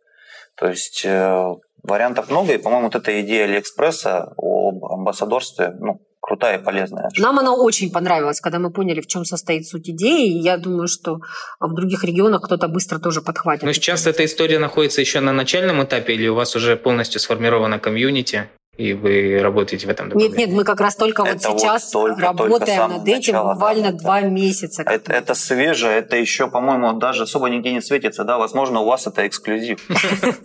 То 0.55 0.67
есть 0.67 1.03
э, 1.05 1.55
вариантов 1.83 2.29
много, 2.29 2.53
и, 2.53 2.57
по-моему, 2.57 2.87
вот 2.87 2.95
эта 2.95 3.21
идея 3.21 3.45
Алиэкспресса 3.45 4.33
об 4.37 4.83
амбассадорстве, 4.83 5.71
ну, 5.79 6.01
крутая 6.29 6.59
и 6.59 6.63
полезная. 6.63 7.09
Нам 7.17 7.39
она 7.39 7.53
очень 7.53 7.91
понравилась, 7.91 8.39
когда 8.39 8.59
мы 8.59 8.69
поняли, 8.69 9.01
в 9.01 9.07
чем 9.07 9.25
состоит 9.25 9.67
суть 9.67 9.89
идеи. 9.89 10.27
И 10.27 10.39
я 10.39 10.57
думаю, 10.57 10.87
что 10.87 11.19
в 11.59 11.73
других 11.73 12.03
регионах 12.03 12.43
кто-то 12.43 12.67
быстро 12.67 12.99
тоже 12.99 13.21
подхватит. 13.21 13.63
Но 13.63 13.73
сейчас 13.73 14.05
эта 14.05 14.23
история 14.23 14.59
находится 14.59 15.01
еще 15.01 15.19
на 15.21 15.33
начальном 15.33 15.83
этапе, 15.83 16.13
или 16.13 16.27
у 16.27 16.35
вас 16.35 16.55
уже 16.55 16.75
полностью 16.75 17.19
сформирована 17.19 17.79
комьюнити? 17.79 18.47
и 18.79 18.93
вы 18.93 19.39
работаете 19.41 19.87
в 19.87 19.89
этом 19.89 20.07
документе? 20.07 20.37
Нет, 20.37 20.47
нет, 20.47 20.55
мы 20.55 20.63
как 20.63 20.79
раз 20.79 20.95
только 20.95 21.23
это 21.23 21.49
вот 21.49 21.59
сейчас 21.59 21.93
вот 21.93 22.07
только, 22.07 22.21
работаем 22.21 22.59
только 22.59 22.87
над 22.87 23.07
этим 23.07 23.33
начала, 23.33 23.53
буквально 23.53 23.91
да, 23.91 23.97
два 23.97 24.21
да. 24.21 24.27
месяца. 24.27 24.83
Это, 24.83 25.11
это 25.11 25.33
свежее, 25.33 25.97
это 25.97 26.15
еще, 26.15 26.47
по-моему, 26.49 26.93
даже 26.93 27.23
особо 27.23 27.49
нигде 27.49 27.73
не 27.73 27.81
светится, 27.81 28.23
да, 28.23 28.37
возможно, 28.37 28.79
у 28.79 28.85
вас 28.85 29.05
это 29.05 29.27
эксклюзив. 29.27 29.85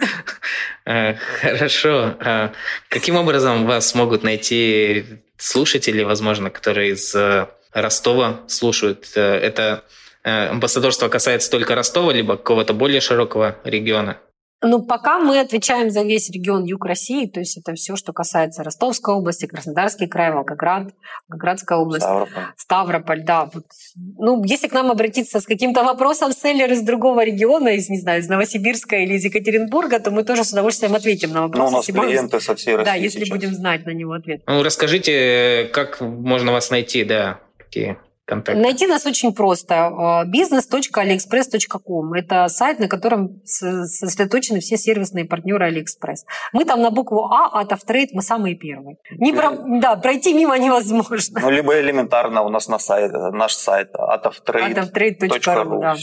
Э, 0.87 1.15
хорошо. 1.41 2.15
А 2.21 2.53
каким 2.91 3.17
образом 3.17 3.65
вас 3.65 3.95
могут 3.95 4.23
найти 4.23 5.24
слушатели, 5.37 6.03
возможно, 6.03 6.51
которые 6.51 6.93
из 6.93 7.15
э, 7.15 7.49
Ростова 7.73 8.43
слушают? 8.49 9.13
Э, 9.15 9.21
это 9.37 9.85
амбассадорство 10.23 11.09
касается 11.09 11.51
только 11.51 11.75
Ростова, 11.75 12.13
либо 12.13 12.37
какого-то 12.37 12.73
более 12.73 13.01
широкого 13.01 13.59
региона? 13.65 14.19
Ну, 14.67 14.83
пока 14.83 15.19
мы 15.19 15.41
отвечаем 15.41 15.91
за 15.91 16.03
весь 16.03 16.31
регион 16.31 16.65
Юг 16.65 16.87
России, 16.87 17.27
то 17.27 17.39
есть 17.39 17.59
это 17.59 17.75
все, 17.75 17.97
что 17.97 18.13
касается 18.13 18.65
Ростовской 18.65 19.15
области, 19.15 19.47
Краснодарский 19.47 20.07
край, 20.07 20.33
Волгоград, 20.33 20.95
Волгоградская 21.29 21.79
область, 21.79 22.05
Ставрополь, 22.05 22.43
Ставрополь 22.57 23.23
да. 23.25 23.51
Вот. 23.53 23.65
Ну, 24.19 24.43
если 24.45 24.69
к 24.69 24.73
нам 24.73 24.91
обратиться 24.91 25.41
с 25.41 25.45
каким-то 25.45 25.85
вопросом 25.85 26.33
селлер 26.33 26.73
из 26.73 26.81
другого 26.81 27.25
региона, 27.25 27.69
из, 27.69 27.91
не 27.91 28.01
знаю, 28.01 28.21
из 28.23 28.29
Новосибирска 28.29 28.97
или 28.97 29.15
из 29.15 29.25
Екатеринбурга, 29.25 30.01
то 30.01 30.11
мы 30.11 30.25
тоже 30.25 30.45
с 30.45 30.53
удовольствием 30.53 30.95
ответим 30.95 31.33
на 31.33 31.43
вопрос. 31.43 31.71
Ну, 31.71 31.77
у 31.77 31.79
нас 31.79 31.87
клиенты 31.87 32.41
со 32.41 32.55
всей 32.55 32.77
России 32.77 32.91
Да, 32.91 32.95
если 32.95 33.21
сейчас. 33.21 33.31
будем 33.31 33.55
знать 33.55 33.85
на 33.85 33.91
него 33.91 34.13
ответ. 34.13 34.43
Ну, 34.47 34.63
расскажите, 34.63 35.69
как 35.75 36.01
можно 36.01 36.53
вас 36.53 36.71
найти, 36.71 37.05
да, 37.05 37.39
какие 37.59 37.99
контакты? 38.25 38.61
Найти 38.61 38.87
нас 38.87 39.07
очень 39.07 39.35
просто. 39.35 39.87
А, 39.87 40.25
business.aliexpress.com. 40.25 42.15
Это 42.15 42.49
сайт, 42.49 42.79
на 42.79 42.89
котором 42.89 43.41
сосредоточены 43.45 44.61
все 44.61 44.77
сервисные 44.77 45.25
партнеры 45.25 45.71
AliExpress. 45.71 46.25
Мы 46.53 46.65
там 46.65 46.83
на 46.83 46.91
букву 46.91 47.25
А, 47.33 47.61
от 47.61 47.73
Trade, 47.73 48.11
мы 48.13 48.23
самые 48.23 48.55
первые. 48.55 48.97
Не 49.19 49.33
про, 49.33 49.51
да, 49.81 49.97
пройти 49.97 50.33
мимо 50.35 50.59
невозможно. 50.59 51.41
Ну, 51.41 51.51
либо 51.51 51.79
элементарно 51.81 52.43
у 52.43 52.49
нас 52.49 52.69
на 52.69 52.79
сайт, 52.79 53.13
наш 53.13 53.55
сайт 53.55 53.95
atoftrade.ru. 53.95 55.81
Да. 55.81 55.97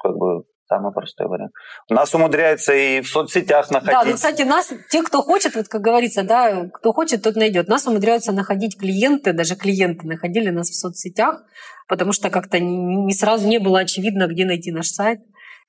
Как 0.00 0.16
бы 0.16 0.37
Самый 0.68 0.92
простой 0.92 1.28
вариант. 1.28 1.52
Нас 1.88 2.14
умудряется 2.14 2.74
и 2.74 3.00
в 3.00 3.08
соцсетях 3.08 3.70
находить. 3.70 3.92
Да, 3.92 4.04
ну, 4.04 4.14
кстати, 4.14 4.42
нас, 4.42 4.70
те, 4.90 5.02
кто 5.02 5.22
хочет, 5.22 5.54
вот 5.54 5.68
как 5.68 5.80
говорится, 5.80 6.22
да, 6.22 6.68
кто 6.72 6.92
хочет, 6.92 7.22
тот 7.22 7.36
найдет. 7.36 7.68
Нас 7.68 7.86
умудряются 7.86 8.32
находить 8.32 8.78
клиенты, 8.78 9.32
даже 9.32 9.56
клиенты 9.56 10.06
находили 10.06 10.50
нас 10.50 10.68
в 10.68 10.74
соцсетях, 10.74 11.42
потому 11.88 12.12
что 12.12 12.28
как-то 12.28 12.58
не 12.58 13.14
сразу 13.14 13.48
не 13.48 13.58
было 13.58 13.80
очевидно, 13.80 14.26
где 14.26 14.44
найти 14.44 14.70
наш 14.70 14.88
сайт. 14.88 15.20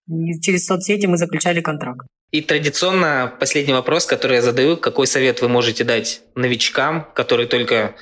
И 0.08 0.42
через 0.42 0.66
соцсети 0.66 1.06
мы 1.06 1.18
заключали 1.18 1.62
контракт. 1.62 2.06
И 2.32 2.42
традиционно 2.42 3.34
последний 3.40 3.74
вопрос, 3.74 4.06
который 4.06 4.36
я 4.36 4.42
задаю. 4.42 4.76
Какой 4.76 5.08
совет 5.08 5.42
вы 5.42 5.48
можете 5.48 5.84
дать 5.86 6.22
новичкам, 6.36 7.08
которые 7.16 7.48
только 7.48 7.96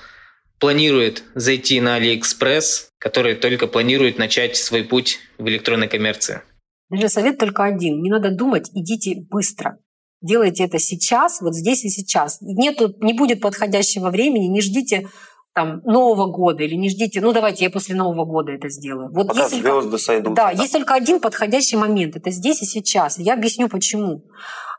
планируют 0.60 1.24
зайти 1.36 1.80
на 1.80 2.00
AliExpress, 2.00 2.88
которые 2.98 3.36
только 3.36 3.68
планируют 3.68 4.18
начать 4.18 4.58
свой 4.58 4.84
путь 4.84 5.20
в 5.38 5.48
электронной 5.48 5.88
коммерции? 5.88 6.42
Даже 6.90 7.10
совет 7.10 7.38
только 7.38 7.64
один. 7.64 8.02
Не 8.02 8.10
надо 8.10 8.32
думать, 8.32 8.70
идите 8.74 9.26
быстро. 9.30 9.78
Делайте 10.22 10.64
это 10.64 10.80
сейчас, 10.80 11.42
вот 11.42 11.54
здесь 11.54 11.86
и 11.86 11.90
сейчас. 11.90 12.40
Нету, 12.42 12.96
не 13.02 13.14
будет 13.14 13.42
подходящего 13.42 14.10
времени, 14.10 14.48
не 14.48 14.62
ждите 14.62 15.08
там, 15.54 15.82
Нового 15.86 16.28
года 16.28 16.64
или 16.64 16.76
не 16.76 16.90
ждите, 16.90 17.20
ну 17.20 17.34
давайте 17.34 17.66
я 17.66 17.72
после 17.72 17.96
Нового 17.96 18.26
года 18.26 18.52
это 18.52 18.70
сделаю. 18.70 19.12
Вот 19.12 19.28
Пока 19.28 19.42
есть 19.42 19.56
звезды 19.56 19.90
только, 19.90 19.98
сойдут. 19.98 20.34
Да, 20.36 20.52
есть 20.52 20.72
только 20.72 20.94
один 20.94 21.20
подходящий 21.20 21.78
момент, 21.78 22.16
это 22.16 22.30
здесь 22.30 22.62
и 22.62 22.66
сейчас. 22.66 23.18
Я 23.18 23.34
объясню 23.34 23.68
почему. 23.68 24.24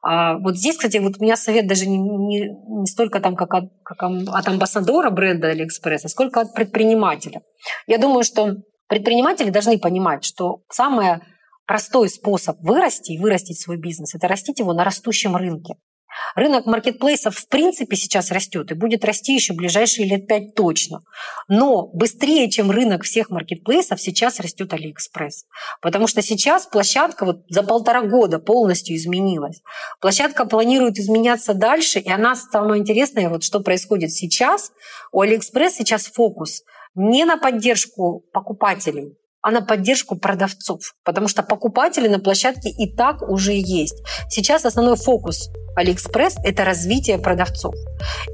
А, 0.03 0.39
вот 0.39 0.57
здесь, 0.57 0.77
кстати, 0.77 0.99
вот 0.99 1.15
у 1.19 1.23
меня 1.23 1.37
совет 1.37 1.67
даже 1.67 1.87
не, 1.87 1.99
не, 1.99 2.49
не 2.81 2.87
столько 2.87 3.19
там 3.21 3.35
как 3.35 3.55
от, 3.55 3.65
как 3.85 4.03
от 4.03 4.49
амбассадора 4.49 5.11
бренда 5.11 5.49
Алиэкспресс, 5.49 6.05
а 6.05 6.09
сколько 6.09 6.41
от 6.41 6.55
предпринимателя. 6.55 7.43
Я 7.89 7.99
думаю, 7.99 8.23
что 8.23 8.57
предприниматели 8.89 9.51
должны 9.51 9.79
понимать, 9.79 10.25
что 10.25 10.63
самое 10.71 11.23
простой 11.69 12.09
способ 12.09 12.57
вырасти 12.61 13.13
и 13.13 13.19
вырастить 13.19 13.61
свой 13.61 13.77
бизнес– 13.77 14.15
это 14.17 14.27
растить 14.27 14.59
его 14.59 14.73
на 14.73 14.83
растущем 14.83 15.37
рынке. 15.37 15.75
Рынок 16.35 16.67
маркетплейсов 16.67 17.37
в 17.37 17.49
принципе 17.49 17.95
сейчас 17.95 18.31
растет 18.31 18.71
и 18.73 18.75
будет 18.75 19.05
расти 19.05 19.35
еще 19.35 19.53
ближайшие 19.53 20.09
лет 20.09 20.27
пять 20.27 20.55
точно. 20.55 21.01
Но 21.47 21.87
быстрее, 21.89 22.51
чем 22.51 22.71
рынок 22.71 23.05
всех 23.05 23.31
маркетплейсов, 23.31 24.01
сейчас 24.01 24.41
растет 24.41 24.73
Алиэкспресс. 24.73 25.45
Потому 25.83 26.07
что 26.07 26.23
сейчас 26.23 26.67
площадка 26.67 27.27
вот 27.27 27.43
за 27.49 27.63
полтора 27.63 28.03
года 28.03 28.39
полностью 28.39 28.97
изменилась. 28.97 29.61
Площадка 30.01 30.47
планирует 30.47 30.99
изменяться 30.99 31.55
дальше, 31.55 32.01
и 32.01 32.11
она 32.11 32.35
самое 32.35 32.81
интересное, 32.81 33.29
вот 33.29 33.45
что 33.45 33.61
происходит 33.61 34.11
сейчас. 34.11 34.73
У 35.13 35.21
Алиэкспресс 35.21 35.75
сейчас 35.75 36.07
фокус 36.07 36.63
не 36.95 37.25
на 37.27 37.37
поддержку 37.37 38.25
покупателей, 38.33 39.19
а 39.43 39.51
на 39.51 39.61
поддержку 39.61 40.17
продавцов, 40.17 40.95
потому 41.05 41.29
что 41.29 41.43
покупатели 41.43 42.09
на 42.09 42.19
площадке 42.19 42.71
и 42.71 42.95
так 42.95 43.23
уже 43.23 43.53
есть. 43.53 44.03
Сейчас 44.29 44.65
основной 44.65 44.97
фокус 44.97 45.51
Алиэкспресс– 45.79 46.37
это 46.45 46.65
развитие 46.65 47.19
продавцов. 47.19 47.75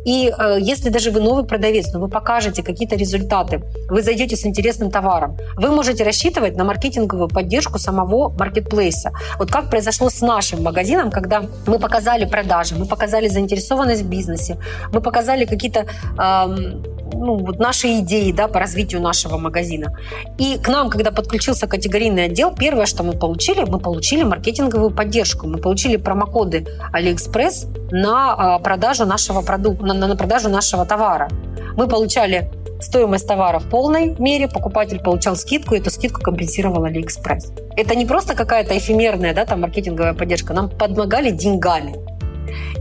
И 0.07 0.33
э, 0.37 0.57
если 0.61 0.89
даже 0.89 1.11
вы 1.11 1.21
новый 1.21 1.45
продавец, 1.45 1.93
но 1.93 2.01
вы 2.01 2.09
покажете 2.09 2.63
какие-то 2.63 2.97
результаты, 2.97 3.63
вы 3.91 4.03
зайдете 4.03 4.35
с 4.35 4.47
интересным 4.47 4.91
товаром, 4.91 5.37
вы 5.57 5.71
можете 5.71 6.05
рассчитывать 6.05 6.57
на 6.57 6.65
маркетинговую 6.65 7.29
поддержку 7.29 7.79
самого 7.79 8.31
маркетплейса. 8.31 9.13
Вот 9.39 9.51
как 9.51 9.69
произошло 9.69 10.09
с 10.09 10.23
нашим 10.23 10.63
магазином, 10.63 11.11
когда 11.11 11.45
мы 11.67 11.79
показали 11.79 12.25
продажи, 12.25 12.77
мы 12.77 12.87
показали 12.87 13.29
заинтересованность 13.29 14.03
в 14.03 14.09
бизнесе, 14.09 14.59
мы 14.93 15.03
показали 15.03 15.45
какие-то 15.45 15.81
э, 15.81 16.93
ну, 17.15 17.37
вот 17.37 17.59
наши 17.59 17.99
идеи 18.01 18.33
да, 18.33 18.49
по 18.49 18.61
развитию 18.61 19.01
нашего 19.01 19.39
магазина. 19.39 19.93
И 20.39 20.59
к 20.59 20.69
нам, 20.69 20.91
когда 20.91 21.11
подключился 21.11 21.67
категорийный 21.67 22.25
отдел, 22.25 22.55
первое, 22.55 22.87
что 22.87 23.03
мы 23.03 23.12
получили, 23.12 23.65
мы 23.65 23.79
получили 23.79 24.23
маркетинговую 24.23 24.91
поддержку. 24.91 25.47
Мы 25.47 25.59
получили 25.59 25.97
промокоды 25.97 26.67
AliExpress 26.93 27.91
на 27.91 28.35
а, 28.35 28.59
продажу 28.59 29.07
нашего 29.07 29.43
продукта, 29.43 29.85
на, 29.85 29.95
на 29.95 30.17
продажу 30.17 30.49
нашего 30.49 30.85
товара. 30.85 31.29
Мы 31.77 31.89
получали 31.89 32.51
стоимость 32.81 33.27
товара 33.27 33.59
в 33.59 33.69
полной 33.69 34.15
мере, 34.19 34.49
покупатель 34.49 35.01
получал 35.01 35.37
скидку, 35.37 35.75
и 35.75 35.79
эту 35.79 35.91
скидку 35.91 36.21
компенсировал 36.21 36.85
AliExpress. 36.87 37.75
Это 37.77 37.95
не 37.95 38.07
просто 38.07 38.35
какая-то 38.35 38.77
эфемерная 38.77 39.35
да, 39.35 39.45
там, 39.45 39.62
маркетинговая 39.62 40.15
поддержка, 40.15 40.53
нам 40.53 40.69
подмогали 40.69 41.31
деньгами. 41.31 42.14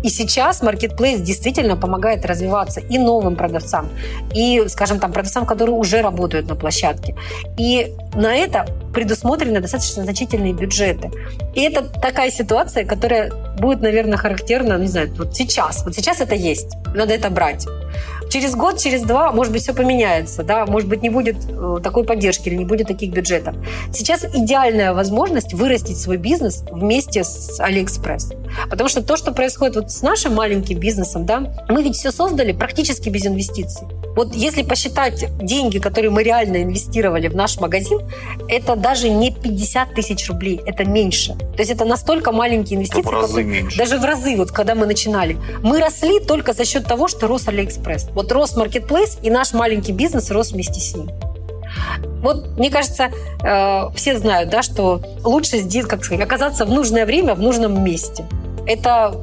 И 0.04 0.10
сейчас 0.10 0.62
Marketplace 0.62 1.20
действительно 1.20 1.78
помогает 1.78 2.26
развиваться 2.26 2.80
и 2.80 2.98
новым 2.98 3.36
продавцам, 3.36 3.90
и, 4.34 4.64
скажем, 4.68 5.00
там, 5.00 5.12
продавцам, 5.12 5.46
которые 5.46 5.76
уже 5.76 6.02
работают 6.02 6.48
на 6.48 6.56
площадке. 6.56 7.16
И 7.58 7.94
на 8.16 8.36
это 8.36 8.66
предусмотрены 8.94 9.60
достаточно 9.60 10.04
значительные 10.04 10.54
бюджеты. 10.54 11.12
И 11.56 11.62
это 11.62 11.84
такая 11.84 12.32
ситуация, 12.32 12.86
которая 12.86 13.32
будет, 13.58 13.82
наверное, 13.82 14.18
характерна, 14.18 14.78
не 14.78 14.88
знаю, 14.88 15.14
вот 15.18 15.36
сейчас. 15.36 15.84
Вот 15.84 15.96
сейчас 15.96 16.22
это 16.22 16.36
есть. 16.36 16.76
Надо 16.94 17.14
это 17.14 17.30
брать. 17.30 17.66
Через 18.34 18.56
год, 18.56 18.80
через 18.80 19.04
два, 19.04 19.32
может 19.32 19.54
быть, 19.54 19.62
все 19.62 19.76
поменяется, 19.76 20.42
да, 20.42 20.66
может 20.66 20.90
быть, 20.90 21.04
не 21.04 21.12
будет 21.12 21.36
э, 21.48 21.78
такой 21.84 22.04
поддержки 22.04 22.50
или 22.50 22.56
не 22.56 22.66
будет 22.66 22.88
таких 22.88 23.12
бюджетов. 23.14 23.54
Сейчас 23.94 24.26
идеальная 24.26 24.92
возможность 24.96 25.54
вырастить 25.54 26.00
свой 26.00 26.18
бизнес 26.18 26.64
вместе 26.72 27.24
с 27.24 27.60
Алиэкспресс. 27.60 28.32
Потому 28.72 28.90
что 28.90 29.04
то, 29.04 29.18
что 29.18 29.34
происходит 29.34 29.76
вот 29.76 29.92
с 29.92 30.02
нашим 30.02 30.34
маленьким 30.34 30.80
бизнесом, 30.80 31.28
да, 31.28 31.44
мы 31.70 31.84
ведь 31.84 31.96
все 31.96 32.10
создали 32.12 32.54
практически 32.54 33.08
без 33.10 33.24
инвестиций. 33.28 33.88
Вот 34.16 34.36
если 34.36 34.62
посчитать 34.62 35.26
деньги, 35.40 35.80
которые 35.80 36.12
мы 36.12 36.24
реально 36.24 36.62
инвестировали 36.62 37.28
в 37.28 37.36
наш 37.36 37.60
магазин, 37.60 38.00
это 38.48 38.76
даже 38.76 39.10
не 39.10 39.32
50 39.32 39.96
тысяч 39.96 40.28
рублей, 40.30 40.62
это 40.66 40.86
меньше. 40.86 41.34
То 41.36 41.60
есть 41.60 41.72
это 41.72 41.86
настолько 41.86 42.32
маленькие 42.32 42.78
инвестиции. 42.78 43.02
В 43.02 43.10
разы 43.10 43.44
меньше. 43.44 43.78
Даже 43.78 43.98
в 43.98 44.06
разы, 44.06 44.36
вот 44.36 44.52
когда 44.52 44.76
мы 44.76 44.86
начинали. 44.86 45.38
Мы 45.64 45.80
росли 45.80 46.20
только 46.20 46.54
за 46.54 46.66
счет 46.66 46.86
того, 46.86 47.08
что 47.08 47.28
рос 47.28 47.48
Алиэкспресс. 47.48 48.10
Вот 48.14 48.23
рос 48.32 48.56
маркетплейс, 48.56 49.18
и 49.22 49.30
наш 49.30 49.54
маленький 49.54 49.92
бизнес 49.92 50.32
рос 50.32 50.52
вместе 50.52 50.80
с 50.80 50.96
ним. 50.96 51.10
Вот, 52.22 52.58
мне 52.58 52.70
кажется, 52.70 53.10
э, 53.44 53.90
все 53.96 54.18
знают, 54.18 54.50
да, 54.50 54.62
что 54.62 55.02
лучше 55.24 55.58
здесь, 55.58 55.86
как 55.86 56.06
сказать, 56.06 56.24
оказаться 56.24 56.66
в 56.66 56.72
нужное 56.72 57.06
время 57.06 57.36
в 57.36 57.42
нужном 57.42 57.84
месте. 57.84 58.26
Это 58.66 59.14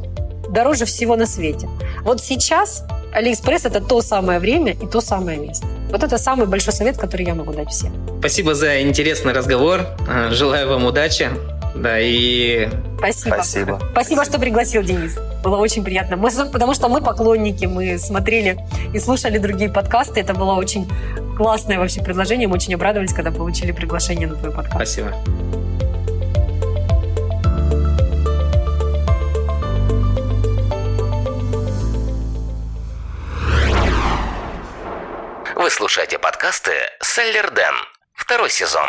дороже 0.51 0.85
всего 0.85 1.17
на 1.17 1.27
свете. 1.27 1.69
Вот 2.03 2.21
сейчас 2.21 2.85
Алиэкспресс– 3.13 3.65
это 3.65 3.81
то 3.81 4.03
самое 4.03 4.39
время 4.39 4.73
и 4.73 4.87
то 4.87 5.01
самое 5.01 5.39
место. 5.39 5.67
Вот 5.91 6.03
это 6.03 6.19
самый 6.19 6.47
большой 6.47 6.73
совет, 6.73 6.99
который 6.99 7.27
я 7.27 7.35
могу 7.35 7.53
дать 7.53 7.71
всем. 7.71 7.93
Спасибо 8.21 8.55
за 8.55 8.83
интересный 8.83 9.33
разговор. 9.33 9.81
Э, 10.09 10.31
желаю 10.31 10.69
вам 10.69 10.85
удачи. 10.85 11.31
Да, 11.75 11.99
и... 11.99 12.69
Спасибо. 12.99 13.35
Спасибо. 13.35 13.81
Спасибо, 13.93 14.25
что 14.25 14.39
пригласил, 14.39 14.83
Денис. 14.83 15.17
Было 15.43 15.57
очень 15.57 15.83
приятно. 15.85 16.17
Мы, 16.17 16.31
потому 16.51 16.75
что 16.75 16.89
мы 16.89 17.01
поклонники, 17.01 17.65
мы 17.65 17.99
смотрели 17.99 18.59
и 18.93 18.99
слушали 18.99 19.39
другие 19.39 19.71
подкасты. 19.71 20.21
Это 20.21 20.35
было 20.35 20.55
очень 20.55 20.91
классное 21.37 21.79
вообще 21.79 22.03
предложение. 22.03 22.49
Мы 22.49 22.55
очень 22.55 22.75
обрадовались, 22.75 23.15
когда 23.15 23.31
получили 23.31 23.73
приглашение 23.73 24.29
на 24.29 24.37
твой 24.37 24.53
подкаст. 24.53 24.77
Спасибо. 24.77 25.15
Вы 35.57 35.71
слушаете 35.71 36.19
подкасты 36.19 36.73
«Селлер 37.03 37.51
Дэн». 37.51 37.75
Второй 38.15 38.51
сезон. 38.51 38.89